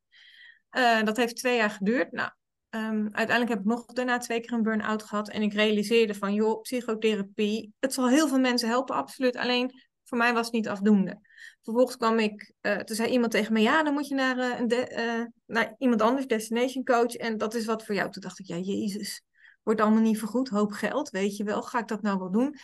dat 1.04 1.16
heeft 1.16 1.36
twee 1.36 1.56
jaar 1.56 1.70
geduurd. 1.70 2.12
Nou, 2.12 2.30
Um, 2.70 3.08
uiteindelijk 3.12 3.48
heb 3.48 3.58
ik 3.58 3.64
nog 3.64 3.86
daarna 3.86 4.18
twee 4.18 4.40
keer 4.40 4.52
een 4.52 4.62
burn-out 4.62 5.02
gehad. 5.02 5.28
En 5.28 5.42
ik 5.42 5.52
realiseerde 5.52 6.14
van, 6.14 6.34
joh, 6.34 6.60
psychotherapie, 6.60 7.72
het 7.78 7.94
zal 7.94 8.08
heel 8.08 8.28
veel 8.28 8.38
mensen 8.38 8.68
helpen, 8.68 8.94
absoluut. 8.94 9.36
Alleen, 9.36 9.82
voor 10.04 10.18
mij 10.18 10.32
was 10.32 10.44
het 10.44 10.54
niet 10.54 10.68
afdoende. 10.68 11.20
Vervolgens 11.62 11.96
kwam 11.96 12.18
ik, 12.18 12.52
uh, 12.62 12.76
toen 12.76 12.96
zei 12.96 13.10
iemand 13.10 13.32
tegen 13.32 13.52
me, 13.52 13.60
ja, 13.60 13.82
dan 13.82 13.92
moet 13.92 14.08
je 14.08 14.14
naar, 14.14 14.38
uh, 14.38 14.58
een 14.58 14.72
uh, 14.72 15.24
naar 15.46 15.74
iemand 15.78 16.02
anders, 16.02 16.26
destination 16.26 16.84
coach. 16.84 17.14
En 17.14 17.38
dat 17.38 17.54
is 17.54 17.64
wat 17.64 17.84
voor 17.84 17.94
jou. 17.94 18.10
Toen 18.10 18.22
dacht 18.22 18.38
ik, 18.38 18.46
ja, 18.46 18.56
jezus, 18.56 19.22
wordt 19.62 19.80
allemaal 19.80 20.02
niet 20.02 20.18
vergoed. 20.18 20.48
Hoop 20.48 20.72
geld, 20.72 21.10
weet 21.10 21.36
je 21.36 21.44
wel. 21.44 21.62
Ga 21.62 21.78
ik 21.78 21.88
dat 21.88 22.02
nou 22.02 22.18
wel 22.18 22.30
doen? 22.30 22.56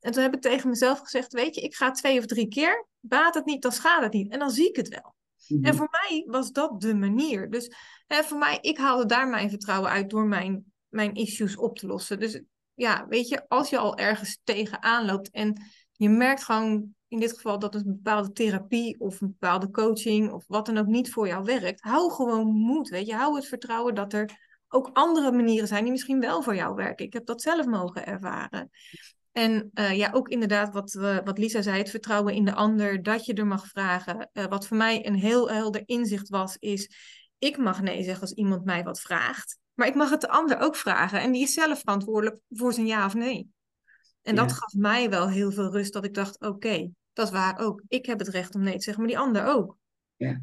En 0.00 0.12
toen 0.12 0.22
heb 0.22 0.34
ik 0.34 0.40
tegen 0.40 0.68
mezelf 0.68 0.98
gezegd, 0.98 1.32
weet 1.32 1.54
je, 1.54 1.60
ik 1.60 1.74
ga 1.74 1.90
twee 1.90 2.18
of 2.18 2.26
drie 2.26 2.48
keer. 2.48 2.86
Baat 3.00 3.34
het 3.34 3.44
niet, 3.44 3.62
dan 3.62 3.72
schaadt 3.72 4.02
het 4.02 4.12
niet. 4.12 4.32
En 4.32 4.38
dan 4.38 4.50
zie 4.50 4.68
ik 4.68 4.76
het 4.76 4.88
wel. 4.88 5.14
Mm-hmm. 5.52 5.64
En 5.64 5.74
voor 5.74 5.88
mij 5.90 6.24
was 6.26 6.52
dat 6.52 6.80
de 6.80 6.94
manier. 6.94 7.50
Dus 7.50 7.72
hè, 8.06 8.22
voor 8.22 8.38
mij, 8.38 8.58
ik 8.60 8.78
haalde 8.78 9.06
daar 9.06 9.28
mijn 9.28 9.50
vertrouwen 9.50 9.90
uit 9.90 10.10
door 10.10 10.26
mijn, 10.26 10.64
mijn 10.88 11.14
issues 11.14 11.56
op 11.56 11.78
te 11.78 11.86
lossen. 11.86 12.20
Dus 12.20 12.42
ja, 12.74 13.06
weet 13.08 13.28
je, 13.28 13.48
als 13.48 13.70
je 13.70 13.78
al 13.78 13.96
ergens 13.96 14.40
tegenaan 14.44 15.04
loopt 15.04 15.30
en 15.30 15.62
je 15.92 16.08
merkt 16.08 16.44
gewoon 16.44 16.94
in 17.08 17.20
dit 17.20 17.32
geval 17.32 17.58
dat 17.58 17.74
een 17.74 17.82
bepaalde 17.84 18.32
therapie 18.32 19.00
of 19.00 19.20
een 19.20 19.36
bepaalde 19.38 19.70
coaching 19.70 20.32
of 20.32 20.44
wat 20.46 20.66
dan 20.66 20.78
ook 20.78 20.86
niet 20.86 21.12
voor 21.12 21.26
jou 21.26 21.44
werkt, 21.44 21.80
hou 21.80 22.10
gewoon 22.10 22.46
moed, 22.46 22.88
weet 22.88 23.06
je. 23.06 23.14
Hou 23.14 23.36
het 23.36 23.46
vertrouwen 23.46 23.94
dat 23.94 24.12
er 24.12 24.30
ook 24.68 24.90
andere 24.92 25.32
manieren 25.32 25.68
zijn 25.68 25.82
die 25.82 25.92
misschien 25.92 26.20
wel 26.20 26.42
voor 26.42 26.54
jou 26.54 26.74
werken. 26.74 27.06
Ik 27.06 27.12
heb 27.12 27.26
dat 27.26 27.42
zelf 27.42 27.66
mogen 27.66 28.06
ervaren. 28.06 28.70
En 29.32 29.70
uh, 29.74 29.96
ja, 29.96 30.12
ook 30.12 30.28
inderdaad 30.28 30.72
wat, 30.72 30.94
uh, 30.94 31.18
wat 31.24 31.38
Lisa 31.38 31.62
zei, 31.62 31.78
het 31.78 31.90
vertrouwen 31.90 32.34
in 32.34 32.44
de 32.44 32.54
ander, 32.54 33.02
dat 33.02 33.26
je 33.26 33.34
er 33.34 33.46
mag 33.46 33.66
vragen. 33.66 34.30
Uh, 34.32 34.44
wat 34.44 34.66
voor 34.66 34.76
mij 34.76 35.06
een 35.06 35.14
heel 35.14 35.50
helder 35.50 35.82
inzicht 35.84 36.28
was, 36.28 36.56
is 36.56 36.90
ik 37.38 37.56
mag 37.56 37.82
nee 37.82 38.02
zeggen 38.02 38.20
als 38.20 38.32
iemand 38.32 38.64
mij 38.64 38.84
wat 38.84 39.00
vraagt. 39.00 39.58
Maar 39.74 39.86
ik 39.86 39.94
mag 39.94 40.10
het 40.10 40.20
de 40.20 40.28
ander 40.28 40.58
ook 40.58 40.76
vragen. 40.76 41.20
En 41.20 41.32
die 41.32 41.42
is 41.42 41.52
zelf 41.52 41.80
verantwoordelijk 41.80 42.40
voor 42.48 42.72
zijn 42.72 42.86
ja 42.86 43.06
of 43.06 43.14
nee. 43.14 43.48
En 44.22 44.34
ja. 44.34 44.40
dat 44.40 44.52
gaf 44.52 44.72
mij 44.72 45.10
wel 45.10 45.28
heel 45.28 45.52
veel 45.52 45.70
rust, 45.70 45.92
dat 45.92 46.04
ik 46.04 46.14
dacht, 46.14 46.34
oké, 46.40 46.46
okay, 46.46 46.92
dat 47.12 47.26
is 47.26 47.32
waar 47.32 47.58
ook. 47.58 47.82
Ik 47.88 48.06
heb 48.06 48.18
het 48.18 48.28
recht 48.28 48.54
om 48.54 48.62
nee 48.62 48.76
te 48.76 48.82
zeggen, 48.82 49.02
maar 49.02 49.12
die 49.12 49.22
ander 49.22 49.46
ook. 49.46 49.76
Ja, 50.16 50.40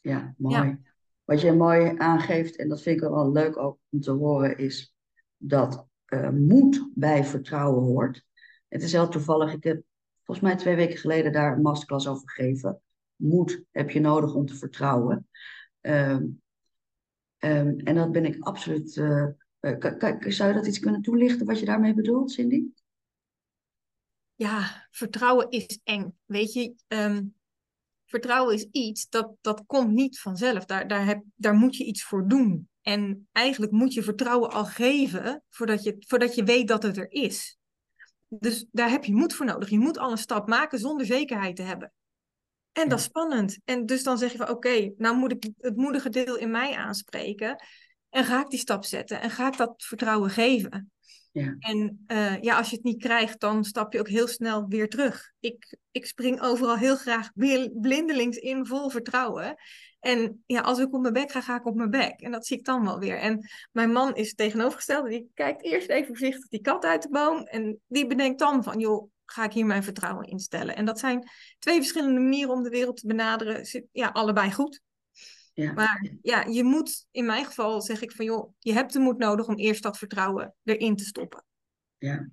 ja 0.00 0.34
mooi. 0.36 0.54
Ja. 0.54 0.78
Wat 1.24 1.40
jij 1.40 1.54
mooi 1.54 1.94
aangeeft, 1.98 2.56
en 2.56 2.68
dat 2.68 2.82
vind 2.82 2.96
ik 2.96 3.08
wel 3.08 3.32
leuk 3.32 3.56
ook 3.56 3.78
om 3.90 4.00
te 4.00 4.10
horen, 4.10 4.58
is 4.58 4.94
dat 5.36 5.86
uh, 6.08 6.30
moed 6.30 6.88
bij 6.94 7.24
vertrouwen 7.24 7.84
hoort. 7.84 8.24
Het 8.68 8.82
is 8.82 8.92
heel 8.92 9.08
toevallig, 9.08 9.52
ik 9.52 9.64
heb 9.64 9.82
volgens 10.24 10.46
mij 10.46 10.56
twee 10.56 10.76
weken 10.76 10.98
geleden 10.98 11.32
daar 11.32 11.52
een 11.52 11.62
masterclass 11.62 12.08
over 12.08 12.30
gegeven. 12.30 12.80
Moed 13.16 13.64
heb 13.70 13.90
je 13.90 14.00
nodig 14.00 14.34
om 14.34 14.46
te 14.46 14.56
vertrouwen. 14.56 15.28
Um, 15.80 16.42
um, 17.38 17.78
en 17.78 17.94
dat 17.94 18.12
ben 18.12 18.24
ik 18.24 18.44
absoluut. 18.44 18.96
Uh, 18.96 19.26
zou 20.18 20.48
je 20.48 20.54
dat 20.54 20.66
iets 20.66 20.78
kunnen 20.78 21.02
toelichten 21.02 21.46
wat 21.46 21.58
je 21.58 21.66
daarmee 21.66 21.94
bedoelt, 21.94 22.30
Cindy? 22.30 22.64
Ja, 24.34 24.86
vertrouwen 24.90 25.50
is 25.50 25.80
eng. 25.84 26.18
Weet 26.24 26.52
je, 26.52 26.74
um, 26.88 27.34
vertrouwen 28.04 28.54
is 28.54 28.68
iets 28.70 29.08
dat, 29.08 29.36
dat 29.40 29.62
komt 29.66 29.92
niet 29.92 30.20
vanzelf. 30.20 30.64
Daar, 30.64 30.88
daar, 30.88 31.06
heb, 31.06 31.22
daar 31.34 31.54
moet 31.54 31.76
je 31.76 31.84
iets 31.84 32.04
voor 32.04 32.28
doen. 32.28 32.68
En 32.86 33.28
eigenlijk 33.32 33.72
moet 33.72 33.94
je 33.94 34.02
vertrouwen 34.02 34.50
al 34.50 34.64
geven 34.64 35.42
voordat 35.50 35.82
je, 35.82 35.96
voordat 35.98 36.34
je 36.34 36.44
weet 36.44 36.68
dat 36.68 36.82
het 36.82 36.96
er 36.96 37.10
is. 37.10 37.58
Dus 38.28 38.66
daar 38.70 38.90
heb 38.90 39.04
je 39.04 39.14
moed 39.14 39.34
voor 39.34 39.46
nodig. 39.46 39.68
Je 39.68 39.78
moet 39.78 39.98
al 39.98 40.10
een 40.10 40.18
stap 40.18 40.48
maken 40.48 40.78
zonder 40.78 41.06
zekerheid 41.06 41.56
te 41.56 41.62
hebben. 41.62 41.92
En 42.72 42.88
dat 42.88 42.98
is 42.98 43.04
spannend. 43.04 43.58
En 43.64 43.86
dus 43.86 44.02
dan 44.02 44.18
zeg 44.18 44.32
je 44.32 44.38
van 44.38 44.48
oké, 44.48 44.68
okay, 44.68 44.94
nou 44.96 45.16
moet 45.16 45.32
ik 45.32 45.50
het 45.58 45.76
moedige 45.76 46.08
deel 46.08 46.36
in 46.36 46.50
mij 46.50 46.76
aanspreken. 46.76 47.64
En 48.10 48.24
ga 48.24 48.40
ik 48.40 48.50
die 48.50 48.58
stap 48.58 48.84
zetten 48.84 49.20
en 49.20 49.30
ga 49.30 49.46
ik 49.46 49.56
dat 49.56 49.74
vertrouwen 49.76 50.30
geven. 50.30 50.90
Ja. 51.32 51.56
En 51.58 52.04
uh, 52.06 52.40
ja, 52.40 52.56
als 52.56 52.70
je 52.70 52.76
het 52.76 52.84
niet 52.84 53.02
krijgt, 53.02 53.40
dan 53.40 53.64
stap 53.64 53.92
je 53.92 53.98
ook 53.98 54.08
heel 54.08 54.28
snel 54.28 54.66
weer 54.68 54.88
terug. 54.88 55.32
Ik, 55.40 55.78
ik 55.90 56.06
spring 56.06 56.40
overal 56.40 56.76
heel 56.76 56.96
graag 56.96 57.32
blindelings 57.72 58.36
in, 58.36 58.66
vol 58.66 58.90
vertrouwen. 58.90 59.56
En 60.00 60.42
ja, 60.46 60.60
als 60.60 60.78
ik 60.78 60.94
op 60.94 61.00
mijn 61.00 61.12
bek 61.12 61.30
ga, 61.30 61.40
ga 61.40 61.56
ik 61.56 61.66
op 61.66 61.74
mijn 61.74 61.90
bek. 61.90 62.20
En 62.20 62.30
dat 62.30 62.46
zie 62.46 62.58
ik 62.58 62.64
dan 62.64 62.84
wel 62.84 62.98
weer. 62.98 63.18
En 63.18 63.48
mijn 63.72 63.92
man 63.92 64.14
is 64.14 64.34
tegenovergesteld. 64.34 65.08
Die 65.08 65.30
kijkt 65.34 65.62
eerst 65.62 65.88
even 65.88 66.06
voorzichtig 66.06 66.48
die 66.48 66.60
kat 66.60 66.84
uit 66.84 67.02
de 67.02 67.08
boom. 67.08 67.42
En 67.42 67.80
die 67.86 68.06
bedenkt 68.06 68.38
dan 68.38 68.62
van, 68.62 68.78
joh, 68.78 69.10
ga 69.24 69.44
ik 69.44 69.52
hier 69.52 69.66
mijn 69.66 69.82
vertrouwen 69.82 70.26
instellen? 70.26 70.76
En 70.76 70.84
dat 70.84 70.98
zijn 70.98 71.28
twee 71.58 71.76
verschillende 71.76 72.20
manieren 72.20 72.54
om 72.54 72.62
de 72.62 72.70
wereld 72.70 72.96
te 72.96 73.06
benaderen. 73.06 73.66
Ja, 73.92 74.08
allebei 74.08 74.52
goed. 74.52 74.80
Ja. 75.54 75.72
Maar 75.72 76.12
ja, 76.22 76.44
je 76.44 76.64
moet, 76.64 77.06
in 77.10 77.26
mijn 77.26 77.44
geval 77.44 77.80
zeg 77.80 78.02
ik 78.02 78.12
van 78.12 78.24
joh, 78.24 78.52
je 78.58 78.72
hebt 78.72 78.92
de 78.92 78.98
moed 78.98 79.18
nodig 79.18 79.46
om 79.46 79.56
eerst 79.56 79.82
dat 79.82 79.98
vertrouwen 79.98 80.54
erin 80.64 80.96
te 80.96 81.04
stoppen. 81.04 81.44
Ja, 81.98 82.28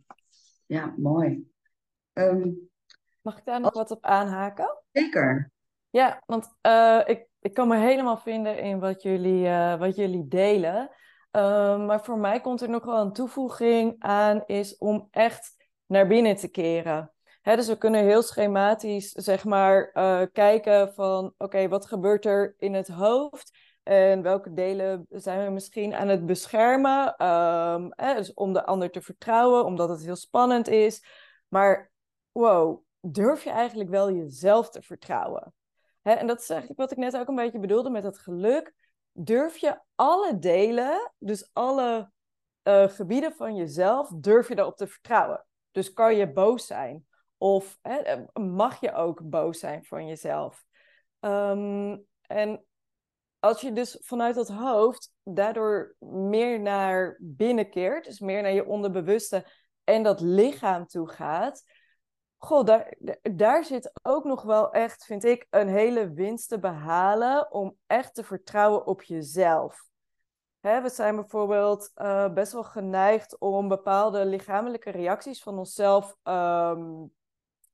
ja 0.66 0.93
mooi. 0.97 1.51
Ehm, 2.14 2.49
Mag 3.22 3.38
ik 3.38 3.45
daar 3.45 3.59
nog 3.59 3.74
wat 3.74 3.91
op 3.91 4.03
aanhaken? 4.05 4.84
Zeker. 4.91 5.51
Ja, 5.89 6.24
want 6.26 6.55
uh, 6.61 7.01
ik, 7.05 7.28
ik 7.44 7.54
kan 7.54 7.68
me 7.68 7.78
helemaal 7.78 8.18
vinden 8.18 8.60
in 8.60 8.80
wat 8.80 9.02
jullie, 9.02 9.46
uh, 9.46 9.80
wat 9.80 9.96
jullie 9.96 10.28
delen. 10.28 10.89
Uh, 11.32 11.86
maar 11.86 12.04
voor 12.04 12.18
mij 12.18 12.41
komt 12.41 12.62
er 12.62 12.70
nog 12.70 12.86
wel 12.86 13.02
een 13.02 13.14
toevoeging 13.14 13.96
aan, 14.00 14.44
is 14.46 14.78
om 14.78 15.08
echt 15.12 15.56
naar 15.86 16.08
binnen 16.08 16.36
te 16.36 16.48
keren 16.48 17.14
dus 17.44 17.68
we 17.68 17.78
kunnen 17.78 18.04
heel 18.04 18.22
schematisch 18.22 19.12
zeg 19.12 19.44
maar 19.44 19.91
uh, 19.94 20.22
kijken 20.32 20.94
van 20.94 21.34
oké, 21.38 21.68
wat 21.68 21.86
gebeurt 21.86 22.26
er 22.26 22.56
in 22.58 22.74
het 22.74 22.88
hoofd? 22.88 23.58
En 23.84 24.22
welke 24.22 24.54
delen 24.54 25.06
zijn 25.10 25.46
we 25.46 25.52
misschien 25.52 25.94
aan 25.94 26.08
het 26.08 26.26
beschermen? 26.26 27.26
Um, 27.28 27.89
dus 28.16 28.34
om 28.34 28.54
de 28.54 28.66
ander 28.66 28.91
te 28.91 29.02
vertrouwen, 29.02 29.66
omdat 29.66 29.89
het 29.89 30.04
heel 30.04 30.16
spannend 30.16 30.68
is. 30.68 31.06
Maar 31.48 31.91
wow, 32.32 32.84
durf 33.02 33.44
je 33.44 33.50
eigenlijk 33.50 33.89
wel 33.89 34.12
jezelf 34.12 34.70
te 34.70 34.82
vertrouwen? 34.82 35.54
Hè, 36.04 36.12
en 36.12 36.28
dat 36.28 36.41
is 36.41 36.49
eigenlijk 36.49 36.80
wat 36.80 36.91
ik 36.91 36.97
net 36.97 37.18
ook 37.18 37.28
een 37.28 37.36
beetje 37.36 37.60
bedoelde 37.60 37.89
met 37.89 38.04
het 38.04 38.20
geluk. 38.20 38.74
Durf 39.12 39.58
je 39.58 39.80
alle 39.95 40.39
delen, 40.39 41.14
dus 41.18 41.49
alle 41.54 42.12
uh, 42.64 42.88
gebieden 42.88 43.34
van 43.34 43.56
jezelf, 43.56 44.10
durf 44.16 44.47
je 44.47 44.56
daarop 44.56 44.78
te 44.78 44.88
vertrouwen? 44.88 45.45
Dus 45.72 45.93
kan 45.93 46.16
je 46.16 46.32
boos 46.32 46.66
zijn? 46.66 47.08
Of 47.38 47.78
hè, 47.82 47.95
eh, 47.95 48.43
mag 48.43 48.80
je 48.80 48.93
ook 48.93 49.30
boos 49.30 49.60
zijn 49.60 49.86
van 49.86 50.08
jezelf? 50.08 50.66
Ehm, 51.20 51.97
en 52.22 52.66
als 53.39 53.62
je 53.62 53.74
dus 53.74 53.97
vanuit 54.01 54.36
dat 54.36 54.49
hoofd 54.49 55.14
daardoor 55.24 55.95
meer 55.99 56.60
naar 56.60 57.18
binnen 57.20 57.70
keert, 57.70 58.06
dus 58.06 58.20
meer 58.20 58.41
naar 58.41 58.54
je 58.54 58.66
onderbewuste 58.66 59.45
en 59.84 60.04
dat 60.04 60.22
lichaam 60.22 60.88
toe 60.88 61.10
gaat, 61.10 61.64
goh, 62.44 62.66
daar, 62.66 62.94
daar 63.22 63.66
zit 63.66 63.91
ook 64.02 64.24
nog 64.24 64.41
wel 64.41 64.72
echt, 64.72 65.06
vind 65.06 65.24
ik, 65.24 65.48
een 65.50 65.68
hele 65.68 66.12
winst 66.12 66.50
te 66.50 66.60
behalen 66.60 67.52
om 67.52 67.78
echt 67.88 68.16
te 68.16 68.24
vertrouwen 68.24 68.86
op 68.86 69.02
jezelf. 69.02 69.86
Hè, 70.60 70.82
we 70.82 70.89
zijn 70.89 71.16
bijvoorbeeld 71.16 71.91
uh, 71.96 72.34
best 72.34 72.52
wel 72.54 72.64
geneigd 72.64 73.39
om 73.39 73.68
bepaalde 73.68 74.26
lichamelijke 74.26 74.91
reacties 74.91 75.44
van 75.44 75.58
onszelf 75.58 76.16
um, 76.24 77.12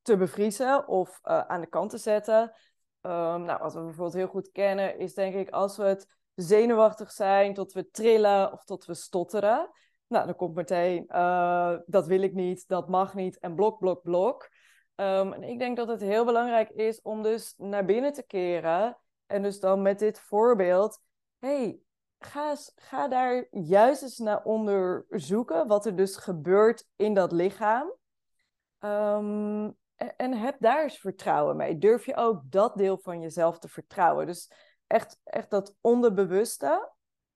te 0.01 0.17
bevriezen 0.17 0.87
of 0.87 1.19
uh, 1.23 1.39
aan 1.39 1.61
de 1.61 1.67
kant 1.67 1.89
te 1.89 1.97
zetten. 1.97 2.41
Um, 3.01 3.43
nou, 3.43 3.59
wat 3.61 3.73
we 3.73 3.79
bijvoorbeeld 3.79 4.13
heel 4.13 4.27
goed 4.27 4.51
kennen, 4.51 4.97
is 4.97 5.13
denk 5.13 5.35
ik 5.35 5.49
als 5.49 5.77
we 5.77 5.83
het 5.83 6.07
zenuwachtig 6.35 7.11
zijn, 7.11 7.53
tot 7.53 7.71
we 7.71 7.89
trillen 7.89 8.51
of 8.51 8.63
tot 8.63 8.85
we 8.85 8.93
stotteren. 8.93 9.69
Nou, 10.07 10.25
dan 10.25 10.35
komt 10.35 10.55
meteen, 10.55 11.05
uh, 11.09 11.77
dat 11.85 12.07
wil 12.07 12.21
ik 12.21 12.33
niet, 12.33 12.67
dat 12.67 12.89
mag 12.89 13.13
niet 13.13 13.39
en 13.39 13.55
blok, 13.55 13.79
blok, 13.79 14.01
blok. 14.01 14.49
Um, 14.99 15.33
en 15.33 15.43
ik 15.43 15.59
denk 15.59 15.77
dat 15.77 15.87
het 15.87 16.01
heel 16.01 16.25
belangrijk 16.25 16.69
is 16.69 17.01
om 17.01 17.23
dus 17.23 17.53
naar 17.57 17.85
binnen 17.85 18.13
te 18.13 18.23
keren. 18.23 18.97
En 19.25 19.43
dus 19.43 19.59
dan 19.59 19.81
met 19.81 19.99
dit 19.99 20.19
voorbeeld, 20.19 21.01
hey, 21.37 21.79
ga, 22.19 22.55
ga 22.75 23.07
daar 23.07 23.47
juist 23.51 24.01
eens 24.01 24.17
naar 24.17 24.43
onderzoeken 24.43 25.67
wat 25.67 25.85
er 25.85 25.95
dus 25.95 26.15
gebeurt 26.15 26.87
in 26.95 27.13
dat 27.13 27.31
lichaam. 27.31 27.93
Um, 28.79 29.77
en 29.95 30.33
heb 30.33 30.55
daar 30.59 30.83
eens 30.83 30.99
vertrouwen 30.99 31.55
mee. 31.55 31.77
Durf 31.77 32.05
je 32.05 32.15
ook 32.15 32.41
dat 32.43 32.77
deel 32.77 32.97
van 32.97 33.21
jezelf 33.21 33.59
te 33.59 33.67
vertrouwen. 33.67 34.25
Dus 34.25 34.51
echt, 34.87 35.19
echt 35.23 35.49
dat 35.49 35.75
onderbewuste. 35.81 36.91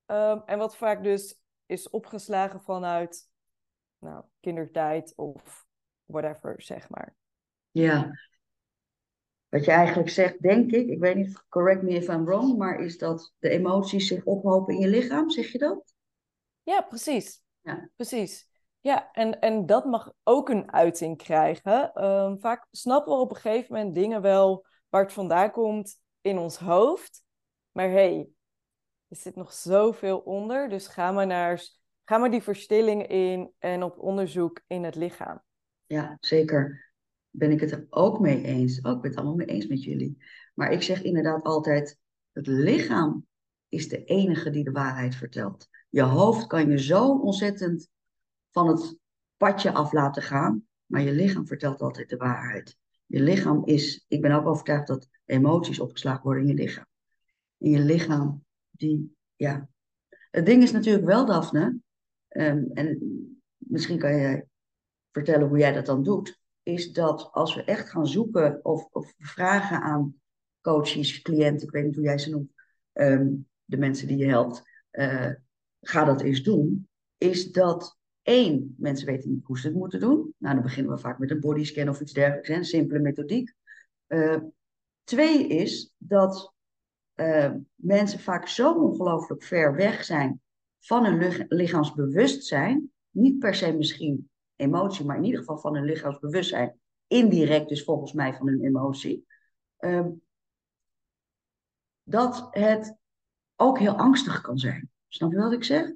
Um, 0.06 0.42
en 0.46 0.58
wat 0.58 0.78
vaak 0.78 1.04
dus 1.04 1.42
is 1.66 1.90
opgeslagen 1.90 2.62
vanuit 2.62 3.30
nou, 3.98 4.24
kindertijd 4.40 5.14
of 5.16 5.66
whatever, 6.06 6.62
zeg 6.62 6.90
maar. 6.90 7.16
Ja. 7.74 8.12
Wat 9.50 9.66
je 9.66 9.72
eigenlijk 9.72 10.10
zegt, 10.10 10.42
denk 10.42 10.72
ik, 10.72 10.88
ik 10.88 11.00
weet 11.00 11.16
niet, 11.16 11.46
correct 11.50 11.82
me 11.82 11.90
if 11.90 12.08
I'm 12.08 12.26
wrong, 12.26 12.58
maar 12.58 12.80
is 12.80 12.98
dat 12.98 13.34
de 13.40 13.50
emoties 13.50 14.08
zich 14.08 14.24
ophopen 14.24 14.74
in 14.74 14.80
je 14.80 14.88
lichaam, 14.88 15.30
zeg 15.30 15.52
je 15.52 15.58
dat? 15.58 15.94
Ja, 16.64 16.82
precies. 16.82 17.42
Ja. 17.62 17.90
Precies. 17.96 18.52
Ja, 18.80 19.12
en, 19.12 19.40
en 19.40 19.66
dat 19.66 19.86
mag 19.86 20.14
ook 20.24 20.50
een 20.50 20.72
uiting 20.72 21.18
krijgen. 21.18 22.06
Um, 22.06 22.40
vaak 22.40 22.68
snappen 22.72 23.14
we 23.14 23.20
op 23.20 23.30
een 23.30 23.36
gegeven 23.36 23.76
moment 23.76 23.96
dingen 23.96 24.22
wel 24.22 24.66
waar 24.90 25.04
het 25.04 25.14
vandaan 25.14 25.52
komt 25.52 26.02
in 26.22 26.38
ons 26.38 26.58
hoofd. 26.58 27.24
Maar 27.72 27.90
hey, 27.90 28.30
er 29.08 29.16
zit 29.16 29.36
nog 29.36 29.54
zoveel 29.54 30.20
onder. 30.20 30.70
Dus 30.70 30.88
ga 30.88 31.12
maar, 31.12 31.28
naar, 31.28 31.62
ga 32.06 32.18
maar 32.18 32.32
die 32.32 32.44
verstilling 32.44 33.08
in 33.08 33.52
en 33.60 33.84
op 33.84 34.00
onderzoek 34.00 34.62
in 34.68 34.84
het 34.84 34.96
lichaam. 34.96 35.42
Ja, 35.86 36.18
zeker. 36.20 36.93
Ben 37.36 37.52
ik 37.52 37.60
het 37.60 37.72
er 37.72 37.88
ook 37.90 38.20
mee 38.20 38.44
eens. 38.44 38.86
Ook 38.86 38.86
oh, 38.86 38.96
ik 38.96 39.02
ben 39.02 39.10
het 39.10 39.20
allemaal 39.20 39.36
mee 39.36 39.48
eens 39.48 39.68
met 39.68 39.84
jullie. 39.84 40.18
Maar 40.54 40.72
ik 40.72 40.82
zeg 40.82 41.02
inderdaad 41.02 41.44
altijd: 41.44 41.98
het 42.32 42.48
lichaam 42.48 43.26
is 43.70 43.90
de 43.90 44.04
enige 44.04 44.50
die 44.50 44.64
de 44.64 44.72
waarheid 44.72 45.16
vertelt. 45.16 45.68
Je 45.90 46.02
hoofd 46.02 46.48
kan 46.48 46.70
je 46.70 46.80
zo 46.80 47.18
ontzettend 47.18 47.90
van 48.52 48.68
het 48.68 48.98
padje 49.38 49.74
af 49.74 49.92
laten 49.92 50.24
gaan, 50.24 50.68
maar 50.86 51.02
je 51.02 51.12
lichaam 51.12 51.48
vertelt 51.48 51.82
altijd 51.82 52.10
de 52.10 52.18
waarheid. 52.18 52.78
Je 53.06 53.22
lichaam 53.22 53.66
is, 53.66 54.06
ik 54.08 54.22
ben 54.22 54.32
ook 54.32 54.46
overtuigd 54.46 54.88
dat 54.88 55.10
emoties 55.26 55.80
opgeslagen 55.80 56.24
worden 56.24 56.42
in 56.42 56.50
je 56.50 56.64
lichaam. 56.64 56.86
In 57.58 57.70
je 57.70 57.80
lichaam, 57.80 58.46
die, 58.70 59.16
ja. 59.36 59.70
Het 60.32 60.46
ding 60.46 60.64
is 60.64 60.72
natuurlijk 60.72 61.06
wel, 61.06 61.26
Daphne, 61.26 61.80
um, 62.30 62.72
en 62.74 63.00
misschien 63.58 63.98
kan 63.98 64.16
je 64.16 64.46
vertellen 65.12 65.48
hoe 65.48 65.58
jij 65.58 65.72
dat 65.72 65.86
dan 65.86 66.04
doet, 66.04 66.42
is 66.64 66.92
dat 66.92 67.30
als 67.32 67.56
we 67.56 67.64
echt 67.64 67.90
gaan 67.90 68.08
zoeken 68.08 68.60
of, 68.66 68.88
of 68.92 69.14
vragen 69.18 69.82
aan 69.82 70.16
coaches, 70.62 71.22
cliënten, 71.22 71.68
ik 71.68 71.74
weet 71.74 71.86
niet 71.86 71.96
hoe 71.96 72.04
jij 72.04 72.18
ze 72.18 72.30
noemt, 72.30 72.52
um, 72.94 73.48
de 73.66 73.78
mensen 73.78 74.08
die 74.08 74.18
je 74.18 74.28
helpt, 74.28 74.62
uh, 74.92 75.32
ga 75.82 76.04
dat 76.04 76.22
eens 76.22 76.44
doen, 76.44 76.88
is 77.18 77.52
dat 77.52 77.98
Eén, 78.24 78.76
mensen 78.78 79.06
weten 79.08 79.30
niet 79.30 79.46
hoe 79.46 79.60
ze 79.60 79.68
het 79.68 79.76
moeten 79.76 80.00
doen. 80.00 80.34
Nou, 80.38 80.54
dan 80.54 80.64
beginnen 80.64 80.92
we 80.92 81.00
vaak 81.00 81.20
met 81.20 81.32
een 81.32 81.40
bodyscan 81.40 81.90
of 81.90 82.02
iets 82.02 82.14
dergelijks, 82.14 82.50
een 82.50 82.66
simpele 82.66 83.00
methodiek. 83.00 83.54
Uh, 84.08 84.38
twee 85.04 85.48
is 85.48 85.94
dat 85.98 86.54
uh, 87.16 87.52
mensen 87.76 88.20
vaak 88.20 88.48
zo 88.48 88.74
ongelooflijk 88.74 89.44
ver 89.44 89.76
weg 89.76 90.04
zijn 90.04 90.42
van 90.80 91.06
hun 91.06 91.46
lichaamsbewustzijn. 91.48 92.92
Niet 93.10 93.40
per 93.40 93.56
se 93.56 93.74
misschien 93.74 94.30
emotie, 94.56 95.06
maar 95.06 95.18
in 95.18 95.24
ieder 95.24 95.40
geval 95.40 95.58
van 95.58 95.76
hun 95.76 95.84
lichaamsbewustzijn. 95.84 96.80
Indirect 97.08 97.70
dus 97.70 97.84
volgens 97.84 98.14
mij 98.14 98.34
van 98.34 98.48
hun 98.48 98.64
emotie. 98.64 99.28
Uh, 99.80 100.08
dat 102.04 102.48
het 102.52 102.96
ook 103.56 103.80
heel 103.80 103.98
angstig 103.98 104.42
kan 104.42 104.58
zijn. 104.58 104.90
Snap 105.08 105.32
je 105.32 105.38
wat 105.38 105.54
ik 105.54 105.64
zeg? 105.64 105.92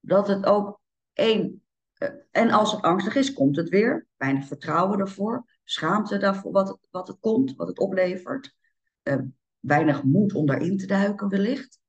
Dat 0.00 0.28
het 0.28 0.46
ook 0.46 0.80
één 1.12 1.66
eh, 1.98 2.08
en 2.30 2.50
als 2.50 2.72
het 2.72 2.82
angstig 2.82 3.14
is, 3.14 3.32
komt 3.32 3.56
het 3.56 3.68
weer. 3.68 4.06
Weinig 4.16 4.46
vertrouwen 4.46 4.98
ervoor. 4.98 5.58
Schaamte 5.64 6.18
daarvoor 6.18 6.52
wat 6.52 6.68
het, 6.68 6.78
wat 6.90 7.08
het 7.08 7.18
komt, 7.20 7.56
wat 7.56 7.68
het 7.68 7.78
oplevert. 7.78 8.54
Uh, 9.02 9.22
weinig 9.60 10.02
moed 10.02 10.34
om 10.34 10.46
daarin 10.46 10.76
te 10.76 10.86
duiken, 10.86 11.28
wellicht. 11.28 11.80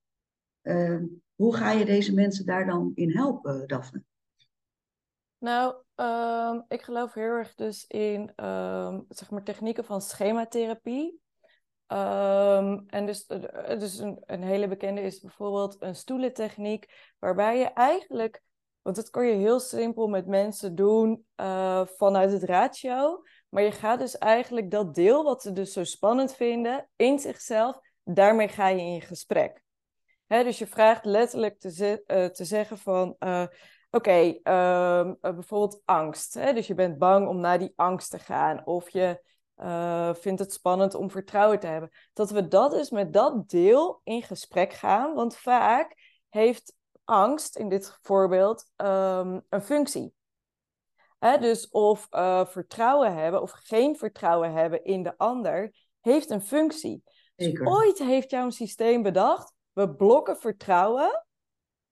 Uh, 0.62 1.04
hoe 1.36 1.56
ga 1.56 1.72
je 1.72 1.86
deze 1.86 2.14
mensen 2.14 2.46
daar 2.46 2.66
dan 2.66 2.92
in 2.96 3.12
helpen, 3.12 3.68
Daphne? 3.68 4.04
Nou, 5.38 5.76
um, 5.98 6.66
ik 6.68 6.82
geloof 6.82 7.14
heel 7.14 7.24
erg 7.24 7.56
dus 7.56 7.86
in 7.88 8.46
um, 8.46 9.06
zeg 9.10 9.30
maar 9.30 9.44
technieken 9.44 9.86
van 9.86 10.02
schematherapie. 10.02 11.22
Um, 11.88 12.86
en 12.88 13.06
dus, 13.06 13.26
dus 13.78 13.98
een, 13.98 14.24
een 14.26 14.44
hele 14.44 14.68
bekende 14.68 15.02
is 15.02 15.20
bijvoorbeeld 15.20 15.76
een 15.80 15.96
stoelentechniek, 15.96 17.14
waarbij 17.20 17.58
je 17.58 17.66
eigenlijk 17.66 18.42
want 18.88 19.00
dat 19.00 19.10
kan 19.10 19.28
je 19.28 19.34
heel 19.34 19.60
simpel 19.60 20.08
met 20.08 20.28
mensen 20.28 20.76
doen 20.76 21.26
uh, 21.36 21.86
vanuit 21.86 22.32
het 22.32 22.44
ratio. 22.44 23.24
Maar 23.50 23.64
je 23.64 23.72
gaat 23.72 24.00
dus 24.00 24.18
eigenlijk 24.18 24.72
dat 24.72 24.96
deel 24.96 25.24
wat 25.24 25.42
ze 25.42 25.52
dus 25.52 25.74
zo 25.74 25.84
spannend 25.84 26.36
vinden 26.36 26.90
in 26.96 27.20
zichzelf, 27.20 27.80
daarmee 28.04 28.48
ga 28.48 28.68
je 28.68 28.82
in 28.82 29.02
gesprek. 29.02 29.64
Dus 30.28 30.58
je 30.58 30.68
vraagt 30.68 31.06
letterlijk 31.06 31.60
te, 31.60 32.02
te 32.34 32.46
zeggen 32.46 32.78
van, 32.78 33.16
oké, 33.92 34.40
ehm, 34.44 35.14
eh, 35.22 35.34
bijvoorbeeld 35.34 35.82
angst. 35.86 36.34
Hè? 36.34 36.54
Dus 36.54 36.68
je 36.68 36.74
bent 36.74 36.98
bang 36.98 37.28
om 37.28 37.40
naar 37.40 37.60
die 37.60 37.74
angst 37.76 38.12
te 38.12 38.20
gaan. 38.20 38.66
Of 38.66 38.90
je 38.90 39.26
uh, 39.58 40.14
vindt 40.14 40.40
het 40.40 40.54
spannend 40.54 40.96
om 40.96 41.12
vertrouwen 41.12 41.60
te 41.60 41.68
hebben. 41.68 41.90
Dat 42.14 42.32
we 42.32 42.48
dat 42.48 42.72
dus 42.72 42.90
met 42.90 43.14
dat 43.14 43.50
deel 43.50 44.02
in 44.04 44.24
gesprek 44.24 44.74
gaan. 44.74 45.14
Want 45.14 45.36
vaak 45.36 45.96
heeft 46.30 46.76
angst, 47.04 47.56
in 47.56 47.70
dit 47.70 47.98
voorbeeld, 48.02 48.72
um, 48.76 49.46
een 49.50 49.62
functie. 49.62 50.14
Hè? 51.20 51.38
Dus 51.38 51.70
of 51.70 52.08
uh, 52.12 52.46
vertrouwen 52.46 53.16
hebben 53.16 53.42
of 53.42 53.52
geen 53.52 53.98
vertrouwen 53.98 54.52
hebben 54.52 54.84
in 54.84 55.04
de 55.04 55.18
ander, 55.18 55.74
heeft 56.02 56.30
een 56.30 56.42
functie. 56.42 57.04
Dus 57.36 57.60
ooit 57.60 58.00
heeft 58.00 58.30
jouw 58.30 58.50
systeem 58.50 59.02
bedacht, 59.02 59.54
we 59.74 59.96
blokken 59.96 60.38
vertrouwen 60.38 61.26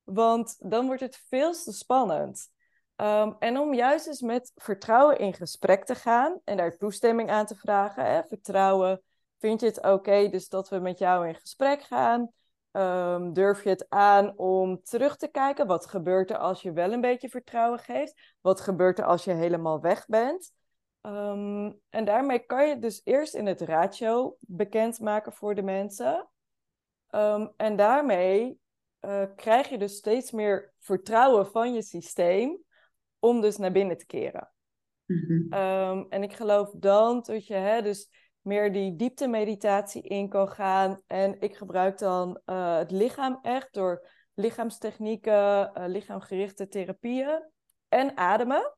want 0.06 0.56
dan 0.60 0.86
wordt 0.86 1.01
het 1.01 1.24
veel 1.28 1.53
te 1.53 1.72
spannend. 1.72 2.53
Um, 2.95 3.36
en 3.39 3.60
om 3.60 3.74
juist 3.74 4.08
eens 4.08 4.22
met 4.22 4.51
vertrouwen 4.56 5.20
in 5.20 5.34
gesprek 5.34 5.86
te 5.86 5.95
gaan 5.95 6.39
en 6.43 6.58
daar 6.58 6.78
toestemming 6.78 7.30
aan 7.30 7.45
te 7.45 7.56
vragen. 7.56 8.06
Hè? 8.06 8.24
Vertrouwen, 8.24 9.01
vind 9.38 9.62
je 9.62 9.66
het 9.68 9.84
oké 9.84 10.30
dus 10.30 10.49
dat 10.49 10.70
we 10.70 10.80
met 10.80 10.99
jou 10.99 11.28
in 11.28 11.36
gesprek 11.36 11.82
gaan? 11.82 12.32
Um, 12.72 13.34
durf 13.34 13.64
je 13.64 13.70
het 13.70 13.89
aan 13.89 14.38
om 14.38 14.84
terug 14.84 15.18
te 15.18 15.28
kijken? 15.28 15.68
Wat 15.68 15.86
gebeurt 15.86 16.30
er 16.30 16.38
als 16.38 16.62
je 16.62 16.72
wel 16.72 16.91
een 16.91 17.01
beetje 17.01 17.30
vertrouwen 17.30 17.80
geeft? 17.80 18.36
Wat 18.41 18.62
gebeurt 18.62 18.99
er 18.99 19.06
als 19.06 19.24
je 19.24 19.34
helemaal 19.34 19.82
weg 19.82 20.06
bent? 20.06 20.51
Um, 21.01 21.80
en 21.89 22.06
daarmee 22.06 22.39
kan 22.39 22.68
je 22.68 22.80
dus 22.80 23.01
eerst 23.03 23.34
in 23.34 23.45
het 23.45 23.62
ratio 23.62 24.36
bekendmaken 24.39 25.34
voor 25.34 25.56
de 25.56 25.62
mensen. 25.62 26.30
en 27.58 27.76
daarmee 27.76 28.60
uh, 29.06 29.24
krijg 29.36 29.70
je 29.70 29.78
dus 29.78 29.95
steeds 29.95 30.32
meer 30.32 30.74
vertrouwen 30.80 31.47
van 31.47 31.74
je 31.74 31.82
systeem 31.82 32.64
om 33.20 33.41
dus 33.41 33.58
naar 33.58 33.72
binnen 33.72 33.97
te 33.97 34.06
keren. 34.06 34.51
Mhm. 35.06 35.53
Ehm, 35.53 36.03
en 36.10 36.24
ik 36.24 36.34
geloof 36.34 36.72
dan 36.72 37.22
dat 37.22 37.47
je 37.47 37.53
hè, 37.53 37.82
dus 37.82 38.10
meer 38.41 38.74
die 38.74 38.95
diepte 38.95 39.28
meditatie 39.28 40.01
in 40.01 40.30
kan 40.30 40.49
gaan. 40.49 41.01
En 41.08 41.41
ik 41.41 41.56
gebruik 41.56 41.97
dan 41.97 42.41
uh, 42.45 42.78
het 42.78 42.91
lichaam 42.91 43.39
echt 43.41 43.74
door 43.74 44.08
lichaamstechnieken, 44.34 45.34
uh, 45.34 45.84
lichaamgerichte 45.88 46.68
therapieën 46.68 47.49
en 47.88 48.18
ademen. 48.18 48.76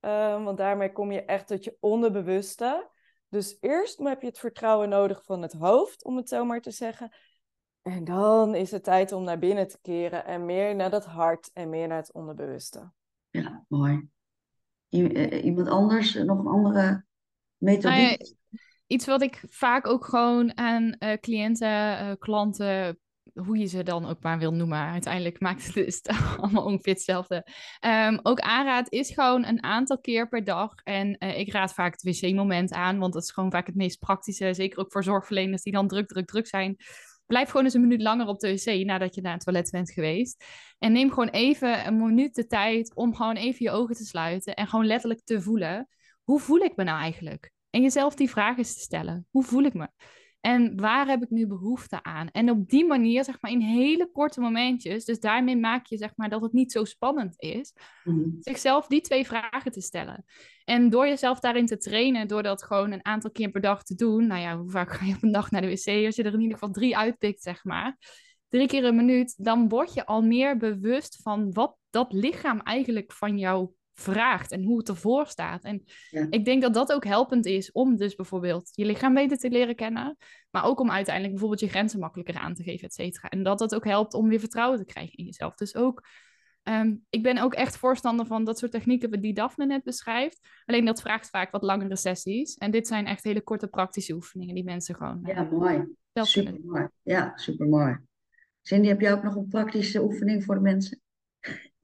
Um, 0.00 0.44
want 0.44 0.58
daarmee 0.58 0.92
kom 0.92 1.12
je 1.12 1.24
echt 1.24 1.46
tot 1.46 1.64
je 1.64 1.76
onderbewuste. 1.80 2.90
Dus 3.28 3.56
eerst 3.60 3.98
heb 3.98 4.20
je 4.20 4.26
het 4.26 4.38
vertrouwen 4.38 4.88
nodig 4.88 5.24
van 5.24 5.42
het 5.42 5.52
hoofd, 5.52 6.04
om 6.04 6.16
het 6.16 6.28
zo 6.28 6.44
maar 6.44 6.60
te 6.60 6.70
zeggen. 6.70 7.16
En 7.86 8.04
dan 8.04 8.54
is 8.54 8.70
het 8.70 8.84
tijd 8.84 9.12
om 9.12 9.24
naar 9.24 9.38
binnen 9.38 9.68
te 9.68 9.78
keren 9.82 10.24
en 10.24 10.44
meer 10.44 10.74
naar 10.74 10.90
dat 10.90 11.04
hart 11.04 11.50
en 11.52 11.68
meer 11.68 11.88
naar 11.88 11.96
het 11.96 12.12
onderbewuste. 12.12 12.92
Ja, 13.30 13.64
mooi. 13.68 14.08
Eh, 14.88 15.44
iemand 15.44 15.68
anders, 15.68 16.14
nog 16.14 16.38
een 16.38 16.46
andere 16.46 17.04
methodiek? 17.56 17.98
Nou 17.98 18.36
iets 18.86 19.06
wat 19.06 19.22
ik 19.22 19.42
vaak 19.48 19.86
ook 19.86 20.04
gewoon 20.04 20.58
aan 20.58 20.96
uh, 20.98 21.12
cliënten, 21.12 21.68
uh, 21.68 22.12
klanten, 22.18 22.98
hoe 23.34 23.58
je 23.58 23.66
ze 23.66 23.82
dan 23.82 24.06
ook 24.06 24.22
maar 24.22 24.38
wil 24.38 24.52
noemen. 24.52 24.78
Uiteindelijk 24.78 25.40
maakt 25.40 25.64
het 25.64 25.74
dus 25.74 26.02
allemaal 26.36 26.64
ongeveer 26.64 26.92
hetzelfde. 26.92 27.46
Um, 27.86 28.20
ook 28.22 28.40
aanraad 28.40 28.92
is 28.92 29.10
gewoon 29.10 29.44
een 29.44 29.62
aantal 29.62 30.00
keer 30.00 30.28
per 30.28 30.44
dag. 30.44 30.74
En 30.74 31.16
uh, 31.18 31.38
ik 31.38 31.52
raad 31.52 31.74
vaak 31.74 31.92
het 32.00 32.02
wc-moment 32.02 32.72
aan, 32.72 32.98
want 32.98 33.12
dat 33.12 33.22
is 33.22 33.30
gewoon 33.30 33.50
vaak 33.50 33.66
het 33.66 33.76
meest 33.76 33.98
praktische. 33.98 34.54
Zeker 34.54 34.78
ook 34.78 34.92
voor 34.92 35.04
zorgverleners 35.04 35.62
die 35.62 35.72
dan 35.72 35.88
druk, 35.88 36.08
druk, 36.08 36.26
druk 36.26 36.46
zijn. 36.46 36.76
Blijf 37.26 37.48
gewoon 37.48 37.64
eens 37.64 37.74
een 37.74 37.80
minuut 37.80 38.02
langer 38.02 38.26
op 38.26 38.38
de 38.38 38.52
wc 38.52 38.86
nadat 38.86 39.14
je 39.14 39.20
naar 39.20 39.32
het 39.32 39.44
toilet 39.44 39.70
bent 39.70 39.92
geweest. 39.92 40.44
En 40.78 40.92
neem 40.92 41.08
gewoon 41.08 41.28
even 41.28 41.86
een 41.86 41.96
minuut 41.96 42.34
de 42.34 42.46
tijd 42.46 42.94
om 42.94 43.14
gewoon 43.14 43.36
even 43.36 43.64
je 43.64 43.70
ogen 43.70 43.94
te 43.94 44.04
sluiten. 44.04 44.54
En 44.54 44.66
gewoon 44.66 44.86
letterlijk 44.86 45.20
te 45.24 45.40
voelen. 45.40 45.88
Hoe 46.22 46.40
voel 46.40 46.58
ik 46.58 46.76
me 46.76 46.84
nou 46.84 47.00
eigenlijk? 47.00 47.50
En 47.70 47.82
jezelf 47.82 48.14
die 48.14 48.30
vraag 48.30 48.56
eens 48.56 48.74
te 48.74 48.80
stellen. 48.80 49.26
Hoe 49.30 49.44
voel 49.44 49.62
ik 49.62 49.74
me? 49.74 49.88
En 50.46 50.80
waar 50.80 51.06
heb 51.06 51.22
ik 51.22 51.30
nu 51.30 51.46
behoefte 51.46 52.02
aan? 52.02 52.28
En 52.30 52.50
op 52.50 52.68
die 52.68 52.86
manier, 52.86 53.24
zeg 53.24 53.40
maar, 53.40 53.50
in 53.50 53.60
hele 53.60 54.10
korte 54.12 54.40
momentjes, 54.40 55.04
dus 55.04 55.20
daarmee 55.20 55.56
maak 55.56 55.86
je, 55.86 55.96
zeg 55.96 56.12
maar, 56.16 56.28
dat 56.28 56.42
het 56.42 56.52
niet 56.52 56.72
zo 56.72 56.84
spannend 56.84 57.34
is, 57.36 57.72
mhm. 58.04 58.28
zichzelf 58.40 58.86
die 58.86 59.00
twee 59.00 59.26
vragen 59.26 59.72
te 59.72 59.80
stellen. 59.80 60.24
En 60.64 60.90
door 60.90 61.06
jezelf 61.06 61.40
daarin 61.40 61.66
te 61.66 61.76
trainen, 61.76 62.28
door 62.28 62.42
dat 62.42 62.62
gewoon 62.62 62.92
een 62.92 63.04
aantal 63.04 63.30
keer 63.30 63.50
per 63.50 63.60
dag 63.60 63.82
te 63.82 63.94
doen, 63.94 64.26
nou 64.26 64.40
ja, 64.40 64.58
hoe 64.58 64.70
vaak 64.70 64.92
ga 64.92 65.04
je 65.04 65.14
op 65.14 65.22
een 65.22 65.32
dag 65.32 65.50
naar 65.50 65.60
de 65.60 65.68
wc? 65.68 66.06
Als 66.06 66.16
je 66.16 66.22
er 66.22 66.32
in 66.32 66.40
ieder 66.40 66.58
geval 66.58 66.70
drie 66.70 66.96
uitpikt, 66.96 67.42
zeg 67.42 67.64
maar, 67.64 67.96
drie 68.48 68.66
keer 68.66 68.84
een 68.84 68.96
minuut, 68.96 69.44
dan 69.44 69.68
word 69.68 69.94
je 69.94 70.06
al 70.06 70.22
meer 70.22 70.56
bewust 70.56 71.18
van 71.22 71.52
wat 71.52 71.76
dat 71.90 72.12
lichaam 72.12 72.60
eigenlijk 72.60 73.12
van 73.12 73.38
jou 73.38 73.70
vraagt 74.00 74.52
en 74.52 74.62
hoe 74.62 74.78
het 74.78 74.88
ervoor 74.88 75.26
staat. 75.26 75.64
En 75.64 75.84
ik 76.30 76.44
denk 76.44 76.62
dat 76.62 76.74
dat 76.74 76.92
ook 76.92 77.04
helpend 77.04 77.46
is 77.46 77.72
om 77.72 77.96
dus 77.96 78.14
bijvoorbeeld 78.14 78.70
je 78.74 78.84
lichaam 78.84 79.14
beter 79.14 79.36
te 79.36 79.50
leren 79.50 79.74
kennen, 79.74 80.16
maar 80.50 80.64
ook 80.64 80.80
om 80.80 80.90
uiteindelijk 80.90 81.34
bijvoorbeeld 81.34 81.62
je 81.62 81.76
grenzen 81.76 82.00
makkelijker 82.00 82.36
aan 82.36 82.54
te 82.54 82.62
geven, 82.62 82.86
et 82.86 82.94
cetera. 82.94 83.28
En 83.28 83.42
dat 83.42 83.58
dat 83.58 83.74
ook 83.74 83.84
helpt 83.84 84.14
om 84.14 84.28
weer 84.28 84.40
vertrouwen 84.40 84.78
te 84.78 84.84
krijgen 84.84 85.18
in 85.18 85.24
jezelf. 85.24 85.54
Dus 85.54 85.74
ook, 85.74 86.06
um, 86.62 87.04
ik 87.10 87.22
ben 87.22 87.38
ook 87.38 87.54
echt 87.54 87.76
voorstander 87.76 88.26
van 88.26 88.44
dat 88.44 88.58
soort 88.58 88.72
technieken 88.72 89.20
die 89.20 89.34
Daphne 89.34 89.66
net 89.66 89.82
beschrijft. 89.82 90.48
Alleen 90.64 90.84
dat 90.84 91.00
vraagt 91.00 91.30
vaak 91.30 91.50
wat 91.50 91.62
langere 91.62 91.96
sessies. 91.96 92.54
En 92.54 92.70
dit 92.70 92.86
zijn 92.86 93.06
echt 93.06 93.24
hele 93.24 93.42
korte 93.42 93.66
praktische 93.66 94.14
oefeningen 94.14 94.54
die 94.54 94.64
mensen 94.64 94.94
gewoon. 94.94 95.20
Ja, 95.22 95.42
mooi. 95.42 95.84
Super 96.12 96.58
mooi. 96.64 96.88
Ja, 97.02 97.32
super 97.36 97.68
mooi. 97.68 97.96
Cindy, 98.62 98.88
heb 98.88 99.00
jij 99.00 99.12
ook 99.12 99.22
nog 99.22 99.34
een 99.34 99.48
praktische 99.48 100.02
oefening 100.02 100.44
voor 100.44 100.54
de 100.54 100.60
mensen? 100.60 101.00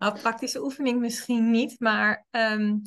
Nou, 0.03 0.20
praktische 0.20 0.62
oefening 0.62 1.00
misschien 1.00 1.50
niet, 1.50 1.80
maar 1.80 2.26
ehm, 2.30 2.78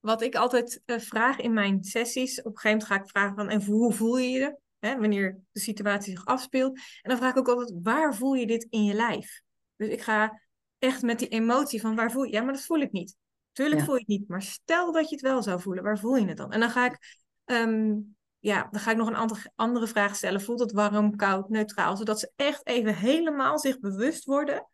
wat 0.00 0.22
ik 0.22 0.34
altijd 0.34 0.82
uh, 0.86 0.98
vraag 0.98 1.38
in 1.38 1.52
mijn 1.52 1.84
sessies, 1.84 2.38
op 2.38 2.46
een 2.46 2.58
gegeven 2.58 2.70
moment 2.70 2.88
ga 2.88 3.02
ik 3.02 3.10
vragen 3.10 3.34
van, 3.34 3.48
en 3.48 3.64
hoe 3.64 3.92
voel 3.92 4.18
je 4.18 4.28
je? 4.28 4.56
Hè, 4.78 4.98
wanneer 4.98 5.40
de 5.52 5.60
situatie 5.60 6.12
zich 6.12 6.26
afspeelt. 6.26 6.76
En 6.76 7.10
dan 7.10 7.16
vraag 7.16 7.30
ik 7.30 7.38
ook 7.38 7.48
altijd, 7.48 7.74
waar 7.82 8.14
voel 8.14 8.34
je 8.34 8.46
dit 8.46 8.66
in 8.70 8.84
je 8.84 8.94
lijf? 8.94 9.42
Dus 9.76 9.88
ik 9.88 10.02
ga 10.02 10.40
echt 10.78 11.02
met 11.02 11.18
die 11.18 11.28
emotie 11.28 11.80
van, 11.80 11.94
waar 11.94 12.12
voel 12.12 12.22
je? 12.22 12.32
Ja, 12.32 12.42
maar 12.42 12.54
dat 12.54 12.64
voel 12.64 12.80
ik 12.80 12.92
niet. 12.92 13.16
Tuurlijk 13.52 13.80
voel 13.80 13.94
je 13.94 14.00
het 14.00 14.08
niet, 14.08 14.28
maar 14.28 14.42
stel 14.42 14.92
dat 14.92 15.08
je 15.08 15.14
het 15.14 15.24
wel 15.24 15.42
zou 15.42 15.60
voelen, 15.60 15.84
waar 15.84 15.98
voel 15.98 16.16
je 16.16 16.26
het 16.26 16.36
dan? 16.36 16.52
En 16.52 16.60
dan 16.60 16.70
ga 16.70 16.84
ik, 16.84 16.98
ehm, 17.44 17.94
ja, 18.38 18.68
dan 18.70 18.80
ga 18.80 18.90
ik 18.90 18.96
nog 18.96 19.08
een 19.08 19.14
andere, 19.14 19.52
andere 19.54 19.86
vraag 19.86 20.16
stellen. 20.16 20.40
Voelt 20.40 20.60
het 20.60 20.72
warm, 20.72 21.16
koud, 21.16 21.48
neutraal? 21.48 21.96
Zodat 21.96 22.20
ze 22.20 22.32
echt 22.36 22.66
even 22.66 22.94
helemaal 22.94 23.58
zich 23.58 23.80
bewust 23.80 24.24
worden 24.24 24.66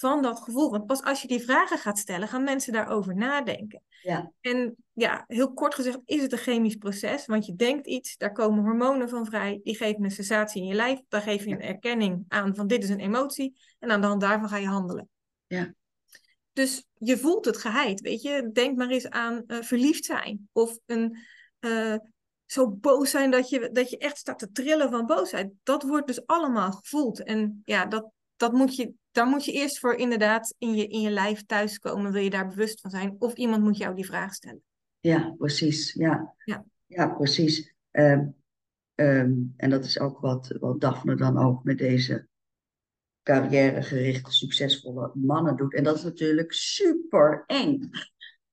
van 0.00 0.22
dat 0.22 0.40
gevoel. 0.40 0.70
Want 0.70 0.86
pas 0.86 1.02
als 1.02 1.22
je 1.22 1.28
die 1.28 1.44
vragen 1.44 1.78
gaat 1.78 1.98
stellen, 1.98 2.28
gaan 2.28 2.44
mensen 2.44 2.72
daarover 2.72 3.16
nadenken. 3.16 3.82
Ja. 4.02 4.32
En 4.40 4.76
ja, 4.92 5.24
heel 5.26 5.52
kort 5.52 5.74
gezegd 5.74 5.98
is 6.04 6.22
het 6.22 6.32
een 6.32 6.38
chemisch 6.38 6.76
proces, 6.76 7.26
want 7.26 7.46
je 7.46 7.54
denkt 7.54 7.86
iets, 7.86 8.16
daar 8.16 8.32
komen 8.32 8.64
hormonen 8.64 9.08
van 9.08 9.26
vrij, 9.26 9.60
die 9.62 9.76
geven 9.76 10.04
een 10.04 10.10
sensatie 10.10 10.62
in 10.62 10.68
je 10.68 10.74
lijf, 10.74 11.00
daar 11.08 11.22
geef 11.22 11.44
je 11.44 11.50
een 11.50 11.60
erkenning 11.60 12.24
aan 12.28 12.54
van 12.54 12.66
dit 12.66 12.82
is 12.82 12.90
een 12.90 13.00
emotie, 13.00 13.60
en 13.78 13.90
aan 13.90 14.00
de 14.00 14.06
hand 14.06 14.20
daarvan 14.20 14.48
ga 14.48 14.56
je 14.56 14.66
handelen. 14.66 15.08
Ja. 15.46 15.74
Dus 16.52 16.86
je 16.94 17.18
voelt 17.18 17.44
het 17.44 17.56
geheid, 17.56 18.00
weet 18.00 18.22
je. 18.22 18.50
Denk 18.52 18.76
maar 18.76 18.88
eens 18.88 19.08
aan 19.08 19.44
uh, 19.46 19.62
verliefd 19.62 20.04
zijn 20.04 20.48
of 20.52 20.78
een... 20.86 21.18
Uh, 21.60 21.96
zo 22.44 22.70
boos 22.70 23.10
zijn 23.10 23.30
dat 23.30 23.48
je, 23.48 23.70
dat 23.72 23.90
je 23.90 23.98
echt 23.98 24.18
staat 24.18 24.38
te 24.38 24.50
trillen 24.50 24.90
van 24.90 25.06
boosheid. 25.06 25.52
Dat 25.62 25.82
wordt 25.82 26.06
dus 26.06 26.26
allemaal 26.26 26.72
gevoeld. 26.72 27.22
En 27.22 27.62
ja, 27.64 27.86
dat, 27.86 28.10
dat 28.40 28.52
moet 28.52 28.76
je, 28.76 28.92
daar 29.10 29.26
moet 29.26 29.44
je 29.44 29.52
eerst 29.52 29.78
voor 29.78 29.94
inderdaad 29.94 30.54
in 30.58 30.74
je, 30.74 30.86
in 30.86 31.00
je 31.00 31.10
lijf 31.10 31.46
thuiskomen. 31.46 32.12
Wil 32.12 32.22
je 32.22 32.30
daar 32.30 32.48
bewust 32.48 32.80
van 32.80 32.90
zijn? 32.90 33.16
Of 33.18 33.34
iemand 33.34 33.62
moet 33.62 33.76
jou 33.76 33.94
die 33.94 34.06
vraag 34.06 34.34
stellen. 34.34 34.62
Ja, 35.00 35.34
precies. 35.38 35.92
Ja, 35.92 36.34
ja. 36.44 36.64
ja 36.86 37.08
precies. 37.08 37.74
Ehm, 37.90 38.26
ehm, 38.94 39.32
en 39.56 39.70
dat 39.70 39.84
is 39.84 39.98
ook 39.98 40.20
wat, 40.20 40.56
wat 40.60 40.80
Daphne 40.80 41.16
dan 41.16 41.38
ook 41.38 41.64
met 41.64 41.78
deze 41.78 42.28
carrièregerichte, 43.22 44.32
succesvolle 44.32 45.10
mannen 45.14 45.56
doet. 45.56 45.74
En 45.74 45.84
dat 45.84 45.96
is 45.96 46.02
natuurlijk 46.02 46.52
super 46.52 47.44
eng. 47.46 47.90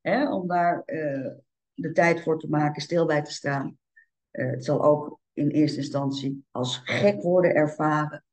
Hè? 0.02 0.34
Om 0.34 0.48
daar 0.48 0.84
uh, 0.86 1.32
de 1.74 1.92
tijd 1.92 2.22
voor 2.22 2.40
te 2.40 2.50
maken, 2.50 2.82
stil 2.82 3.06
bij 3.06 3.22
te 3.22 3.32
staan. 3.32 3.78
Uh, 4.32 4.50
het 4.50 4.66
zal 4.66 4.84
ook 4.84 5.20
in 5.34 5.50
eerste 5.50 5.78
instantie 5.78 6.46
als 6.52 6.82
gek 6.84 7.22
worden 7.22 7.56
ervaren. 7.56 8.26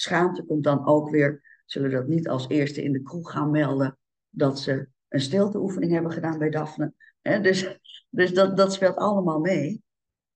Schaamte 0.00 0.44
komt 0.44 0.64
dan 0.64 0.86
ook 0.86 1.10
weer, 1.10 1.62
zullen 1.66 1.90
dat 1.90 2.08
niet 2.08 2.28
als 2.28 2.48
eerste 2.48 2.82
in 2.82 2.92
de 2.92 3.02
kroeg 3.02 3.30
gaan 3.30 3.50
melden 3.50 3.98
dat 4.28 4.60
ze 4.60 4.88
een 5.08 5.20
stilteoefening 5.20 5.92
hebben 5.92 6.12
gedaan 6.12 6.38
bij 6.38 6.50
Daphne. 6.50 6.92
dus 7.22 7.78
dus 8.10 8.34
dat, 8.34 8.56
dat 8.56 8.72
speelt 8.72 8.96
allemaal 8.96 9.40
mee. 9.40 9.82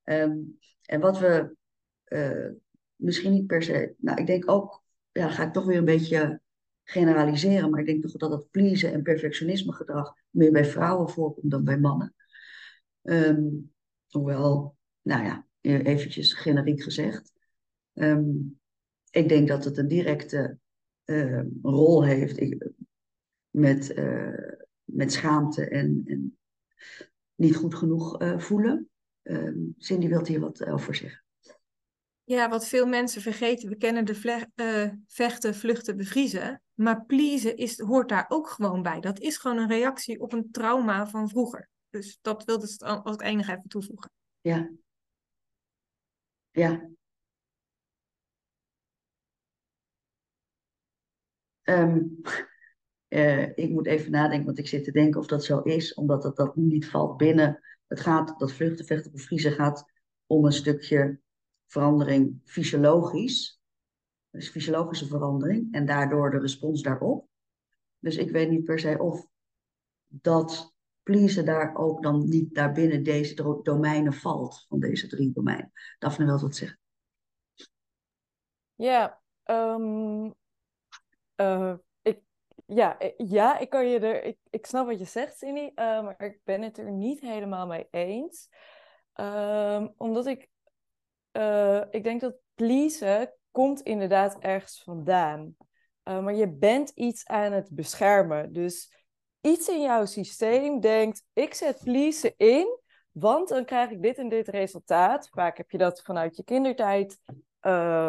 Ehm, 0.03 0.39
en 0.83 1.01
wat 1.01 1.19
we 1.19 1.57
uh, 2.09 2.51
misschien 2.97 3.33
niet 3.33 3.47
per 3.47 3.63
se, 3.63 3.95
nou 3.99 4.21
ik 4.21 4.27
denk 4.27 4.51
ook, 4.51 4.83
ja, 5.13 5.29
ga 5.29 5.47
ik 5.47 5.53
toch 5.53 5.65
weer 5.65 5.79
een 5.79 5.85
beetje 5.85 6.41
generaliseren, 6.83 7.71
maar 7.71 7.81
ik 7.81 7.87
denk 7.87 8.03
toch 8.03 8.13
dat 8.13 8.31
het 8.31 8.51
pleasen 8.51 8.93
en 8.93 9.03
perfectionisme 9.03 9.73
gedrag 9.73 10.15
meer 10.31 10.53
bij 10.53 10.65
vrouwen 10.65 11.09
voorkomt 11.09 11.51
dan 11.51 11.65
bij 11.65 11.79
mannen. 11.79 12.15
Um, 13.03 13.73
hoewel, 14.09 14.77
nou 15.03 15.25
ja, 15.25 15.47
eventjes 15.61 16.33
generiek 16.33 16.83
gezegd. 16.83 17.33
Um, 17.95 18.59
ik 19.15 19.29
denk 19.29 19.49
dat 19.49 19.65
het 19.65 19.79
een 19.79 19.89
directe 19.89 20.59
uh, 21.05 21.43
rol 21.63 22.05
heeft. 22.05 22.41
Ik, 22.41 22.69
met, 23.51 23.95
met 24.85 25.13
schaamte 25.13 25.69
en, 25.69 26.03
en 26.07 26.39
niet 27.35 27.57
goed 27.57 27.75
genoeg 27.75 28.17
voelen. 28.43 28.89
Um, 29.23 29.75
Cindy 29.79 30.09
wilt 30.09 30.29
hier 30.29 30.41
wat 30.41 30.67
over 30.67 30.95
zeggen. 30.95 31.25
Ja, 32.25 32.49
wat 32.49 32.69
veel 32.69 32.87
mensen 32.87 33.23
vergeten, 33.23 33.69
we 33.69 33.77
kennen 33.77 34.05
de 34.05 34.49
uh, 34.55 34.91
vechten, 35.07 35.55
vluchten, 35.55 35.97
bevriezen. 35.97 36.63
Maar 36.75 37.05
pleasen 37.05 37.57
is, 37.57 37.79
hoort 37.79 38.09
daar 38.09 38.25
ook 38.29 38.49
gewoon 38.49 38.83
bij. 38.83 39.01
Dat 39.01 39.21
is 39.21 39.37
gewoon 39.37 39.59
een 39.59 39.69
reactie 39.69 40.21
op 40.21 40.33
een 40.33 40.51
trauma 40.51 41.07
van 41.07 41.29
vroeger. 41.29 41.69
Dus 41.91 42.19
dat 42.21 42.45
wilde 42.45 42.67
ik 42.67 42.83
als 42.83 43.15
ik 43.15 43.23
enige 43.23 43.53
even 43.53 43.69
toevoegen. 43.69 44.11
Ja. 44.41 44.71
Ja. 46.51 46.89
Um, 51.65 52.21
ik 53.55 53.71
moet 53.71 53.87
even 53.87 54.11
nadenken, 54.11 54.47
want 54.47 54.59
ik 54.59 54.69
zit 54.69 54.85
te 54.85 54.93
denken 54.93 55.21
of 55.21 55.27
dat 55.27 55.45
zo 55.45 55.61
is, 55.61 55.95
omdat 55.95 56.23
dat, 56.23 56.37
dat 56.37 56.57
niet 56.57 56.89
valt 56.89 57.17
binnen. 57.17 57.61
Het 57.87 58.01
gaat, 58.01 58.39
dat 58.39 58.53
vluchten, 58.53 58.85
vechten, 58.85 59.13
bevriezen 59.13 59.53
gaat 59.53 59.85
om 60.27 60.45
een 60.45 60.53
stukje 60.53 61.21
verandering 61.67 62.41
fysiologisch. 62.45 63.61
Dus 64.31 64.49
fysiologische 64.49 65.07
verandering 65.07 65.73
en 65.73 65.87
daardoor 65.87 66.31
de 66.31 66.39
respons 66.39 66.83
daarop. 66.83 67.29
Dus 67.99 68.17
ik 68.17 68.31
weet 68.31 68.51
niet 68.51 68.65
per 68.65 68.79
se 68.79 68.99
of 68.99 69.27
dat 70.07 70.75
pleasen 71.03 71.45
daar 71.45 71.77
ook 71.77 72.03
dan 72.03 72.29
niet 72.29 72.55
daar 72.55 72.73
binnen 72.73 73.03
deze 73.03 73.61
domeinen 73.63 74.13
valt, 74.13 74.65
van 74.69 74.81
deze 74.81 75.07
drie 75.07 75.33
domeinen. 75.33 75.73
Daphne 75.99 76.25
wil 76.25 76.41
wat 76.41 76.57
zeggen. 76.57 76.79
Ja, 78.75 79.23
um, 79.45 80.35
ik, 82.03 82.21
ja, 82.67 82.99
eh, 82.99 83.13
ja, 83.17 83.59
ik 83.59 83.71
kan 83.71 83.87
je 83.89 83.99
er, 83.99 84.25
ik, 84.25 84.39
ik 84.51 84.67
snap 84.67 84.87
wat 84.87 84.99
je 84.99 85.05
zegt, 85.05 85.39
Cindy, 85.39 85.61
uh, 85.61 85.73
maar 85.75 86.23
ik 86.23 86.41
ben 86.45 86.63
het 86.63 86.79
er 86.79 86.93
niet 86.93 87.21
helemaal 87.21 87.67
mee 87.67 87.89
eens. 87.91 88.49
Um, 89.15 89.95
omdat 89.97 90.27
ik 90.27 90.53
ik 91.91 92.05
denk 92.05 92.21
dat 92.21 92.37
pleasen 92.55 93.35
komt 93.51 93.81
inderdaad 93.81 94.39
ergens 94.39 94.83
vandaan. 94.83 95.57
Maar 96.03 96.35
je 96.35 96.53
bent 96.53 96.91
iets 96.91 97.27
aan 97.27 97.53
het 97.53 97.69
beschermen. 97.71 98.53
Dus 98.53 99.05
iets 99.41 99.69
in 99.69 99.81
jouw 99.81 100.05
systeem 100.05 100.81
denkt, 100.81 101.25
ik 101.33 101.55
zet 101.55 101.81
pleasen 101.85 102.35
in, 102.37 102.79
want 103.13 103.49
dan 103.49 103.65
krijg 103.65 103.91
ik 103.91 104.03
dit 104.03 104.19
en 104.19 104.29
dit 104.29 104.49
resultaat. 104.49 105.29
Vaak 105.29 105.57
heb 105.57 105.71
je 105.71 105.79
dat 105.79 106.03
vanuit 106.03 106.37
je 106.37 106.45
kindertijd 106.45 107.21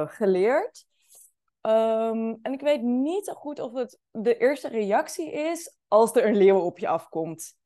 geleerd. 0.05 0.85
Um, 1.65 2.39
en 2.41 2.53
ik 2.53 2.61
weet 2.61 2.81
niet 2.81 3.25
zo 3.25 3.33
goed 3.33 3.59
of 3.59 3.73
het 3.73 3.99
de 4.11 4.37
eerste 4.37 4.67
reactie 4.67 5.31
is 5.31 5.77
als 5.87 6.15
er 6.15 6.25
een 6.25 6.37
leeuw 6.37 6.59
op 6.59 6.79
je 6.79 6.87
afkomt. 6.87 7.57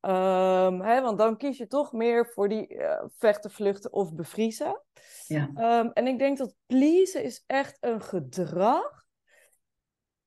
Um, 0.00 0.80
hè, 0.80 1.00
want 1.00 1.18
dan 1.18 1.36
kies 1.36 1.58
je 1.58 1.66
toch 1.66 1.92
meer 1.92 2.26
voor 2.26 2.48
die 2.48 2.74
uh, 2.74 3.02
vechten, 3.16 3.50
vluchten 3.50 3.92
of 3.92 4.14
bevriezen. 4.14 4.82
Ja. 5.26 5.50
Um, 5.80 5.92
en 5.92 6.06
ik 6.06 6.18
denk 6.18 6.38
dat 6.38 6.54
pleasen 6.66 7.22
is 7.22 7.44
echt 7.46 7.76
een 7.80 8.00
gedrag 8.00 9.04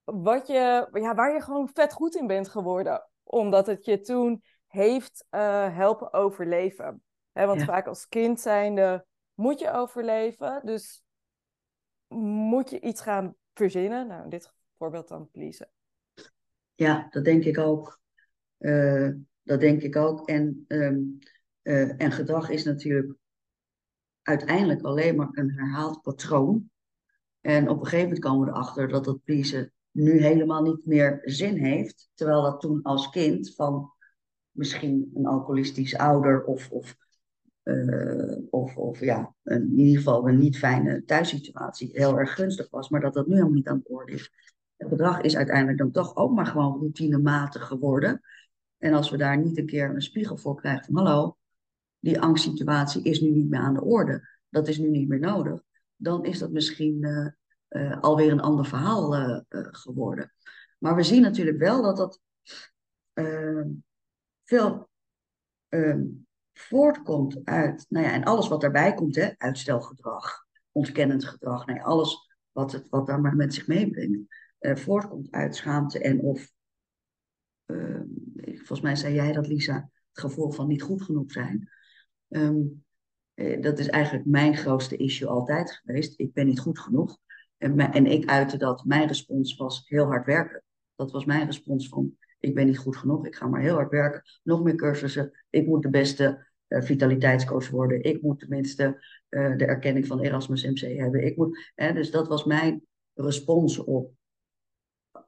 wat 0.04 0.48
je, 0.48 0.88
ja, 0.92 1.16
waar 1.16 1.34
je 1.34 1.42
gewoon 1.42 1.70
vet 1.74 1.94
goed 1.94 2.16
in 2.16 2.28
bent 2.28 2.50
geworden. 2.50 3.10
Omdat 3.24 3.68
het 3.68 3.86
je 3.86 4.00
toen 4.00 4.44
heeft 4.68 5.26
uh, 5.32 5.76
helpen 5.76 6.14
overleven. 6.14 7.04
Hè, 7.32 7.46
want 7.46 7.64
vaak 7.64 7.88
als 7.88 8.08
kind 8.08 8.40
zijnde 8.40 9.06
moet 9.34 9.60
je 9.60 9.72
overleven. 9.72 10.62
Dus 10.64 11.04
moet 12.18 12.70
je 12.70 12.80
iets 12.80 13.02
gaan 13.02 13.36
verzinnen. 13.54 14.08
Nou, 14.08 14.24
in 14.24 14.30
dit 14.30 14.54
voorbeeld 14.78 15.08
dan 15.08 15.30
pleasen. 15.32 15.70
Ja, 16.76 17.08
dat 17.10 17.24
denk 17.24 17.44
ik 17.44 17.58
ook. 17.58 18.00
Uh, 18.60 19.10
dat 19.44 19.60
denk 19.60 19.82
ik 19.82 19.96
ook. 19.96 20.28
En, 20.28 20.66
um, 20.68 21.18
uh, 21.64 22.02
en 22.02 22.12
gedrag 22.12 22.50
is 22.50 22.64
natuurlijk 22.64 23.14
uiteindelijk 24.22 24.82
alleen 24.82 25.16
maar 25.16 25.30
een 25.32 25.52
herhaald 25.52 26.02
patroon. 26.02 26.70
En 27.42 27.70
op 27.70 27.80
een 27.80 27.84
gegeven 27.84 28.06
moment 28.06 28.24
komen 28.24 28.48
we 28.48 28.52
erachter 28.52 28.88
dat 28.88 29.06
dat 29.06 29.24
pleasen 29.24 29.74
nu 29.92 30.22
helemaal 30.22 30.62
niet 30.62 30.86
meer 30.86 31.22
zin 31.24 31.58
heeft. 31.58 32.10
Terwijl 32.14 32.42
dat 32.42 32.60
toen 32.60 32.82
als 32.82 33.10
kind 33.10 33.56
van 33.56 33.94
misschien 34.52 35.12
een 35.14 35.26
alcoholistisch 35.26 35.98
ouder 35.98 36.44
of, 36.44 36.72
of, 36.72 36.96
uh, 37.64 38.38
of, 38.50 38.78
of 38.78 39.00
ja, 39.00 39.36
in 39.44 39.80
ieder 39.80 39.98
geval 39.98 40.28
een 40.28 40.38
niet 40.38 40.58
fijne 40.58 41.04
thuissituatie 41.06 41.90
heel 41.94 42.20
erg 42.20 42.34
gunstig 42.34 42.70
was. 42.70 42.90
Maar 42.90 43.02
dat 43.02 43.14
dat 43.14 43.28
nu 43.28 43.34
helemaal 43.34 43.54
niet 43.54 43.68
aan 43.68 43.80
de 43.80 43.90
orde 43.90 44.12
is. 44.12 44.32
Het 44.78 44.88
gedrag 44.88 45.22
is 45.22 45.36
uiteindelijk 45.38 45.78
dan 45.78 45.92
toch 45.92 46.16
ook 46.16 46.36
maar 46.36 46.46
gewoon 46.46 46.80
routinematig 46.80 47.68
geworden. 47.68 48.22
En 48.78 48.94
als 48.94 49.10
we 49.10 49.18
daar 49.18 49.38
niet 49.38 49.58
een 49.58 49.66
keer 49.66 49.90
een 49.90 50.02
spiegel 50.02 50.38
voor 50.38 50.56
krijgen 50.56 50.86
van 50.86 50.96
hallo, 50.96 51.38
die 52.00 52.20
angstsituatie 52.20 53.04
is 53.04 53.22
nu 53.22 53.30
niet 53.30 53.50
meer 53.50 53.60
aan 53.60 53.74
de 53.74 53.84
orde, 53.84 54.28
dat 54.50 54.68
is 54.68 54.78
nu 54.78 54.90
niet 54.90 55.08
meer 55.08 55.20
nodig, 55.20 55.62
dan 55.96 56.26
is 56.26 56.40
dat 56.40 56.52
misschien 56.52 56.98
uh, 57.06 57.28
uh, 57.70 58.02
alweer 58.02 58.32
een 58.32 58.40
ander 58.40 58.66
verhaal 58.66 59.44
geworden. 59.50 60.34
Maar 60.78 60.96
we 60.96 61.04
zien 61.04 61.22
natuurlijk 61.22 61.58
wel 61.58 61.82
dat 61.82 61.98
dat 61.98 62.22
veel 64.44 64.90
ehm, 65.70 66.02
voortkomt 66.60 67.40
uit, 67.44 67.86
nou 67.90 68.06
ja, 68.06 68.12
en 68.12 68.24
alles 68.24 68.48
wat 68.48 68.62
daarbij 68.62 68.94
komt, 68.94 69.16
hè, 69.16 69.30
uitstelgedrag, 69.38 70.46
ontkennend 70.72 71.26
gedrag, 71.26 71.68
ja, 71.68 71.82
alles 71.82 72.38
wat, 72.52 72.72
het, 72.72 72.88
wat 72.90 73.08
daar 73.08 73.22
maar 73.22 73.36
met 73.36 73.54
zich 73.54 73.68
meebrengt, 73.68 74.20
voortkomt 74.60 75.32
uit 75.32 75.56
schaamte 75.56 76.00
en 76.00 76.22
of 76.22 76.52
Ehm, 77.70 78.04
volgens 78.56 78.82
mij 78.82 78.96
zei 78.96 79.14
jij 79.14 79.32
dat, 79.32 79.48
Lisa, 79.48 79.90
het 80.12 80.20
gevoel 80.20 80.52
van 80.52 80.68
niet 80.68 80.82
goed 80.82 81.02
genoeg 81.02 81.32
zijn. 81.32 81.70
Ehm, 82.30 82.62
eh, 83.34 83.62
dat 83.62 83.80
is 83.80 83.88
eigenlijk 83.88 84.26
mijn 84.26 84.58
grootste 84.58 84.98
issue 84.98 85.28
altijd 85.28 85.72
geweest. 85.72 86.20
Ik 86.20 86.34
ben 86.34 86.46
niet 86.46 86.60
goed 86.60 86.80
genoeg. 86.80 87.18
En, 87.58 87.80
en 87.80 88.06
ik 88.06 88.30
uitte 88.30 88.58
dat. 88.58 88.86
Mijn 88.86 89.08
respons 89.08 89.56
was 89.56 89.84
heel 89.88 90.06
hard 90.06 90.26
werken. 90.26 90.64
Dat 90.96 91.12
was 91.12 91.26
mijn 91.26 91.46
respons 91.46 91.88
van, 91.88 92.18
ik 92.40 92.56
ben 92.56 92.66
niet 92.66 92.78
goed 92.78 92.98
genoeg. 92.98 93.26
Ik 93.26 93.36
ga 93.36 93.48
maar 93.48 93.62
heel 93.62 93.76
hard 93.76 93.92
werken. 93.92 94.24
Nog 94.44 94.64
meer 94.64 94.76
cursussen. 94.76 95.32
Ik 95.50 95.66
moet 95.66 95.82
de 95.82 95.90
beste 95.90 96.48
vitaliteitscoach 96.70 97.70
worden. 97.70 98.04
Ik 98.04 98.22
moet 98.22 98.40
tenminste 98.40 99.06
uh, 99.30 99.58
de 99.58 99.66
erkenning 99.66 100.08
van 100.08 100.20
Erasmus 100.20 100.64
MC 100.64 100.80
hebben. 100.80 101.26
Ik 101.26 101.38
moet, 101.38 101.72
hè, 101.76 101.94
dus 101.94 102.12
dat 102.12 102.28
was 102.28 102.44
mijn 102.44 102.88
respons 103.14 103.78
op 103.78 104.14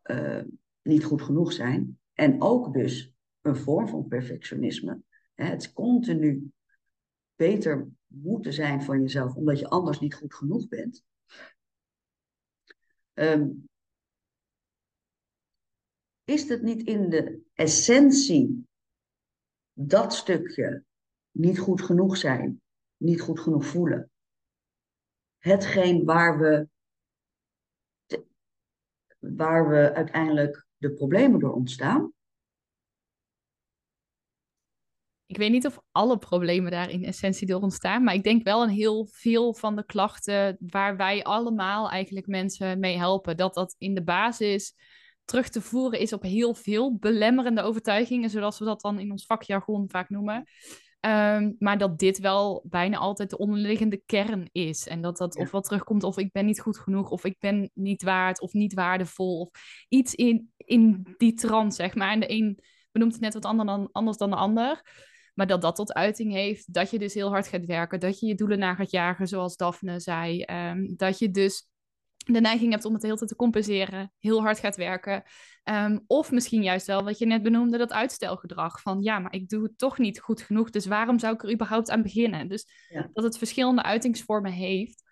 uh, 0.04 0.44
niet 0.82 1.04
goed 1.04 1.22
genoeg 1.22 1.54
zijn. 1.54 2.00
En 2.14 2.42
ook 2.42 2.74
dus 2.74 3.14
een 3.42 3.56
vorm 3.56 3.88
van 3.88 4.08
perfectionisme. 4.08 5.02
Het 5.34 5.74
continu 5.74 6.52
beter 7.36 7.90
moeten 8.08 8.54
zijn 8.54 8.82
van 8.82 9.02
jezelf, 9.02 9.36
omdat 9.36 9.60
je 9.60 9.70
anders 9.70 10.00
niet 10.00 10.16
goed 10.16 10.34
genoeg 10.34 10.68
bent. 10.68 11.04
Um, 13.14 13.70
is 16.24 16.50
het 16.50 16.62
niet 16.62 16.88
in 16.88 17.10
de 17.10 17.42
essentie 17.54 18.68
dat 19.74 20.14
stukje 20.14 20.84
niet 21.32 21.60
goed 21.60 21.82
genoeg 21.82 22.18
zijn, 22.18 22.62
niet 22.98 23.22
goed 23.22 23.40
genoeg 23.40 23.66
voelen? 23.66 24.12
Hetgeen 25.38 26.06
waar 26.06 26.40
we, 26.40 26.68
waar 29.20 29.70
we 29.70 29.94
uiteindelijk 29.94 30.66
de 30.78 30.92
problemen 30.92 31.40
door 31.40 31.54
ontstaan? 31.54 32.14
Ik 35.26 35.38
weet 35.38 35.52
niet 35.52 35.66
of 35.66 35.82
alle 35.92 36.18
problemen 36.18 36.72
daar 36.72 36.90
in 36.90 37.06
essentie 37.06 37.48
door 37.48 37.62
ontstaan, 37.62 38.04
maar 38.04 38.14
ik 38.14 38.24
denk 38.24 38.44
wel 38.44 38.64
een 38.64 38.70
heel 38.70 39.08
veel 39.12 39.54
van 39.54 39.76
de 39.76 39.86
klachten 39.86 40.58
waar 40.60 40.98
wij 40.98 41.24
allemaal 41.24 41.90
eigenlijk 41.90 42.28
mensen 42.28 42.80
mee 42.80 42.98
helpen, 42.98 43.38
dat 43.38 43.54
dat 43.54 43.76
in 43.78 43.94
de 43.94 44.04
basis 44.04 44.76
terug 45.26 45.50
te 45.50 45.62
voeren 45.62 46.00
is 46.00 46.14
op 46.14 46.22
heel 46.22 46.54
veel 46.54 46.96
belemmerende 46.96 47.62
overtuigingen, 47.62 48.30
zoals 48.30 48.60
we 48.60 48.66
dat 48.66 48.82
dan 48.82 49.00
in 49.00 49.12
ons 49.12 49.26
vakjargon 49.26 49.90
vaak 49.90 50.10
noemen. 50.10 50.44
Um, 51.06 51.56
maar 51.60 51.78
dat 51.78 52.00
dit 52.00 52.20
wel 52.20 52.64
bijna 52.70 52.98
altijd 52.98 53.30
de 53.30 53.38
onderliggende 53.38 54.02
kern 54.06 54.50
is. 54.52 54.88
En 54.88 55.02
dat 55.02 55.18
dat 55.18 55.36
of 55.36 55.52
wat 55.52 55.64
terugkomt 55.64 56.04
of 56.04 56.18
ik 56.18 56.32
ben 56.32 56.46
niet 56.46 56.60
goed 56.62 56.78
genoeg, 56.78 57.10
of 57.10 57.26
ik 57.26 57.36
ben 57.40 57.72
niet 57.74 58.04
waard, 58.04 58.42
of 58.42 58.54
niet 58.54 58.74
waardevol, 58.74 59.40
of 59.40 59.50
iets 59.90 60.14
in, 60.14 60.52
in 60.58 61.16
die 61.18 61.34
trant, 61.34 61.76
zeg 61.76 61.96
maar. 61.96 62.12
En 62.12 62.20
de 62.20 62.32
een 62.32 62.60
benoemt 62.92 63.12
het 63.12 63.22
net 63.22 63.34
wat 63.34 63.46
ander 63.46 63.66
dan, 63.66 63.90
anders 63.92 64.18
dan 64.18 64.30
de 64.30 64.36
ander. 64.36 64.82
Maar 65.34 65.48
dat 65.48 65.62
dat 65.62 65.76
tot 65.76 65.94
uiting 65.94 66.32
heeft 66.32 66.74
dat 66.74 66.90
je 66.90 67.00
dus 67.00 67.14
heel 67.14 67.30
hard 67.30 67.48
gaat 67.48 67.66
werken, 67.66 68.00
dat 68.00 68.20
je 68.20 68.26
je 68.28 68.36
doelen 68.36 68.60
na 68.60 68.76
gaat 68.76 68.92
jagen, 68.92 69.28
zoals 69.28 69.58
Daphne 69.58 70.00
zei. 70.00 70.44
Um, 70.44 70.94
dat 70.96 71.20
je 71.20 71.32
dus 71.32 71.70
de 72.26 72.42
neiging 72.42 72.72
hebt 72.72 72.86
om 72.86 72.92
het 72.92 73.02
de 73.02 73.08
hele 73.08 73.20
tijd 73.20 73.30
te 73.30 73.36
compenseren, 73.36 74.14
heel 74.20 74.42
hard 74.42 74.60
gaat 74.60 74.76
werken. 74.76 75.24
Ehm, 75.64 76.00
of 76.08 76.32
misschien 76.32 76.64
juist 76.64 76.88
wel 76.88 77.04
wat 77.04 77.18
je 77.18 77.26
net 77.26 77.44
benoemde, 77.44 77.78
dat 77.78 77.92
uitstelgedrag. 77.92 78.82
Van 78.82 79.02
ja, 79.02 79.20
maar 79.20 79.34
ik 79.34 79.50
doe 79.50 79.64
het 79.64 79.78
toch 79.78 79.98
niet 79.98 80.20
goed 80.20 80.42
genoeg, 80.42 80.70
dus 80.70 80.86
waarom 80.86 81.20
zou 81.20 81.34
ik 81.34 81.44
er 81.44 81.54
überhaupt 81.54 81.90
aan 81.90 82.02
beginnen? 82.02 82.48
Dus 82.48 82.68
dat 83.14 83.24
het 83.24 83.38
verschillende 83.38 83.84
uitingsvormen 83.84 84.52
heeft, 84.52 85.04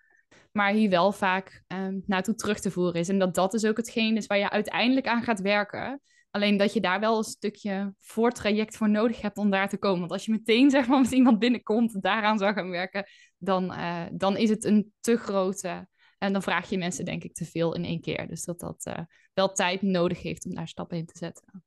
maar 0.52 0.72
hier 0.72 0.90
wel 0.90 1.12
vaak 1.12 1.62
um, 1.68 2.02
naartoe 2.06 2.34
terug 2.34 2.60
te 2.60 2.70
voeren 2.70 3.00
is. 3.00 3.08
En 3.08 3.18
dat 3.18 3.34
dat 3.34 3.50
dus 3.50 3.64
ook 3.64 3.76
hetgeen 3.76 4.16
is 4.16 4.26
waar 4.26 4.38
je 4.38 4.50
uiteindelijk 4.50 5.06
aan 5.06 5.22
gaat 5.22 5.40
werken. 5.40 6.00
Alleen 6.30 6.56
dat 6.56 6.72
je 6.72 6.80
daar 6.80 7.00
wel 7.00 7.18
een 7.18 7.24
stukje 7.24 7.94
voortraject 8.00 8.76
voor 8.76 8.90
nodig 8.90 9.20
hebt 9.20 9.36
om 9.36 9.50
daar 9.50 9.68
te 9.68 9.78
komen. 9.78 9.98
Want 9.98 10.12
als 10.12 10.24
je 10.24 10.32
meteen 10.32 10.70
zeg 10.70 10.86
maar 10.86 11.00
met 11.00 11.10
iemand 11.10 11.38
binnenkomt, 11.38 12.02
daaraan 12.02 12.38
zou 12.38 12.54
gaan 12.54 12.70
werken, 12.70 13.06
dan, 13.38 13.64
uh, 13.64 14.04
dan 14.12 14.36
is 14.36 14.48
het 14.48 14.64
een 14.64 14.92
te 15.00 15.16
grote. 15.16 15.88
En 16.20 16.32
dan 16.32 16.42
vraag 16.42 16.68
je 16.70 16.78
mensen 16.78 17.04
denk 17.04 17.24
ik 17.24 17.34
te 17.34 17.44
veel 17.44 17.74
in 17.74 17.84
één 17.84 18.00
keer. 18.00 18.28
Dus 18.28 18.44
dat 18.44 18.60
dat 18.60 18.86
uh, 18.86 18.98
wel 19.34 19.52
tijd 19.52 19.82
nodig 19.82 20.22
heeft 20.22 20.44
om 20.44 20.54
daar 20.54 20.68
stappen 20.68 20.96
in 20.96 21.06
te 21.06 21.18
zetten. 21.18 21.64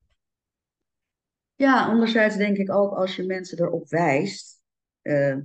Ja, 1.55 1.85
anderzijds 1.85 2.37
denk 2.37 2.57
ik 2.57 2.71
ook 2.71 2.93
als 2.93 3.15
je 3.15 3.23
mensen 3.23 3.59
erop 3.59 3.89
wijst, 3.89 4.61
uh, 5.01 5.37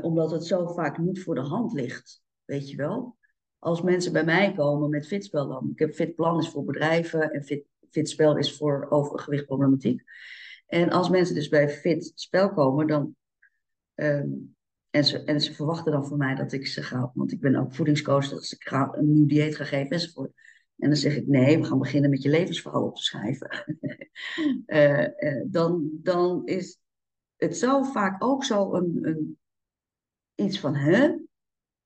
omdat 0.00 0.30
het 0.30 0.46
zo 0.46 0.66
vaak 0.66 0.98
niet 0.98 1.22
voor 1.22 1.34
de 1.34 1.40
hand 1.40 1.72
ligt, 1.72 2.22
weet 2.44 2.70
je 2.70 2.76
wel. 2.76 3.16
Als 3.58 3.82
mensen 3.82 4.12
bij 4.12 4.24
mij 4.24 4.54
komen 4.54 4.90
met 4.90 5.06
fitspel 5.06 5.48
dan. 5.48 5.70
Ik 5.70 5.78
heb 5.78 5.94
fitplan 5.94 6.38
is 6.38 6.48
voor 6.48 6.64
bedrijven 6.64 7.30
en 7.30 7.44
fit, 7.44 7.64
fitspel 7.90 8.36
is 8.36 8.56
voor 8.56 8.86
overgewichtproblematiek. 8.90 10.02
En 10.66 10.90
als 10.90 11.08
mensen 11.08 11.34
dus 11.34 11.48
bij 11.48 11.68
fit 11.68 12.12
spel 12.14 12.52
komen, 12.52 12.86
dan 12.86 13.16
um, 13.94 14.55
en 14.96 15.04
ze, 15.04 15.24
en 15.24 15.40
ze 15.40 15.54
verwachten 15.54 15.92
dan 15.92 16.06
van 16.06 16.18
mij 16.18 16.34
dat 16.34 16.52
ik 16.52 16.66
ze 16.66 16.82
ga, 16.82 17.10
want 17.14 17.32
ik 17.32 17.40
ben 17.40 17.56
ook 17.56 17.74
voedingscoach, 17.74 18.28
dat 18.28 18.52
ik 18.52 18.68
ga 18.68 18.88
een 18.92 19.12
nieuw 19.12 19.26
dieet 19.26 19.56
ga 19.56 19.64
geven 19.64 19.90
enzovoort. 19.90 20.32
En 20.76 20.88
dan 20.88 20.96
zeg 20.96 21.16
ik, 21.16 21.26
nee, 21.26 21.58
we 21.58 21.64
gaan 21.64 21.78
beginnen 21.78 22.10
met 22.10 22.22
je 22.22 22.28
levensverhaal 22.28 22.84
op 22.84 22.96
te 22.96 23.02
schrijven. 23.02 23.64
uh, 24.66 25.00
uh, 25.32 25.44
dan, 25.46 25.90
dan 25.92 26.46
is 26.46 26.80
het 27.36 27.56
zo 27.56 27.82
vaak 27.82 28.24
ook 28.24 28.44
zo 28.44 28.74
een, 28.74 28.98
een, 29.02 29.38
iets 30.34 30.60
van, 30.60 30.74
hè? 30.74 31.16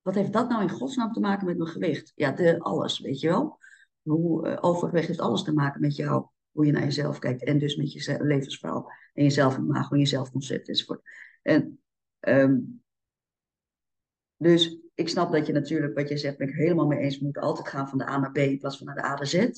Wat 0.01 0.15
heeft 0.15 0.33
dat 0.33 0.49
nou 0.49 0.61
in 0.61 0.69
godsnaam 0.69 1.13
te 1.13 1.19
maken 1.19 1.45
met 1.45 1.57
mijn 1.57 1.69
gewicht? 1.69 2.11
Ja, 2.15 2.31
de, 2.31 2.59
alles, 2.59 2.99
weet 2.99 3.19
je 3.19 3.27
wel. 3.27 3.57
Hoe, 4.01 4.47
uh, 4.47 4.57
overgewicht 4.61 5.07
heeft 5.07 5.19
alles 5.19 5.43
te 5.43 5.53
maken 5.53 5.81
met 5.81 5.95
jou, 5.95 6.25
hoe 6.51 6.65
je 6.65 6.71
naar 6.71 6.83
jezelf 6.83 7.19
kijkt. 7.19 7.43
En 7.43 7.59
dus 7.59 7.75
met 7.75 7.93
je 7.93 8.17
levensverhaal. 8.23 8.91
En 9.13 9.23
jezelf 9.23 9.57
en 9.57 9.99
je 9.99 10.05
zelfconcept 10.05 10.67
enzovoort. 10.67 11.01
En 11.41 11.79
um, 12.19 12.81
dus 14.41 14.77
ik 14.95 15.09
snap 15.09 15.31
dat 15.31 15.47
je 15.47 15.53
natuurlijk, 15.53 15.95
wat 15.95 16.09
je 16.09 16.17
zegt, 16.17 16.37
ben 16.37 16.47
ik 16.47 16.55
helemaal 16.55 16.85
mee 16.85 16.99
eens. 16.99 17.17
We 17.17 17.23
moeten 17.23 17.41
altijd 17.41 17.67
gaan 17.67 17.89
van 17.89 17.97
de 17.97 18.07
A 18.07 18.19
naar 18.19 18.31
B 18.31 18.37
in 18.37 18.57
plaats 18.57 18.77
van 18.77 18.85
naar 18.85 18.95
de 18.95 19.03
A 19.03 19.15
naar 19.15 19.27
Z. 19.27 19.49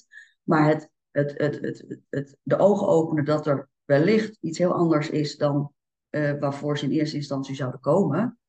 Maar 0.43 0.67
het, 0.67 0.91
het, 1.11 1.37
het, 1.37 1.61
het, 1.61 1.99
het, 2.09 2.37
de 2.41 2.57
ogen 2.57 2.87
openen 2.87 3.25
dat 3.25 3.47
er 3.47 3.69
wellicht 3.85 4.37
iets 4.41 4.57
heel 4.57 4.73
anders 4.73 5.09
is 5.09 5.37
dan 5.37 5.73
uh, 6.09 6.39
waarvoor 6.39 6.77
ze 6.77 6.85
in 6.85 6.91
eerste 6.91 7.15
instantie 7.15 7.55
zouden 7.55 7.79
komen. 7.79 8.39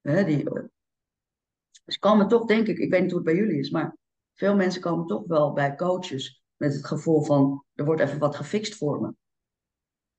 Hè, 0.00 0.24
die, 0.24 0.44
dus 1.84 1.98
komen 1.98 2.28
toch, 2.28 2.44
denk 2.44 2.66
ik, 2.66 2.78
ik 2.78 2.90
weet 2.90 3.02
niet 3.02 3.10
hoe 3.10 3.20
het 3.20 3.28
bij 3.28 3.36
jullie 3.36 3.58
is, 3.58 3.70
maar 3.70 3.96
veel 4.32 4.56
mensen 4.56 4.80
komen 4.80 5.06
toch 5.06 5.26
wel 5.26 5.52
bij 5.52 5.76
coaches 5.76 6.42
met 6.56 6.74
het 6.74 6.86
gevoel 6.86 7.22
van 7.22 7.64
er 7.74 7.84
wordt 7.84 8.00
even 8.00 8.18
wat 8.18 8.36
gefixt 8.36 8.76
voor 8.76 9.00
me. 9.00 9.14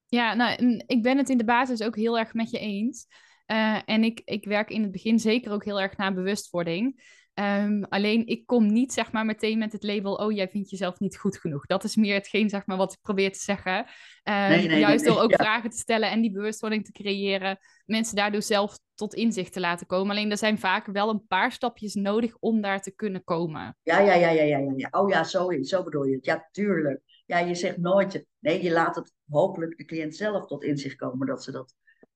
Ja, 0.05 0.33
nou, 0.33 0.83
ik 0.85 1.03
ben 1.03 1.17
het 1.17 1.29
in 1.29 1.37
de 1.37 1.45
basis 1.45 1.83
ook 1.83 1.95
heel 1.95 2.17
erg 2.17 2.33
met 2.33 2.49
je 2.49 2.59
eens. 2.59 3.07
Uh, 3.51 3.79
en 3.85 4.03
ik, 4.03 4.21
ik 4.25 4.45
werk 4.45 4.69
in 4.69 4.81
het 4.81 4.91
begin 4.91 5.19
zeker 5.19 5.51
ook 5.51 5.65
heel 5.65 5.81
erg 5.81 5.97
naar 5.97 6.13
bewustwording. 6.13 7.03
Um, 7.39 7.83
alleen 7.83 8.27
ik 8.27 8.45
kom 8.45 8.65
niet 8.73 8.93
zeg 8.93 9.11
maar 9.11 9.25
meteen 9.25 9.57
met 9.57 9.71
het 9.71 9.83
label, 9.83 10.13
oh 10.13 10.31
jij 10.31 10.49
vindt 10.49 10.69
jezelf 10.69 10.99
niet 10.99 11.17
goed 11.17 11.37
genoeg. 11.37 11.65
Dat 11.65 11.83
is 11.83 11.95
meer 11.95 12.13
hetgeen 12.13 12.49
zeg 12.49 12.65
maar 12.65 12.77
wat 12.77 12.93
ik 12.93 12.99
probeer 13.01 13.31
te 13.31 13.39
zeggen. 13.39 13.77
Um, 13.77 13.85
nee, 14.23 14.67
nee, 14.67 14.79
juist 14.79 15.05
nee, 15.05 15.13
door 15.13 15.23
ook 15.23 15.31
ja. 15.31 15.37
vragen 15.37 15.69
te 15.69 15.77
stellen 15.77 16.09
en 16.09 16.21
die 16.21 16.31
bewustwording 16.31 16.85
te 16.85 16.91
creëren. 16.91 17.57
Mensen 17.85 18.15
daardoor 18.15 18.41
zelf 18.41 18.79
tot 18.93 19.13
inzicht 19.13 19.53
te 19.53 19.59
laten 19.59 19.87
komen. 19.87 20.11
Alleen 20.11 20.31
er 20.31 20.37
zijn 20.37 20.59
vaak 20.59 20.85
wel 20.85 21.09
een 21.09 21.27
paar 21.27 21.51
stapjes 21.51 21.93
nodig 21.93 22.37
om 22.39 22.61
daar 22.61 22.81
te 22.81 22.95
kunnen 22.95 23.23
komen. 23.23 23.77
Ja, 23.83 23.99
ja, 23.99 24.13
ja, 24.13 24.29
ja, 24.29 24.43
ja. 24.43 24.73
ja. 24.75 24.87
Oh 24.91 25.09
ja, 25.09 25.23
zo, 25.23 25.61
zo 25.61 25.83
bedoel 25.83 26.03
je 26.03 26.15
het. 26.15 26.25
Ja, 26.25 26.47
tuurlijk. 26.51 27.01
Ja, 27.25 27.39
je 27.39 27.55
zegt 27.55 27.77
nooit, 27.77 28.25
nee, 28.39 28.63
je 28.63 28.71
laat 28.71 28.95
het 28.95 29.13
hopelijk 29.29 29.77
de 29.77 29.85
cliënt 29.85 30.15
zelf 30.15 30.45
tot 30.45 30.63
inzicht 30.63 30.95
komen 30.95 31.27
dat 31.27 31.43
ze 31.43 31.51
dat 31.51 31.73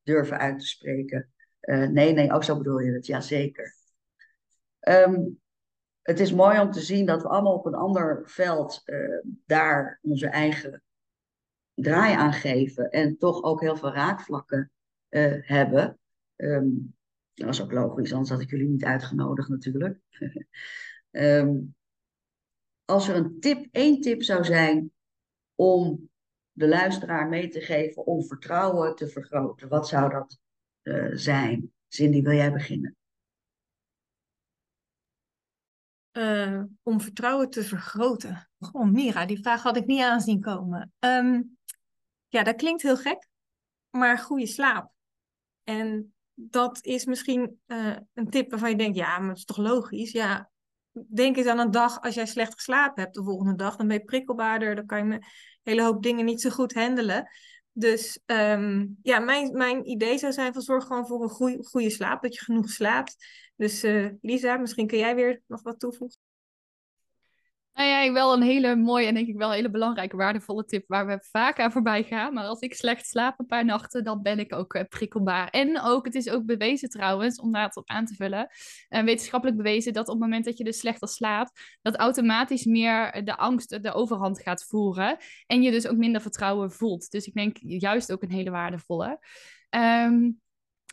durven 0.09 0.37
uit 0.37 0.59
te 0.59 0.67
spreken. 0.67 1.29
Uh, 1.61 1.87
nee, 1.87 2.13
nee, 2.13 2.31
ook 2.31 2.43
zo 2.43 2.57
bedoel 2.57 2.79
je 2.79 2.91
het, 2.91 3.05
ja 3.05 3.21
zeker. 3.21 3.75
Um, 4.79 5.39
het 6.01 6.19
is 6.19 6.33
mooi 6.33 6.59
om 6.59 6.71
te 6.71 6.79
zien 6.79 7.05
dat 7.05 7.21
we 7.21 7.27
allemaal 7.27 7.53
op 7.53 7.65
een 7.65 7.75
ander 7.75 8.21
veld 8.25 8.81
uh, 8.85 9.21
daar 9.45 9.99
onze 10.01 10.27
eigen 10.27 10.83
draai 11.73 12.13
aan 12.13 12.33
geven 12.33 12.89
en 12.89 13.17
toch 13.17 13.43
ook 13.43 13.61
heel 13.61 13.75
veel 13.75 13.93
raakvlakken 13.93 14.71
uh, 15.09 15.35
hebben. 15.39 15.99
Um, 16.35 16.95
dat 17.33 17.49
is 17.49 17.61
ook 17.61 17.71
logisch, 17.71 18.11
anders 18.11 18.29
had 18.29 18.41
ik 18.41 18.49
jullie 18.49 18.67
niet 18.67 18.83
uitgenodigd 18.83 19.49
natuurlijk. 19.49 19.99
um, 21.11 21.75
als 22.85 23.07
er 23.07 23.15
een 23.15 23.39
tip, 23.39 23.67
één 23.71 24.01
tip 24.01 24.23
zou 24.23 24.43
zijn 24.43 24.91
om 25.55 26.09
de 26.59 26.67
luisteraar 26.67 27.27
mee 27.27 27.47
te 27.47 27.61
geven 27.61 28.05
om 28.05 28.23
vertrouwen 28.23 28.95
te 28.95 29.07
vergroten? 29.07 29.67
Wat 29.67 29.87
zou 29.87 30.09
dat 30.09 30.39
uh, 30.83 31.09
zijn? 31.13 31.73
Cindy, 31.87 32.21
wil 32.21 32.33
jij 32.33 32.51
beginnen? 32.51 32.95
Uh, 36.11 36.63
om 36.83 37.01
vertrouwen 37.01 37.49
te 37.49 37.63
vergroten. 37.63 38.49
Oh, 38.71 38.91
Mira, 38.91 39.25
die 39.25 39.41
vraag 39.41 39.63
had 39.63 39.77
ik 39.77 39.85
niet 39.85 40.01
aanzien 40.01 40.41
komen. 40.41 40.93
Um, 40.99 41.57
ja, 42.27 42.43
dat 42.43 42.55
klinkt 42.55 42.81
heel 42.81 42.97
gek, 42.97 43.27
maar 43.89 44.17
goede 44.17 44.47
slaap. 44.47 44.91
En 45.63 46.13
dat 46.33 46.85
is 46.85 47.05
misschien 47.05 47.59
uh, 47.67 47.97
een 48.13 48.29
tip 48.29 48.49
waarvan 48.49 48.69
je 48.69 48.75
denkt, 48.75 48.97
ja, 48.97 49.19
maar 49.19 49.27
dat 49.27 49.37
is 49.37 49.45
toch 49.45 49.57
logisch? 49.57 50.11
Ja, 50.11 50.49
denk 50.91 51.37
eens 51.37 51.47
aan 51.47 51.59
een 51.59 51.71
dag 51.71 52.01
als 52.01 52.15
jij 52.15 52.25
slecht 52.25 52.53
geslapen 52.53 53.03
hebt 53.03 53.15
de 53.15 53.23
volgende 53.23 53.55
dag. 53.55 53.75
Dan 53.75 53.87
ben 53.87 53.97
je 53.97 54.03
prikkelbaarder, 54.03 54.75
dan 54.75 54.85
kan 54.85 55.07
je 55.07 55.13
een 55.13 55.23
hele 55.63 55.83
hoop 55.83 56.03
dingen 56.03 56.25
niet 56.25 56.41
zo 56.41 56.49
goed 56.49 56.73
handelen. 56.73 57.29
Dus 57.71 58.19
um, 58.25 58.97
ja, 59.01 59.19
mijn, 59.19 59.51
mijn 59.57 59.89
idee 59.89 60.17
zou 60.17 60.33
zijn 60.33 60.53
van 60.53 60.61
zorg 60.61 60.85
gewoon 60.85 61.07
voor 61.07 61.23
een 61.23 61.29
goede, 61.29 61.63
goede 61.63 61.89
slaap, 61.89 62.21
dat 62.21 62.35
je 62.35 62.43
genoeg 62.43 62.69
slaapt. 62.69 63.15
Dus 63.55 63.83
uh, 63.83 64.09
Lisa, 64.21 64.57
misschien 64.57 64.87
kun 64.87 64.97
jij 64.97 65.15
weer 65.15 65.41
nog 65.47 65.61
wat 65.61 65.79
toevoegen. 65.79 66.28
Nou 67.79 67.91
ja, 67.91 68.13
wel 68.13 68.33
een 68.33 68.41
hele 68.41 68.75
mooie 68.75 69.07
en 69.07 69.13
denk 69.13 69.27
ik 69.27 69.37
wel 69.37 69.49
een 69.49 69.55
hele 69.55 69.69
belangrijke, 69.69 70.15
waardevolle 70.15 70.65
tip 70.65 70.83
waar 70.87 71.07
we 71.07 71.19
vaak 71.31 71.59
aan 71.59 71.71
voorbij 71.71 72.03
gaan. 72.03 72.33
Maar 72.33 72.43
als 72.43 72.59
ik 72.59 72.73
slecht 72.73 73.07
slaap 73.07 73.39
een 73.39 73.45
paar 73.45 73.65
nachten, 73.65 74.03
dan 74.03 74.21
ben 74.21 74.39
ik 74.39 74.53
ook 74.53 74.73
uh, 74.73 74.81
prikkelbaar. 74.89 75.49
En 75.49 75.81
ook, 75.81 76.05
het 76.05 76.15
is 76.15 76.29
ook 76.29 76.45
bewezen 76.45 76.89
trouwens, 76.89 77.39
om 77.39 77.51
daar 77.51 77.71
op 77.73 77.89
aan 77.89 78.05
te 78.05 78.13
vullen, 78.13 78.47
uh, 78.89 79.03
wetenschappelijk 79.03 79.57
bewezen 79.57 79.93
dat 79.93 80.07
op 80.07 80.13
het 80.13 80.23
moment 80.23 80.45
dat 80.45 80.57
je 80.57 80.63
dus 80.63 80.79
slechter 80.79 81.07
slaapt, 81.07 81.77
dat 81.81 81.95
automatisch 81.95 82.65
meer 82.65 83.25
de 83.25 83.37
angst 83.37 83.83
de 83.83 83.93
overhand 83.93 84.41
gaat 84.41 84.63
voeren. 84.63 85.17
En 85.45 85.61
je 85.61 85.71
dus 85.71 85.87
ook 85.87 85.97
minder 85.97 86.21
vertrouwen 86.21 86.71
voelt. 86.71 87.11
Dus 87.11 87.25
ik 87.25 87.33
denk 87.33 87.57
juist 87.61 88.11
ook 88.11 88.21
een 88.21 88.31
hele 88.31 88.51
waardevolle. 88.51 89.19
Um, 89.69 90.39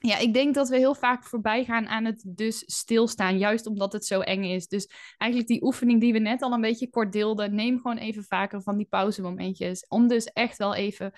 ja, 0.01 0.19
ik 0.19 0.35
denk 0.35 0.55
dat 0.55 0.69
we 0.69 0.77
heel 0.77 0.95
vaak 0.95 1.25
voorbij 1.25 1.65
gaan 1.65 1.87
aan 1.87 2.05
het 2.05 2.23
dus 2.27 2.63
stilstaan, 2.67 3.39
juist 3.39 3.67
omdat 3.67 3.93
het 3.93 4.07
zo 4.07 4.21
eng 4.21 4.45
is. 4.45 4.69
Dus 4.69 4.89
eigenlijk 5.17 5.51
die 5.51 5.65
oefening 5.65 6.01
die 6.01 6.13
we 6.13 6.19
net 6.19 6.43
al 6.43 6.53
een 6.53 6.61
beetje 6.61 6.91
kort 6.91 7.13
deelden, 7.13 7.55
neem 7.55 7.77
gewoon 7.77 7.99
even 7.99 8.25
vaker 8.25 8.63
van 8.63 8.77
die 8.77 8.87
pauzemomentjes. 8.87 9.87
Om 9.89 10.09
dus 10.09 10.25
echt 10.25 10.57
wel 10.57 10.75
even 10.75 11.13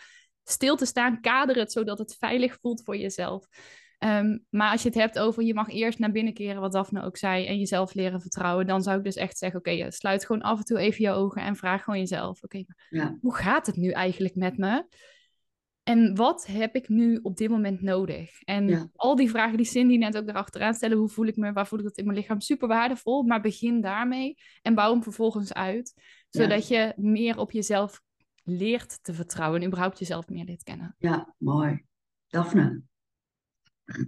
stil 0.45 0.77
te 0.77 0.87
staan, 0.87 1.21
kader 1.21 1.57
het 1.57 1.73
zodat 1.73 1.99
het 1.99 2.17
veilig 2.19 2.59
voelt 2.61 2.83
voor 2.83 2.97
jezelf. 2.97 3.47
Um, 4.05 4.45
maar 4.51 4.71
als 4.71 4.83
je 4.83 4.89
het 4.89 4.99
hebt 4.99 5.19
over 5.19 5.43
je 5.43 5.55
mag 5.55 5.69
eerst 5.69 5.99
naar 5.99 6.11
binnen 6.11 6.35
keren, 6.35 6.61
wat 6.61 6.73
Daphne 6.73 7.03
ook 7.03 7.17
zei, 7.17 7.47
en 7.47 7.59
jezelf 7.59 7.95
leren 7.95 8.21
vertrouwen, 8.21 8.67
dan 8.67 8.83
zou 8.83 8.99
ik 8.99 9.05
dus 9.05 9.17
echt 9.17 9.39
zeggen: 9.39 9.59
oké, 9.61 9.71
okay, 9.71 9.91
sluit 9.91 10.27
gewoon 10.27 10.43
af 10.43 10.59
en 10.59 10.65
toe 10.65 10.79
even 10.79 11.05
je 11.05 11.11
ogen 11.11 11.43
en 11.43 11.57
vraag 11.57 11.85
gewoon 11.85 11.99
jezelf: 11.99 12.43
oké, 12.43 12.57
okay, 12.59 12.67
ja. 12.89 13.19
hoe 13.21 13.35
gaat 13.35 13.67
het 13.67 13.77
nu 13.77 13.91
eigenlijk 13.91 14.35
met 14.35 14.59
me? 14.59 14.87
En 15.89 16.17
wat 16.17 16.47
heb 16.47 16.75
ik 16.75 16.89
nu 16.89 17.19
op 17.23 17.37
dit 17.37 17.51
moment 17.51 17.83
nodig? 17.83 18.43
En 18.43 18.69
ja. 18.69 18.89
al 18.95 19.17
die 19.17 19.31
vragen 19.31 19.57
die 19.57 19.67
Cindy 19.67 19.97
net 19.97 20.17
ook 20.17 20.29
erachteraan 20.29 20.75
stellen, 20.75 20.97
hoe 20.97 21.09
voel 21.09 21.27
ik 21.27 21.37
me, 21.37 21.53
waar 21.53 21.67
voel 21.67 21.79
ik 21.79 21.85
het 21.85 21.99
in 21.99 22.05
mijn 22.05 22.19
lichaam, 22.19 22.41
super 22.41 22.69
waardevol. 22.69 23.23
Maar 23.23 23.41
begin 23.41 23.81
daarmee 23.81 24.39
en 24.63 24.75
bouw 24.75 24.93
hem 24.93 25.03
vervolgens 25.03 25.53
uit, 25.53 25.95
zodat 26.29 26.69
ja. 26.69 26.79
je 26.79 26.93
meer 26.97 27.39
op 27.39 27.51
jezelf 27.53 28.03
leert 28.45 29.05
te 29.05 29.15
vertrouwen 29.15 29.61
en 29.61 29.67
überhaupt 29.67 29.99
jezelf 29.99 30.29
meer 30.29 30.45
leert 30.45 30.63
kennen. 30.63 30.95
Ja, 30.99 31.35
mooi. 31.39 31.85
Daphne? 32.27 32.83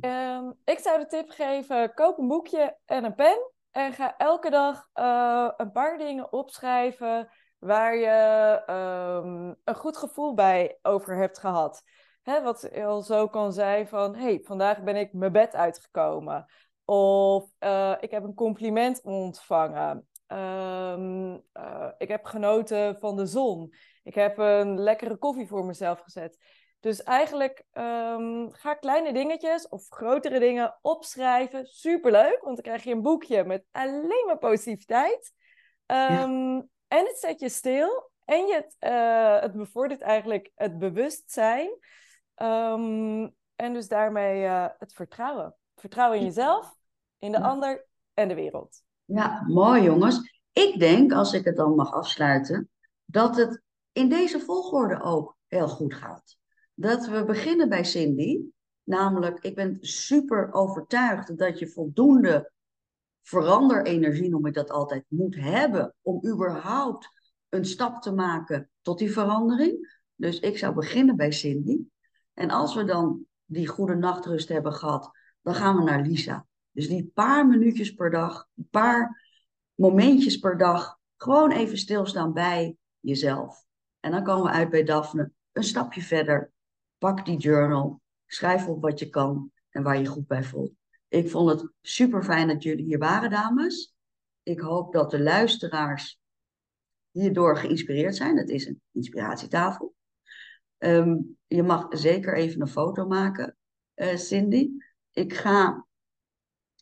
Um, 0.00 0.54
ik 0.64 0.78
zou 0.78 0.98
de 0.98 1.06
tip 1.08 1.30
geven, 1.30 1.94
koop 1.94 2.18
een 2.18 2.28
boekje 2.28 2.76
en 2.84 3.04
een 3.04 3.14
pen 3.14 3.52
en 3.70 3.92
ga 3.92 4.16
elke 4.16 4.50
dag 4.50 4.88
uh, 4.94 5.50
een 5.56 5.72
paar 5.72 5.98
dingen 5.98 6.32
opschrijven 6.32 7.28
waar 7.60 7.96
je 7.96 8.62
um, 9.24 9.56
een 9.64 9.74
goed 9.74 9.96
gevoel 9.96 10.34
bij 10.34 10.78
over 10.82 11.16
hebt 11.16 11.38
gehad. 11.38 11.82
Hè, 12.22 12.42
wat 12.42 12.70
al 12.82 13.02
zo 13.02 13.28
kan 13.28 13.52
zijn 13.52 13.88
van, 13.88 14.14
hey, 14.14 14.40
vandaag 14.42 14.82
ben 14.82 14.96
ik 14.96 15.12
mijn 15.12 15.32
bed 15.32 15.54
uitgekomen. 15.54 16.46
Of 16.84 17.50
uh, 17.60 17.94
ik 18.00 18.10
heb 18.10 18.24
een 18.24 18.34
compliment 18.34 19.02
ontvangen. 19.02 20.08
Um, 20.26 21.32
uh, 21.52 21.88
ik 21.98 22.08
heb 22.08 22.24
genoten 22.24 22.96
van 22.98 23.16
de 23.16 23.26
zon. 23.26 23.74
Ik 24.02 24.14
heb 24.14 24.38
een 24.38 24.80
lekkere 24.80 25.16
koffie 25.16 25.46
voor 25.46 25.64
mezelf 25.64 26.00
gezet. 26.00 26.38
Dus 26.80 27.02
eigenlijk 27.02 27.64
um, 27.72 28.52
ga 28.52 28.74
kleine 28.74 29.12
dingetjes 29.12 29.68
of 29.68 29.86
grotere 29.88 30.38
dingen 30.38 30.78
opschrijven. 30.80 31.66
Superleuk, 31.66 32.40
want 32.40 32.54
dan 32.56 32.64
krijg 32.64 32.82
je 32.82 32.92
een 32.92 33.02
boekje 33.02 33.44
met 33.44 33.64
alleen 33.70 34.24
maar 34.26 34.38
positiviteit. 34.38 35.32
Um, 35.86 36.54
ja. 36.54 36.64
En 36.90 37.06
het 37.06 37.18
zet 37.18 37.40
je 37.40 37.48
stil 37.48 38.10
En 38.24 38.46
je 38.46 38.54
het, 38.54 38.76
uh, 38.80 39.40
het 39.40 39.52
bevordert 39.52 40.00
eigenlijk 40.00 40.50
het 40.54 40.78
bewustzijn. 40.78 41.70
Ehm, 42.34 43.28
en 43.56 43.72
dus 43.72 43.88
daarmee 43.88 44.42
uh, 44.42 44.66
het 44.78 44.92
vertrouwen. 44.92 45.54
Vertrouwen 45.76 46.18
in 46.18 46.24
jezelf, 46.24 46.74
in 47.18 47.32
de 47.32 47.38
ja. 47.38 47.44
ander 47.44 47.86
en 48.14 48.28
de 48.28 48.34
wereld. 48.34 48.82
Ja, 49.04 49.44
mooi 49.46 49.82
jongens. 49.82 50.42
Ik 50.52 50.78
denk, 50.78 51.12
als 51.12 51.32
ik 51.32 51.44
het 51.44 51.56
dan 51.56 51.74
mag 51.74 51.92
afsluiten, 51.92 52.70
dat 53.04 53.36
het 53.36 53.62
in 53.92 54.08
deze 54.08 54.40
volgorde 54.40 55.02
ook 55.02 55.36
heel 55.46 55.68
goed 55.68 55.94
gaat. 55.94 56.36
Dat 56.74 57.06
we 57.06 57.24
beginnen 57.24 57.68
bij 57.68 57.84
Cindy. 57.84 58.40
Namelijk, 58.82 59.38
ik 59.44 59.54
ben 59.54 59.78
super 59.80 60.52
overtuigd 60.52 61.38
dat 61.38 61.58
je 61.58 61.68
voldoende 61.68 62.52
veranderenergie, 63.30 64.28
noem 64.28 64.46
ik 64.46 64.54
dat 64.54 64.70
altijd, 64.70 65.04
moet 65.08 65.34
hebben 65.34 65.94
om 66.02 66.26
überhaupt 66.26 67.08
een 67.48 67.64
stap 67.64 68.02
te 68.02 68.12
maken 68.12 68.70
tot 68.80 68.98
die 68.98 69.12
verandering. 69.12 70.00
Dus 70.14 70.40
ik 70.40 70.58
zou 70.58 70.74
beginnen 70.74 71.16
bij 71.16 71.32
Cindy. 71.32 71.78
En 72.34 72.50
als 72.50 72.74
we 72.74 72.84
dan 72.84 73.24
die 73.44 73.66
goede 73.66 73.94
nachtrust 73.94 74.48
hebben 74.48 74.72
gehad, 74.72 75.10
dan 75.42 75.54
gaan 75.54 75.76
we 75.76 75.82
naar 75.82 76.02
Lisa. 76.02 76.46
Dus 76.70 76.88
die 76.88 77.10
paar 77.14 77.46
minuutjes 77.46 77.94
per 77.94 78.10
dag, 78.10 78.48
een 78.56 78.68
paar 78.70 79.22
momentjes 79.74 80.38
per 80.38 80.58
dag, 80.58 80.98
gewoon 81.16 81.50
even 81.50 81.78
stilstaan 81.78 82.32
bij 82.32 82.76
jezelf. 83.00 83.64
En 84.00 84.10
dan 84.10 84.24
komen 84.24 84.44
we 84.44 84.50
uit 84.50 84.70
bij 84.70 84.84
Daphne, 84.84 85.32
een 85.52 85.64
stapje 85.64 86.02
verder. 86.02 86.52
Pak 86.98 87.24
die 87.24 87.36
journal, 87.38 88.00
schrijf 88.26 88.66
op 88.66 88.82
wat 88.82 88.98
je 88.98 89.08
kan 89.08 89.52
en 89.70 89.82
waar 89.82 89.98
je 89.98 90.06
goed 90.06 90.26
bij 90.26 90.44
voelt. 90.44 90.79
Ik 91.10 91.30
vond 91.30 91.50
het 91.50 91.70
super 91.80 92.22
fijn 92.22 92.48
dat 92.48 92.62
jullie 92.62 92.84
hier 92.84 92.98
waren, 92.98 93.30
dames. 93.30 93.94
Ik 94.42 94.60
hoop 94.60 94.92
dat 94.92 95.10
de 95.10 95.20
luisteraars 95.20 96.20
hierdoor 97.10 97.56
geïnspireerd 97.56 98.16
zijn. 98.16 98.36
Het 98.36 98.48
is 98.48 98.66
een 98.66 98.80
inspiratietafel. 98.92 99.94
Um, 100.78 101.38
je 101.46 101.62
mag 101.62 101.86
zeker 101.90 102.34
even 102.34 102.60
een 102.60 102.68
foto 102.68 103.06
maken, 103.06 103.56
uh, 103.94 104.16
Cindy. 104.16 104.70
Ik 105.12 105.34
ga 105.34 105.86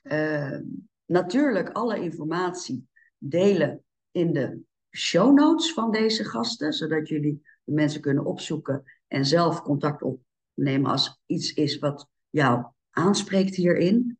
uh, 0.02 0.58
natuurlijk 1.06 1.70
alle 1.70 2.00
informatie 2.00 2.88
delen 3.18 3.84
in 4.10 4.32
de 4.32 4.60
show 4.90 5.34
notes 5.34 5.72
van 5.72 5.90
deze 5.90 6.24
gasten, 6.24 6.72
zodat 6.72 7.08
jullie 7.08 7.42
de 7.64 7.72
mensen 7.72 8.00
kunnen 8.00 8.24
opzoeken 8.24 8.84
en 9.06 9.26
zelf 9.26 9.62
contact 9.62 10.02
opnemen 10.02 10.90
als 10.90 11.20
iets 11.26 11.52
is 11.52 11.78
wat 11.78 12.08
jou 12.30 12.66
aanspreekt 12.90 13.54
hierin. 13.54 14.17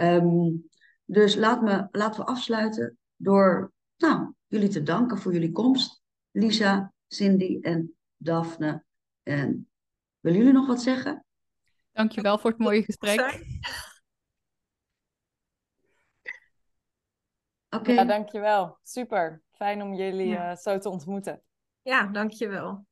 Um, 0.00 0.68
dus 1.04 1.34
laat 1.34 1.62
me, 1.62 1.88
laten 1.90 2.20
we 2.20 2.26
afsluiten 2.26 2.98
door 3.16 3.72
nou, 3.96 4.32
jullie 4.46 4.68
te 4.68 4.82
danken 4.82 5.18
voor 5.18 5.32
jullie 5.32 5.52
komst. 5.52 6.02
Lisa, 6.30 6.92
Cindy 7.06 7.58
en 7.60 7.96
Daphne. 8.16 8.84
En 9.22 9.68
willen 10.20 10.38
jullie 10.38 10.52
nog 10.52 10.66
wat 10.66 10.82
zeggen? 10.82 11.24
Dankjewel 11.92 12.38
voor 12.38 12.50
het 12.50 12.58
mooie 12.58 12.82
gesprek. 12.82 13.20
Oké. 17.70 17.76
Okay. 17.76 17.94
Ja, 17.94 18.04
dankjewel. 18.04 18.78
Super. 18.82 19.42
Fijn 19.50 19.82
om 19.82 19.94
jullie 19.94 20.26
ja. 20.26 20.50
uh, 20.50 20.56
zo 20.56 20.78
te 20.78 20.88
ontmoeten. 20.88 21.42
Ja, 21.82 22.06
dankjewel. 22.06 22.86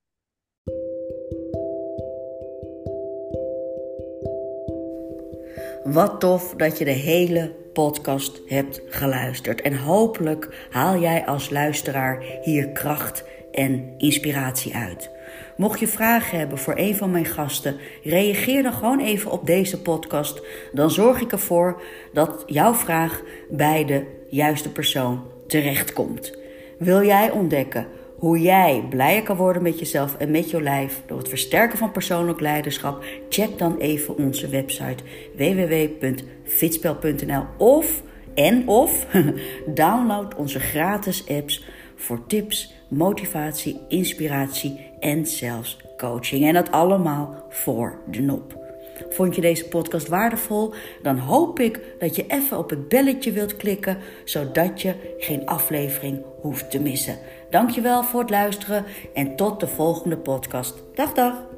Wat 5.86 6.20
tof 6.20 6.54
dat 6.56 6.78
je 6.78 6.84
de 6.84 6.90
hele 6.90 7.54
podcast 7.72 8.40
hebt 8.46 8.80
geluisterd. 8.88 9.60
En 9.60 9.76
hopelijk 9.76 10.66
haal 10.70 11.00
jij 11.00 11.26
als 11.26 11.50
luisteraar 11.50 12.24
hier 12.42 12.68
kracht 12.68 13.24
en 13.52 13.94
inspiratie 13.98 14.74
uit. 14.74 15.10
Mocht 15.56 15.80
je 15.80 15.88
vragen 15.88 16.38
hebben 16.38 16.58
voor 16.58 16.74
een 16.76 16.96
van 16.96 17.10
mijn 17.10 17.24
gasten, 17.24 17.76
reageer 18.02 18.62
dan 18.62 18.72
gewoon 18.72 19.00
even 19.00 19.30
op 19.30 19.46
deze 19.46 19.82
podcast. 19.82 20.42
Dan 20.72 20.90
zorg 20.90 21.20
ik 21.20 21.32
ervoor 21.32 21.82
dat 22.12 22.42
jouw 22.46 22.74
vraag 22.74 23.22
bij 23.50 23.84
de 23.84 24.04
juiste 24.28 24.72
persoon 24.72 25.24
terechtkomt. 25.46 26.38
Wil 26.78 27.04
jij 27.04 27.30
ontdekken 27.30 27.86
hoe 28.18 28.40
jij 28.40 28.84
blijer 28.90 29.22
kan 29.22 29.36
worden 29.36 29.62
met 29.62 29.78
jezelf 29.78 30.16
en 30.16 30.30
met 30.30 30.50
je 30.50 30.62
lijf 30.62 31.02
door 31.06 31.18
het 31.18 31.28
versterken 31.28 31.78
van 31.78 31.92
persoonlijk 31.92 32.40
leiderschap? 32.40 33.04
Check 33.28 33.58
dan 33.58 33.78
even 33.78 34.16
onze 34.16 34.48
website 34.48 35.02
www.fitspel.nl 35.36 37.44
of 37.58 38.02
en 38.34 38.68
of 38.68 39.06
download 39.74 40.34
onze 40.34 40.60
gratis 40.60 41.28
apps 41.28 41.64
voor 41.96 42.26
tips, 42.26 42.74
motivatie, 42.88 43.80
inspiratie 43.88 44.80
en 45.00 45.26
zelfs 45.26 45.78
coaching. 45.96 46.46
En 46.46 46.54
dat 46.54 46.70
allemaal 46.70 47.44
voor 47.48 47.98
de 48.10 48.20
nop. 48.20 48.64
Vond 49.08 49.34
je 49.34 49.40
deze 49.40 49.68
podcast 49.68 50.08
waardevol? 50.08 50.74
Dan 51.02 51.18
hoop 51.18 51.60
ik 51.60 51.80
dat 51.98 52.16
je 52.16 52.26
even 52.26 52.58
op 52.58 52.70
het 52.70 52.88
belletje 52.88 53.32
wilt 53.32 53.56
klikken, 53.56 53.98
zodat 54.24 54.82
je 54.82 54.94
geen 55.18 55.46
aflevering 55.46 56.22
hoeft 56.40 56.70
te 56.70 56.80
missen. 56.80 57.18
Dankjewel 57.50 58.02
voor 58.02 58.20
het 58.20 58.30
luisteren 58.30 58.84
en 59.14 59.36
tot 59.36 59.60
de 59.60 59.66
volgende 59.66 60.18
podcast. 60.18 60.82
Dag 60.94 61.12
dag! 61.12 61.55